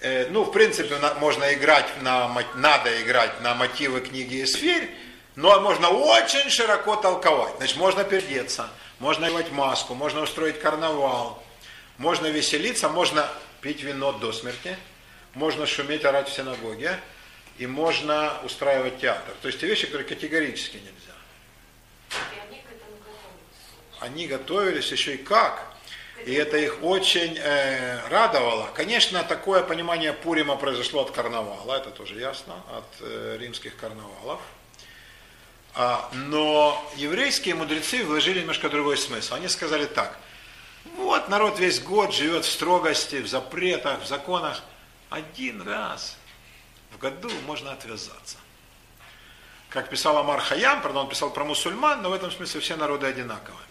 [0.00, 4.90] Э, ну, в принципе, можно играть на, надо играть на мотивы книги Эсфирь,
[5.36, 7.54] но можно очень широко толковать.
[7.58, 8.68] Значит, можно переодеться,
[8.98, 11.40] можно делать маску, можно устроить карнавал,
[11.96, 13.30] можно веселиться, можно
[13.64, 14.76] пить вино до смерти,
[15.32, 17.00] можно шуметь, орать в синагоге,
[17.56, 19.34] и можно устраивать театр.
[19.40, 21.14] То есть те вещи, которые категорически нельзя.
[24.00, 25.66] Они готовились еще и как.
[26.26, 28.68] И это их очень э, радовало.
[28.74, 34.40] Конечно, такое понимание Пурима произошло от карнавала, это тоже ясно, от э, римских карнавалов.
[35.74, 39.34] А, но еврейские мудрецы вложили немножко другой смысл.
[39.34, 40.18] Они сказали так,
[40.96, 44.62] вот народ весь год живет в строгости, в запретах, в законах.
[45.10, 46.16] Один раз
[46.92, 48.36] в году можно отвязаться.
[49.68, 53.06] Как писал Амар Хаям, правда он писал про мусульман, но в этом смысле все народы
[53.06, 53.64] одинаковые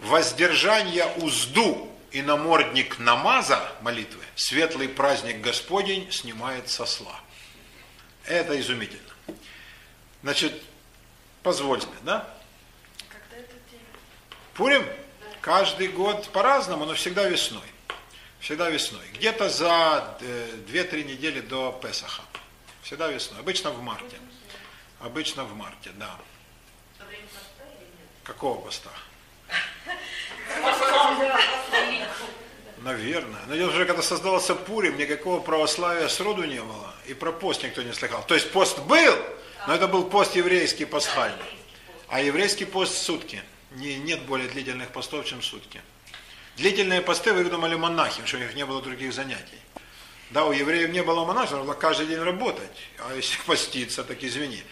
[0.00, 7.20] воздержание узду и намордник намаза молитвы, светлый праздник Господень снимает сосла.
[8.24, 9.02] Это изумительно.
[10.22, 10.62] Значит,
[11.42, 12.28] позвольте, да?
[13.08, 13.80] Когда это день?
[14.54, 14.86] Пурим?
[15.44, 17.60] Каждый год по-разному, но всегда весной.
[18.40, 19.04] Всегда весной.
[19.12, 20.22] Где-то за 2-3
[20.72, 22.22] э, недели до Песаха.
[22.80, 23.40] Всегда весной.
[23.40, 24.16] Обычно в марте.
[25.00, 26.16] Обычно в марте, да.
[28.22, 28.88] Какого поста?
[32.78, 33.42] Наверное.
[33.46, 36.94] Но дело уже, когда создался Пурим, никакого православия сроду не было.
[37.04, 38.24] И про пост никто не слыхал.
[38.24, 39.14] То есть пост был,
[39.66, 41.44] но это был пост еврейский, пасхальный.
[42.08, 43.42] А еврейский пост сутки.
[43.74, 45.80] Не, нет более длительных постов, чем сутки.
[46.56, 49.58] Длительные посты выдумали монахи, потому что у них не было других занятий.
[50.30, 52.70] Да, у евреев не было монахов, надо было каждый день работать.
[52.98, 54.62] А если поститься, так извини.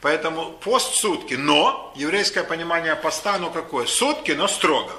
[0.00, 3.86] Поэтому пост сутки, но еврейское понимание поста, оно какое?
[3.86, 4.92] Сутки, но строго.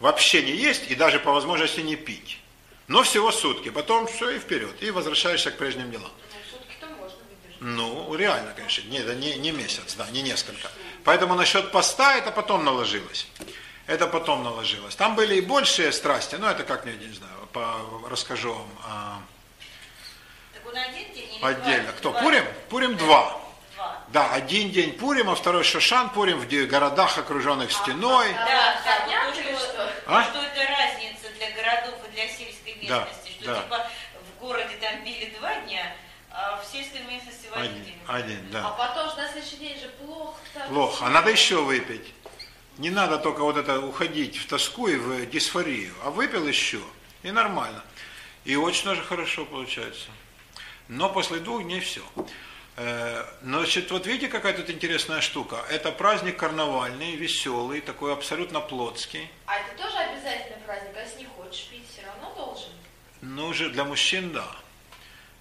[0.00, 2.38] Вообще не есть и даже по возможности не пить.
[2.86, 6.12] Но всего сутки, потом все и вперед, и возвращаешься к прежним делам.
[7.60, 8.06] Ну.
[8.08, 10.70] Ну, реально, конечно, не, не, не месяц, да, не несколько.
[11.06, 13.28] Поэтому насчет поста это потом наложилось.
[13.86, 14.96] Это потом наложилось.
[14.96, 17.76] Там были и большие страсти, но это как, не, не знаю, по,
[18.10, 19.18] расскажу вам а,
[20.52, 21.84] Так он один день или отдельно.
[21.84, 21.92] два?
[21.92, 22.10] Кто?
[22.10, 22.20] Два?
[22.22, 22.44] Пурим?
[22.68, 23.40] Пурим два.
[23.76, 24.02] Два.
[24.08, 28.26] Да, один день Пурима, второй Шошан Пурим в городах, окруженных стеной.
[28.34, 29.92] а, Да, да, Понятно или что, что?
[30.06, 30.24] А?
[30.24, 33.62] что это разница для городов и для сельской Да, местности, что да.
[33.62, 33.86] типа
[34.36, 35.94] в городе там били два дня,
[36.62, 37.98] в сельской местности в один, Один, день.
[38.06, 38.68] один, А да.
[38.70, 40.38] потом же на следующий день же плохо.
[40.54, 40.68] так.
[40.68, 41.06] Плохо.
[41.06, 42.12] А надо еще выпить.
[42.78, 46.80] Не надо только вот это уходить в тоску и в дисфорию, а выпил еще,
[47.22, 47.82] и нормально.
[48.44, 50.08] И очень даже хорошо получается.
[50.88, 52.02] Но после двух дней все.
[53.42, 55.64] Значит, вот видите, какая тут интересная штука.
[55.70, 59.30] Это праздник карнавальный, веселый, такой абсолютно плотский.
[59.46, 62.68] А это тоже обязательный праздник, а если не хочешь пить, все равно должен.
[63.22, 64.46] Ну, же для мужчин, да.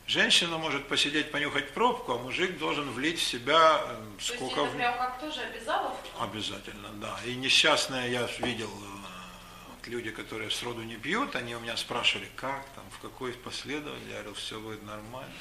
[0.07, 4.61] Женщина может посидеть, понюхать пробку, а мужик должен влить в себя э, То есть сколько...
[4.61, 6.07] это прям как тоже обязаловка?
[6.19, 7.19] Обязательно, да.
[7.25, 12.65] И несчастные я видел э, люди, которые сроду не пьют, они у меня спрашивали, как
[12.75, 15.33] там, в какой последовательности, я говорил, все будет нормально.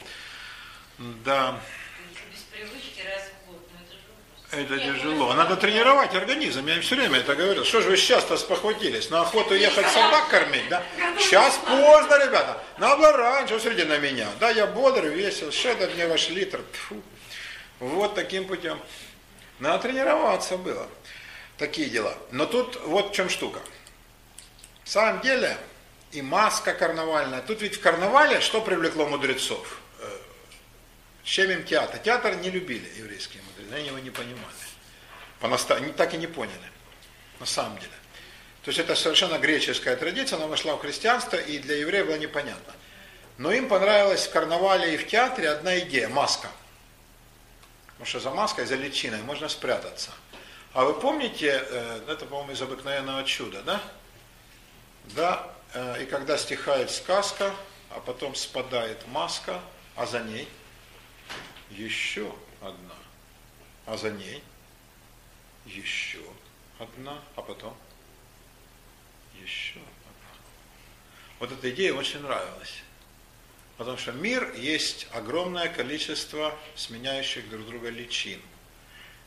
[0.98, 1.60] Да,
[2.32, 3.43] без привычки раз в год, ну
[4.58, 5.32] это тяжело.
[5.34, 7.64] Надо тренировать организм, я им все время это говорил.
[7.64, 9.10] Что же вы сейчас-то спохватились?
[9.10, 10.82] На охоту ехать собак кормить, да?
[11.18, 12.62] Сейчас поздно, ребята.
[12.78, 14.28] Надо раньше, смотрите на меня.
[14.40, 16.60] Да, я бодрый, весел, что это мне ваш литр?
[16.72, 17.02] Тьфу.
[17.80, 18.80] Вот таким путем.
[19.58, 20.88] Надо тренироваться было.
[21.58, 22.16] Такие дела.
[22.32, 23.60] Но тут вот в чем штука.
[24.84, 25.56] В самом деле,
[26.12, 27.40] и маска карнавальная.
[27.42, 29.78] Тут ведь в карнавале что привлекло мудрецов?
[30.00, 30.08] Э,
[31.24, 31.98] Чем им театр?
[31.98, 34.54] Театр не любили еврейские мудрецы, они его не понимали.
[35.40, 35.80] Понаста...
[35.92, 36.70] так и не поняли,
[37.40, 37.92] на самом деле.
[38.62, 42.72] То есть это совершенно греческая традиция, она вошла в христианство, и для евреев было непонятно.
[43.36, 46.48] Но им понравилась в карнавале и в театре одна идея– маска.
[47.88, 50.10] Потому что за маской, за личиной можно спрятаться.
[50.72, 53.80] А вы помните, э, это, по-моему, из обыкновенного чуда, да?
[55.14, 57.54] Да, э, и когда стихает сказка,
[57.90, 59.60] а потом спадает маска,
[59.94, 60.48] а за ней
[61.70, 62.32] еще
[63.86, 64.42] а за ней
[65.66, 66.20] еще
[66.78, 67.76] одна, а потом
[69.42, 70.40] еще одна.
[71.38, 72.82] Вот эта идея очень нравилась.
[73.76, 78.40] Потому что мир есть огромное количество сменяющих друг друга личин.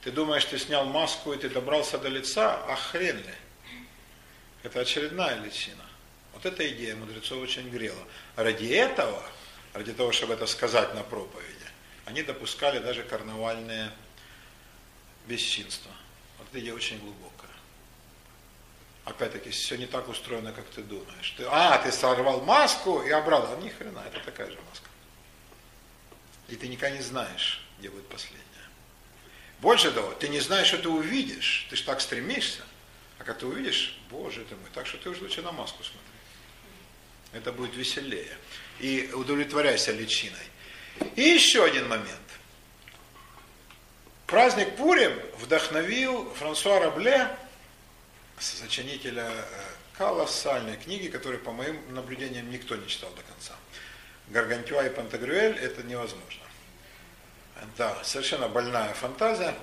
[0.02, 3.34] Ты думаешь, ты снял маску и ты добрался до лица, а хрен ли.
[4.64, 5.84] Это очередная личина.
[6.34, 8.02] Вот эта идея мудрецов очень грела.
[8.36, 9.24] Ради этого,
[9.74, 11.66] ради того, чтобы это сказать на проповеди,
[12.06, 13.92] они допускали даже карнавальные
[15.28, 15.92] бесчинства.
[16.40, 17.52] Вот идея очень глубокая.
[19.06, 21.34] Опять-таки, все не так устроено, как ты думаешь.
[21.38, 23.60] Ты, а, ты сорвал маску и обрадовал.
[23.62, 24.90] Ни хрена, это такая же маска.
[26.50, 28.44] И ты никогда не знаешь, где будет последняя.
[29.60, 31.68] Больше того, ты не знаешь, что ты увидишь.
[31.70, 32.62] Ты же так стремишься.
[33.20, 36.02] А как ты увидишь, боже ты мой, так что ты уже лучше на маску смотри.
[37.34, 38.38] Это будет веселее.
[38.80, 40.48] И удовлетворяйся личиной.
[41.16, 42.27] И еще один момент.
[44.28, 47.30] Праздник Пурим вдохновил Франсуа Рабле,
[48.38, 49.44] сочинителя э,
[49.98, 53.54] колоссальной книги, которую, по моим наблюдениям, никто не читал до конца.
[54.28, 56.44] Гаргантюа и Пантагрюэль– это невозможно.
[57.78, 59.56] Да, совершенно больная фантазия.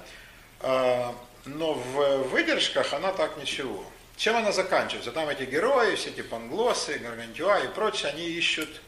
[0.61, 1.15] А,
[1.45, 3.85] Но в выдержках она так ничего.
[4.17, 5.13] Чем она заканчивается?
[5.13, 8.81] Там эти герои, все эти панглосы, Гаргантюа и прочие, они ищут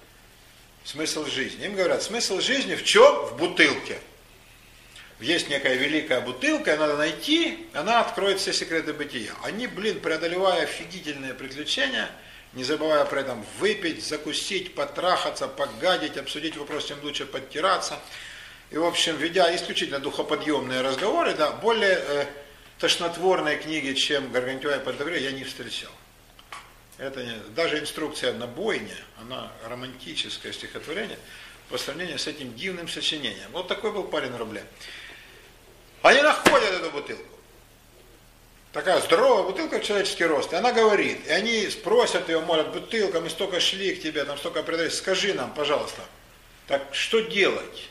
[0.85, 1.67] смысл жизни.
[1.67, 3.27] Им говорят, смысл жизни в чем?
[3.27, 4.01] В бутылке.
[5.21, 9.33] Есть некая великая бутылка, ее надо найти, она откроет все секреты бытия.
[9.43, 12.11] Они, блин, преодолевая офигительные приключения,
[12.53, 17.99] не забывая при этом выпить, закусить, потрахаться, погадить, обсудить вопрос, чем лучше подтираться.
[18.71, 22.27] И, в общем, ведя исключительно духоподъемные разговоры, да, более э,
[22.79, 25.93] тошнотворной книги, чем Гаргантюа и Пантагрюэль, я не встречал.
[26.99, 31.19] Это не, даже инструкция на бойне, она романтическое стихотворение
[31.69, 33.51] по сравнению с этим дивным сочинением.
[33.53, 34.65] Вот такой был парень Рубле.
[36.07, 37.25] Они находят эту бутылку.
[38.73, 40.53] Такая здоровая бутылка в человеческий рост.
[40.53, 44.39] И она говорит, и они спросят ее, может, бутылка, мы столько шли к тебе, там
[44.39, 46.03] столько предали, скажи нам, пожалуйста,
[46.69, 47.89] так что делать?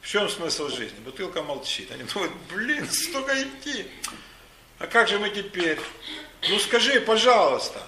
[0.00, 0.98] В чем смысл жизни?
[1.04, 1.92] Бутылка молчит.
[1.92, 3.86] Они думают, блин, столько идти.
[4.80, 5.78] А как же мы теперь?
[6.48, 7.80] Ну скажи, пожалуйста.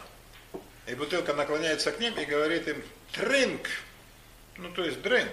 [0.87, 2.81] И бутылка наклоняется к ним и говорит им,
[3.13, 3.67] drink.
[4.57, 5.33] Ну то есть drink.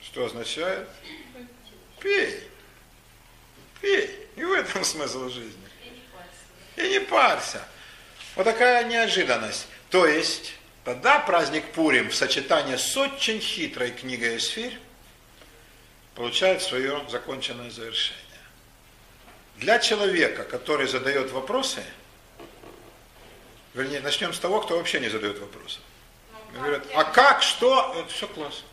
[0.00, 0.88] Что означает?
[2.00, 2.53] Пей.
[3.84, 4.10] Пей.
[4.36, 5.68] И в этом смысл жизни.
[6.76, 7.62] И не парься.
[8.34, 9.66] Вот такая неожиданность.
[9.90, 10.54] То есть,
[10.84, 14.78] тогда праздник Пурим в сочетании с очень хитрой книгой Эсфирь
[16.14, 18.22] получает свое законченное завершение.
[19.56, 21.84] Для человека, который задает вопросы,
[23.74, 25.82] вернее, начнем с того, кто вообще не задает вопросов.
[26.54, 27.94] Говорят, а как, что?
[27.98, 28.66] Это все классно.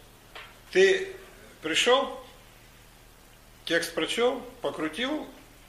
[0.71, 1.13] Ты
[1.61, 2.20] пришел,
[3.72, 5.26] текст прочел, покрутил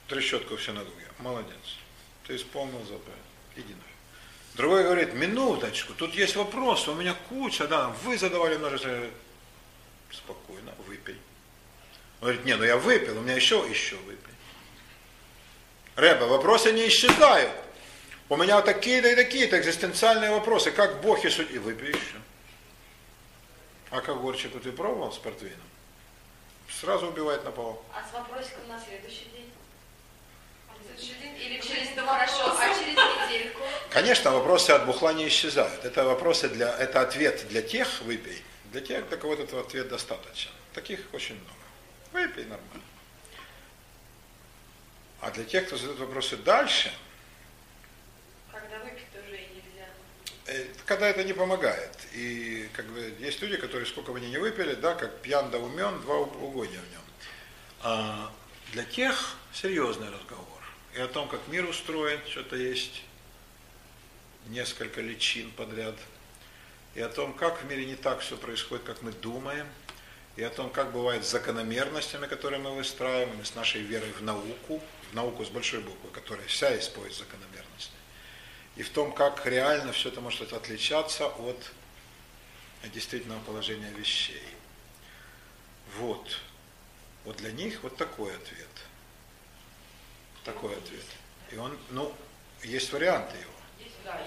[0.09, 1.07] трещотку все на дуге.
[1.19, 1.77] Молодец.
[2.27, 3.15] Ты исполнил заповедь.
[3.55, 4.55] Иди нафиг.
[4.55, 8.91] Другой говорит, минуточку, тут есть вопрос, у меня куча, да, вы задавали множество.
[10.11, 11.15] Спокойно, выпей.
[12.19, 14.33] Он говорит, не, ну я выпил, у меня еще, еще выпей.
[15.95, 17.53] Рэба, вопросы не исчезают.
[18.27, 20.71] У меня такие-то и такие-то экзистенциальные вопросы.
[20.71, 21.57] Как Бог и судьи?
[21.57, 22.19] Выпей еще.
[23.91, 25.72] А как горчику ты пробовал с портвейном?
[26.79, 27.81] Сразу убивает на пол.
[27.93, 29.51] А с вопросиком на следующий день?
[30.67, 32.95] На следующий день или через да хорошо, а через
[33.29, 33.61] недельку?
[33.89, 35.85] Конечно, вопросы от бухла не исчезают.
[35.85, 38.41] Это вопросы для, это ответ для тех, выпей,
[38.71, 40.51] для тех, для кого этот ответ достаточен.
[40.73, 41.53] Таких очень много.
[42.11, 42.83] Выпей нормально.
[45.21, 46.91] А для тех, кто задает вопросы дальше,
[48.51, 49.85] Когда выпить уже и нельзя.
[49.85, 50.29] э,
[50.85, 51.97] когда это не помогает.
[52.13, 55.57] И как бы есть люди, которые сколько бы они не выпили, да, как пьян да
[55.57, 57.01] умен, два угодья в нем.
[57.81, 58.31] А
[58.73, 60.47] для тех серьезный разговор.
[60.95, 63.03] И о том, как мир устроен, что-то есть
[64.47, 65.95] несколько личин подряд.
[66.95, 69.67] И о том, как в мире не так все происходит, как мы думаем.
[70.35, 74.23] И о том, как бывает с закономерностями, которые мы выстраиваем, и с нашей верой в
[74.23, 77.91] науку, в науку с большой буквы, которая вся использует закономерности.
[78.75, 81.71] И в том, как реально все это может отличаться от
[82.91, 84.43] действительного положения вещей.
[85.97, 86.39] Вот.
[87.23, 88.67] Вот для них вот такой ответ.
[90.43, 91.05] Такой ответ.
[91.51, 92.13] И он, ну,
[92.63, 93.51] есть варианты его.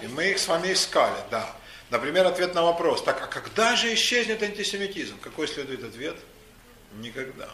[0.01, 1.55] И мы их с вами искали, да.
[1.89, 5.19] Например, ответ на вопрос, так а когда же исчезнет антисемитизм?
[5.19, 6.17] Какой следует ответ?
[6.93, 7.49] Никогда.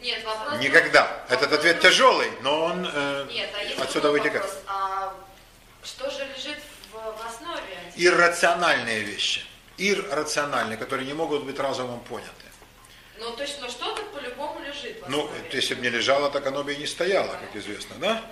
[0.00, 0.60] Нет, вопрос...
[0.60, 1.24] Никогда.
[1.28, 4.44] Этот ответ тяжелый, но он э, Нет, а отсюда вытекает.
[4.44, 4.62] вопрос.
[4.66, 5.14] А
[5.86, 6.58] что же лежит
[6.92, 7.62] в, в основе?
[7.96, 9.42] Иррациональные вещи.
[9.78, 12.30] Иррациональные, которые не могут быть разумом поняты.
[13.18, 15.38] Ну, то есть, ну, что-то по-любому лежит в Ну, основе.
[15.46, 18.22] это если бы не лежало, так оно бы и не стояло, как известно, да?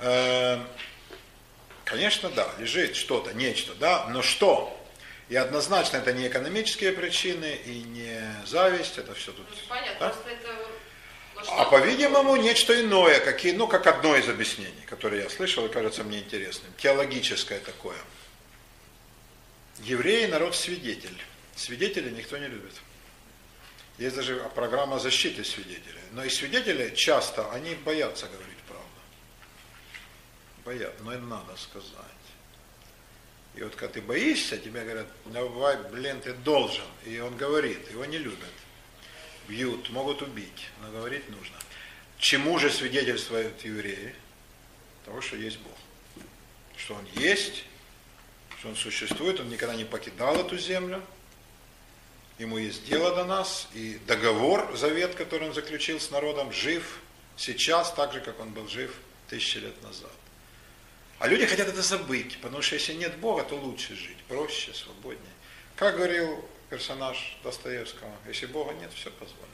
[0.00, 0.58] Э,
[1.84, 4.78] Конечно, да, лежит что-то, нечто, да, но что?
[5.30, 9.46] И однозначно это не экономические причины и не зависть, это все тут.
[9.48, 10.08] Ну, понятно, да?
[10.10, 10.67] просто это...
[11.46, 15.68] ну, А по-видимому, нечто иное, какие, ну, как одно из объяснений, которое я слышал и
[15.68, 17.98] кажется мне интересным, теологическое такое.
[19.80, 21.16] Евреи народ свидетель.
[21.54, 22.74] Свидетелей никто не любит.
[23.98, 26.00] Есть даже программа защиты свидетелей.
[26.12, 28.86] Но и свидетели часто, они боятся говорить правду.
[30.64, 31.92] Боятся, но им надо сказать.
[33.54, 36.84] И вот когда ты боишься, тебе говорят, давай, блин, ты должен.
[37.04, 38.52] И он говорит, его не любят.
[39.48, 41.56] Бьют, могут убить, но говорить нужно.
[42.18, 44.14] Чему же свидетельствуют евреи?
[45.06, 46.24] Того, что есть Бог.
[46.76, 47.64] Что Он есть,
[48.58, 51.02] что Он существует, Он никогда не покидал эту землю.
[52.38, 57.00] Ему есть дело до нас, и договор, завет, который Он заключил с народом, жив
[57.36, 58.94] сейчас, так же, как Он был жив
[59.28, 60.12] тысячи лет назад.
[61.18, 65.32] А люди хотят это забыть, потому что если нет Бога, то лучше жить, проще, свободнее.
[65.74, 69.44] Как говорил персонаж Достоевского, если Бога нет, все позволено.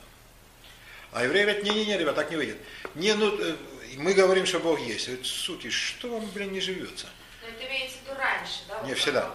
[1.12, 2.57] А евреи говорят, не-не-не, ребят, так не выйдет.
[2.97, 3.55] Не, ну, э,
[3.99, 5.07] мы говорим, что Бог есть.
[5.07, 7.07] Говорят, суки, что вам, блин, не живется?
[7.43, 8.81] Ну, это имеется в виду раньше, да?
[8.82, 9.31] Не всегда.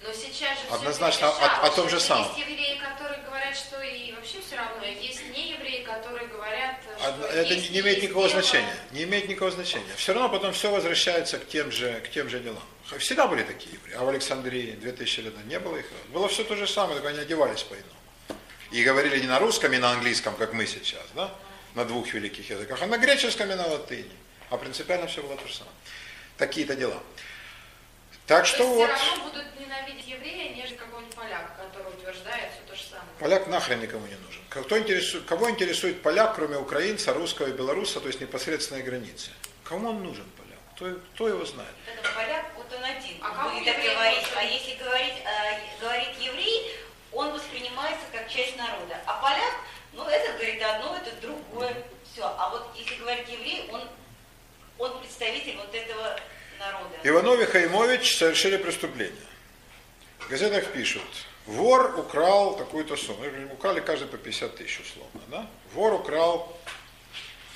[0.00, 1.72] Но сейчас же Однозначно о- перемешалось.
[1.72, 2.26] о том же самом.
[2.36, 4.84] Есть евреи, которые говорят, что и вообще все равно.
[4.84, 8.40] Есть не евреи, которые говорят, что Одно- Это есть, не имеет есть никакого дело.
[8.40, 8.76] значения.
[8.92, 9.92] Не имеет никакого значения.
[9.96, 12.62] Все равно потом все возвращается к тем же, к тем же делам.
[12.96, 13.94] Всегда были такие евреи.
[13.96, 15.86] А в Александрии 2000 лет не было их.
[16.08, 17.92] Было все то же самое, только они одевались по-иному.
[18.70, 21.32] И говорили не на русском и на английском, как мы сейчас, да?
[21.74, 24.10] на двух великих языках, а на греческом и на латыни.
[24.50, 25.74] А принципиально все было то же самое.
[26.36, 27.02] Такие-то дела.
[28.26, 32.52] Так То что есть вот, все равно будут ненавидеть еврея, нежели какого-нибудь поляка, который утверждает
[32.52, 33.08] все то же самое.
[33.18, 34.42] поляк нахрен никому не нужен.
[34.48, 39.30] Кто интересует, кого интересует поляк, кроме украинца, русского и белоруса, то есть непосредственной границы?
[39.64, 40.24] Кому он нужен?
[40.78, 41.74] Кто, кто его знает?
[41.92, 44.26] Этот поляк, вот он один, А кому будет говорить.
[44.36, 46.72] А если говорить, э, говорит еврей,
[47.12, 48.96] он воспринимается как часть народа.
[49.04, 49.54] А поляк,
[49.92, 51.84] ну этот говорит одно, этот другое.
[52.12, 52.22] Все.
[52.22, 53.82] А вот если говорит еврей, он,
[54.78, 56.16] он представитель вот этого
[56.60, 56.94] народа.
[57.02, 59.16] Иванов и Хаймович совершили преступление.
[60.20, 61.02] В газетах пишут,
[61.46, 63.24] Вор украл такую-то сумму.
[63.52, 65.20] Украли каждый по 50 тысяч условно.
[65.26, 65.46] Да?
[65.72, 66.56] Вор украл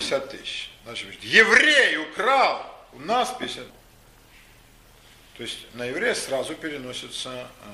[0.00, 0.70] 50 тысяч.
[0.82, 3.64] Значит, еврей украл, у нас 50.
[5.36, 7.70] То есть на еврея сразу переносится э,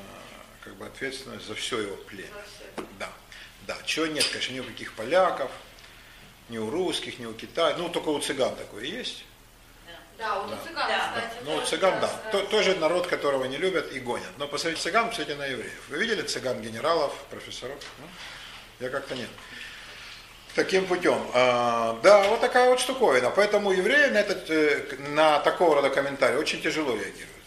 [0.65, 2.29] как бы ответственность за все его племя.
[2.99, 3.11] Да,
[3.67, 3.77] да.
[3.85, 5.51] Чего нет, конечно, ни у каких поляков,
[6.49, 7.77] ни у русских, ни у Китая.
[7.77, 9.25] Ну, только у цыган такое есть.
[10.17, 10.57] Да, у Да.
[10.65, 10.99] цыган, Да.
[11.15, 11.45] кстати.
[11.45, 12.07] Ну, у тоже цыган, да.
[12.07, 14.31] раз- То- тоже народ, которого не любят и гонят.
[14.39, 15.89] Но посмотрите цыган, посмотрите на евреев.
[15.89, 17.79] Вы видели цыган генералов, профессоров?
[18.01, 18.07] Ну,
[18.81, 19.29] я как-то нет.
[20.59, 21.25] Таким путем.
[21.35, 23.31] А, да, вот такая вот штуковина.
[23.31, 27.47] Поэтому евреи на, этот, э, на такого рода комментарии очень тяжело реагируют.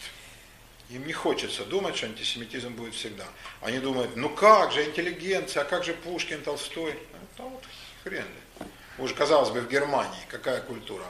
[0.88, 3.26] Им не хочется думать, что антисемитизм будет всегда.
[3.60, 6.92] Они думают, ну как же интеллигенция, а как же Пушкин, Толстой?
[7.34, 7.62] Это вот
[8.02, 8.66] хрен ли.
[8.96, 11.04] Уже, казалось бы, в Германии какая культура?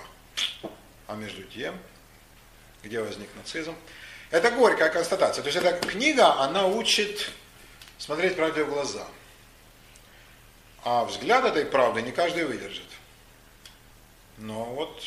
[1.07, 1.79] А между тем,
[2.83, 3.77] где возник нацизм.
[4.33, 5.45] Это горькая констатация.
[5.45, 7.31] То есть эта книга, она учит
[7.99, 9.07] смотреть правде в глаза.
[10.85, 12.89] А взгляд этой правды не каждый выдержит.
[14.39, 15.03] Но вот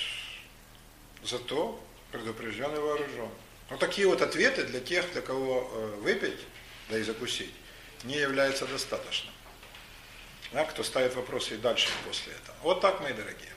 [1.24, 1.80] зато
[2.12, 3.30] предупрежден и вооружен.
[3.70, 6.40] Вот такие вот ответы для тех, для кого э, выпить,
[6.90, 7.54] да и закусить,
[8.04, 9.34] не является достаточным.
[10.52, 12.56] Да, кто ставит вопросы и дальше после этого.
[12.62, 13.52] Вот так, мои дорогие.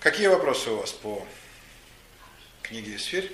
[0.00, 1.26] Какие вопросы у вас по
[2.62, 3.32] книге «Исфирь»?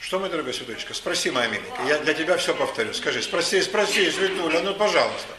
[0.00, 2.92] Что, мой дорогой Светулечка, спроси, моя миленькая, я для тебя все повторю.
[2.92, 5.34] Скажи, спроси, спроси, Светуля, ну, пожалуйста.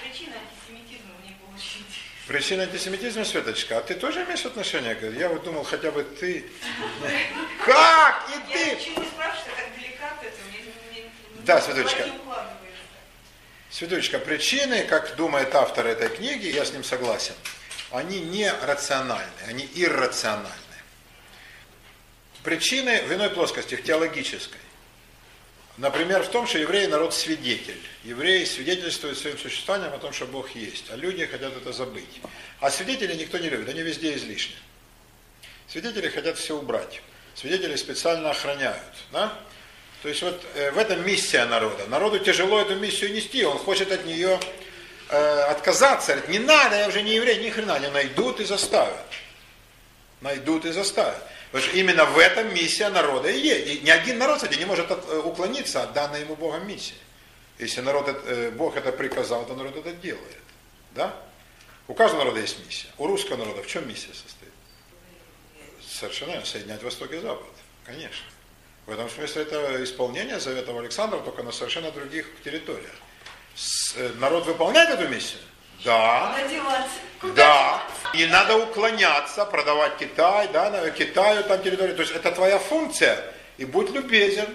[0.00, 2.00] Причина антисемитизма не получить.
[2.26, 4.96] Причина антисемитизма, Светочка, а ты тоже имеешь отношение?
[5.18, 6.46] Я вот думал, хотя бы ты.
[7.64, 8.28] Как?
[8.30, 8.76] И Я ты?
[8.76, 9.66] ничего не спрашиваю, так.
[10.48, 10.60] Мне,
[10.90, 11.10] мне-
[11.44, 12.06] Да, Светочка.
[13.70, 17.34] Светулечка, причины, как думает автор этой книги, я с ним согласен,
[17.90, 20.48] они не рациональны, они иррациональны.
[22.44, 24.60] Причины в иной плоскости, в теологической.
[25.76, 27.80] Например, в том, что евреи народ свидетель.
[28.04, 32.20] Евреи свидетельствуют своим существованием о том, что Бог есть, а люди хотят это забыть.
[32.60, 34.54] А свидетелей никто не любит, они везде излишни.
[35.66, 37.02] Свидетели хотят все убрать.
[37.34, 38.94] Свидетели специально охраняют.
[39.10, 39.36] Да?
[40.02, 41.86] То есть вот э, в этом миссия народа.
[41.86, 44.38] Народу тяжело эту миссию нести, он хочет от нее
[45.08, 46.12] э, отказаться.
[46.12, 47.74] Говорит, не надо, я уже не еврей, ни хрена.
[47.74, 49.06] Они найдут и заставят.
[50.20, 51.20] Найдут и заставят.
[51.54, 53.68] Потому что именно в этом миссия народа и есть.
[53.68, 56.96] И ни один народ, кстати, не может э, уклониться от данной ему Богом миссии.
[57.60, 60.40] Если народ, э, Бог это приказал, то народ это делает.
[60.96, 61.14] Да?
[61.86, 62.88] У каждого народа есть миссия.
[62.98, 64.52] У русского народа в чем миссия состоит?
[65.88, 67.46] Совершенно соединять Восток и Запад.
[67.86, 68.26] Конечно.
[68.86, 72.96] В этом смысле это исполнение заветов Александра, только на совершенно других территориях.
[73.94, 75.40] Э, народ выполняет эту миссию?
[75.84, 76.34] Да.
[76.34, 76.98] Куда деваться?
[77.34, 77.82] Да.
[78.12, 81.96] И надо уклоняться, продавать Китай, да, на- Китаю там территорию.
[81.96, 83.18] То есть это твоя функция.
[83.58, 84.46] И будь любезен.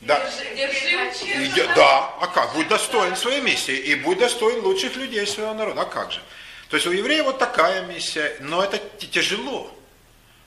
[0.00, 0.18] Да.
[0.20, 2.54] Держи, держи И да, а как?
[2.54, 3.76] Будь достоин своей миссии.
[3.76, 5.82] И будь достоин лучших людей своего народа.
[5.82, 6.20] А как же?
[6.70, 9.70] То есть у еврея вот такая миссия, но это тяжело.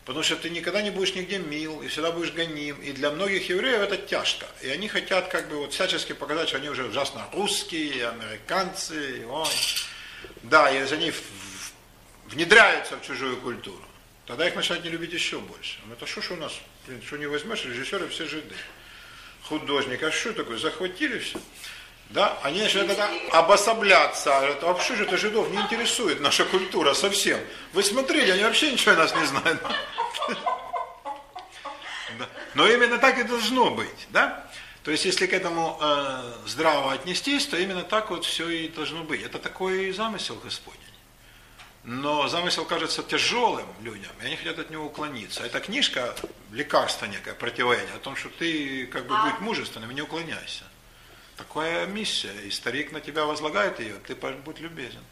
[0.05, 2.81] Потому что ты никогда не будешь нигде мил, и всегда будешь гоним.
[2.81, 4.45] И для многих евреев это тяжко.
[4.61, 9.25] И они хотят как бы вот всячески показать, что они уже ужасно русские, американцы.
[9.27, 9.47] ой.
[10.43, 11.13] Да, и они
[12.27, 13.83] внедряются в чужую культуру.
[14.25, 15.79] Тогда их начинают не любить еще больше.
[15.85, 16.53] Ну это что ж у нас,
[16.87, 18.55] блин, что не возьмешь, режиссеры все жиды.
[19.43, 21.39] Художник, а что такое, захватили все?
[22.09, 24.29] Да, они начинают тогда обособляться.
[24.29, 27.39] Говорят, а что же это жидов не интересует наша культура совсем?
[27.73, 29.61] Вы смотрите, они вообще ничего о нас не знают.
[32.53, 34.47] Но именно так и должно быть, да?
[34.83, 39.03] То есть, если к этому э, здраво отнестись, то именно так вот все и должно
[39.03, 39.23] быть.
[39.23, 40.81] Это такой замысел Господень.
[41.85, 45.43] Но замысел кажется тяжелым людям, и они хотят от него уклониться.
[45.43, 46.15] Эта книжка
[46.51, 50.63] лекарство некое, противоядие, о том, что ты как бы будь мужественным и не уклоняйся.
[51.37, 55.03] Такая миссия, и старик на тебя возлагает ее, ты будь любезен.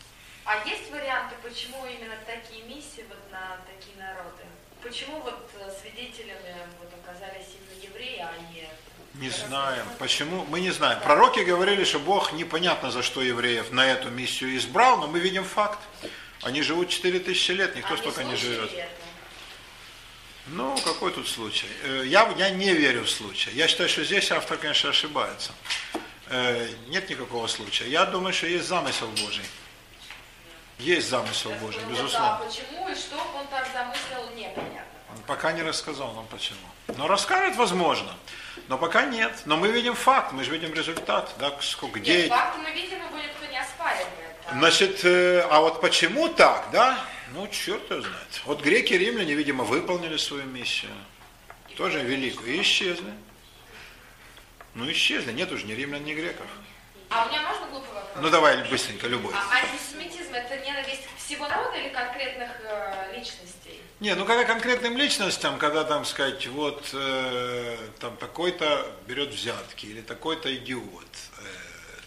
[0.45, 4.43] А есть варианты, почему именно такие миссии вот на такие народы?
[4.83, 8.69] Почему вот э, свидетелями вот оказались именно евреи, а не...
[9.15, 9.85] Не знаем.
[9.99, 10.45] Почему?
[10.45, 10.99] Мы не знаем.
[11.01, 15.43] Пророки говорили, что Бог непонятно за что евреев на эту миссию избрал, но мы видим
[15.43, 15.79] факт.
[16.43, 18.71] Они живут 4000 лет, никто А столько не живет.
[18.73, 18.89] это?
[20.47, 21.67] Ну, какой тут случай?
[21.83, 23.51] Э, Я, я не верю в случай.
[23.53, 25.51] Я считаю, что здесь автор, конечно, ошибается.
[26.31, 27.89] Э, Нет никакого случая.
[27.89, 29.43] Я думаю, что есть замысел Божий.
[30.79, 32.39] Есть замысел Божий, безусловно.
[32.39, 34.81] Да, почему и что он так замыслил, непонятно.
[35.13, 36.57] Он пока не рассказал нам почему.
[36.97, 38.13] Но расскажет, возможно.
[38.69, 39.33] Но пока нет.
[39.45, 41.33] Но мы видим факт, мы же видим результат.
[41.37, 42.23] Да, сколько, где...
[42.23, 44.07] Нет, факты мы видим, и будет кто не оспаривает.
[44.47, 46.97] а Значит, э, а вот почему так, да?
[47.33, 48.41] Ну, черт его знает.
[48.45, 50.91] Вот греки и римляне, видимо, выполнили свою миссию.
[51.75, 52.55] Тоже великую.
[52.55, 53.13] И исчезли.
[54.73, 56.47] Ну исчезли, нет уже ни римлян, ни греков.
[57.09, 58.11] А у меня можно глупый вопрос?
[58.21, 59.33] Ну давай быстренько, любой.
[59.33, 63.81] А антисемитизм это ненависть всего народа или конкретных э, личностей?
[63.99, 70.01] Не, ну когда конкретным личностям, когда там сказать, вот э, там такой-то берет взятки, или
[70.01, 71.05] такой-то идиот,
[71.37, 71.41] э,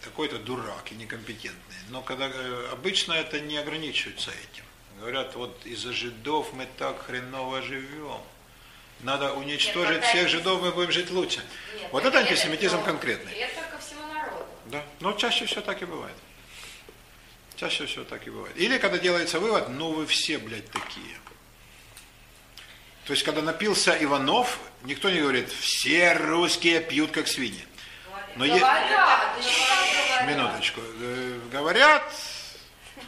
[0.03, 1.75] такой-то дурак и некомпетентный.
[1.89, 4.65] Но когда э, обычно это не ограничивается этим.
[4.99, 8.21] Говорят, вот из-за жидов мы так хреново живем.
[9.05, 11.39] Надо уничтожить вот всех жидов, мы будем жить лучше.
[11.79, 13.33] Нет, вот это это нет, антисемитизм это- конкретный.
[13.33, 14.45] Это ко всему народу.
[14.65, 16.15] Да, но чаще всего так и бывает.
[17.55, 18.57] Чаще всего так и бывает.
[18.57, 21.15] Или когда делается вывод, ну вы все, блядь, такие.
[23.05, 27.63] То есть, когда напился Иванов, никто не говорит, все русские пьют как свиньи.
[28.37, 30.27] Но е- Говорят, говорят.
[30.27, 30.81] Минуточку.
[30.99, 32.11] Э, Говорят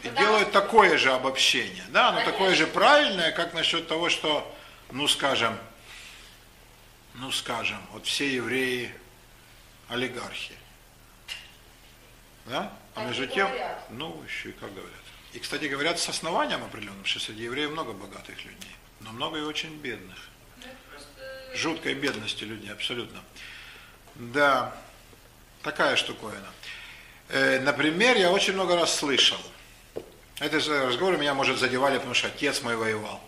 [0.04, 1.84] и делают такое же обобщение.
[1.90, 4.56] Да, но такое же правильное, как насчет того, что,
[4.92, 5.58] ну скажем,
[7.18, 8.94] ну скажем, вот все евреи
[9.90, 10.56] олигархи.
[12.46, 12.74] Да?
[12.96, 13.86] А между тем, говорят.
[13.90, 14.94] ну еще и как говорят.
[15.34, 19.42] И, кстати, говорят с основанием определенным, что среди евреев много богатых людей, но много и
[19.42, 20.18] очень бедных.
[21.54, 23.24] Жуткой бедности людей, абсолютно.
[24.16, 24.76] Да,
[25.64, 26.48] такая штуковина.
[27.30, 29.38] Э, Например, я очень много раз слышал,
[30.40, 33.22] же разговоры меня, может, задевали, потому что отец мой воевал.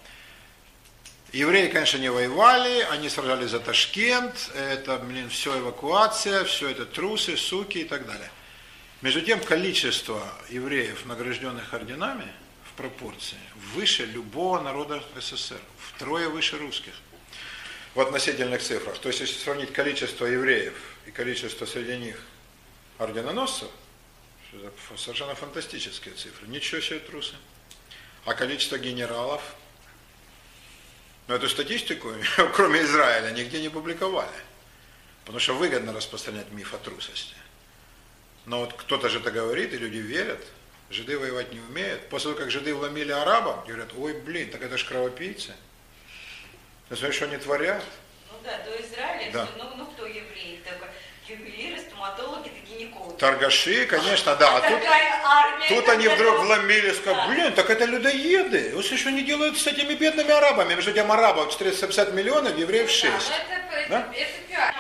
[1.31, 7.37] Евреи, конечно, не воевали, они сражались за Ташкент, это, блин, все эвакуация, все это трусы,
[7.37, 8.31] суки и так далее.
[9.01, 12.31] Между тем, количество евреев, награжденных орденами,
[12.65, 13.37] в пропорции
[13.73, 16.93] выше любого народа СССР, втрое выше русских
[17.93, 18.97] в относительных цифрах.
[18.97, 20.73] То есть, если сравнить количество евреев
[21.05, 22.19] и количество среди них
[22.97, 23.69] орденоносцев,
[24.97, 26.47] совершенно фантастические цифры.
[26.47, 27.35] Ничего себе трусы.
[28.25, 29.41] А количество генералов,
[31.29, 32.11] ну эту статистику,
[32.55, 34.33] кроме Израиля, нигде не публиковали.
[35.25, 37.35] Потому что выгодно распространять миф о трусости.
[38.47, 40.43] Но вот кто-то же это говорит, и люди верят.
[40.89, 42.09] Жиды воевать не умеют.
[42.09, 45.53] После того, как жиды вломили арабам, говорят, ой, блин, так это же кровопийцы.
[46.89, 47.83] Ты смотри, что они творят.
[48.31, 49.47] Ну да, до Израиля, Да.
[49.55, 50.63] ну, ну кто евреи?
[50.67, 50.91] Только
[51.27, 52.49] ювелиры, стоматологи,
[52.79, 53.17] да гинекологи.
[53.19, 54.57] Торгаши, конечно, да.
[54.57, 54.79] А тут,
[55.23, 55.67] армия.
[55.69, 58.71] тут как они вдруг готов- вломили, сказали, блин, так это людоеды.
[58.75, 60.73] Вот что они делают с этими бедными арабами?
[60.75, 63.03] Между тем арабов 450 миллионов, евреев 6.
[63.29, 64.07] Да, но это, это, Да?
[64.13, 64.75] это пиар.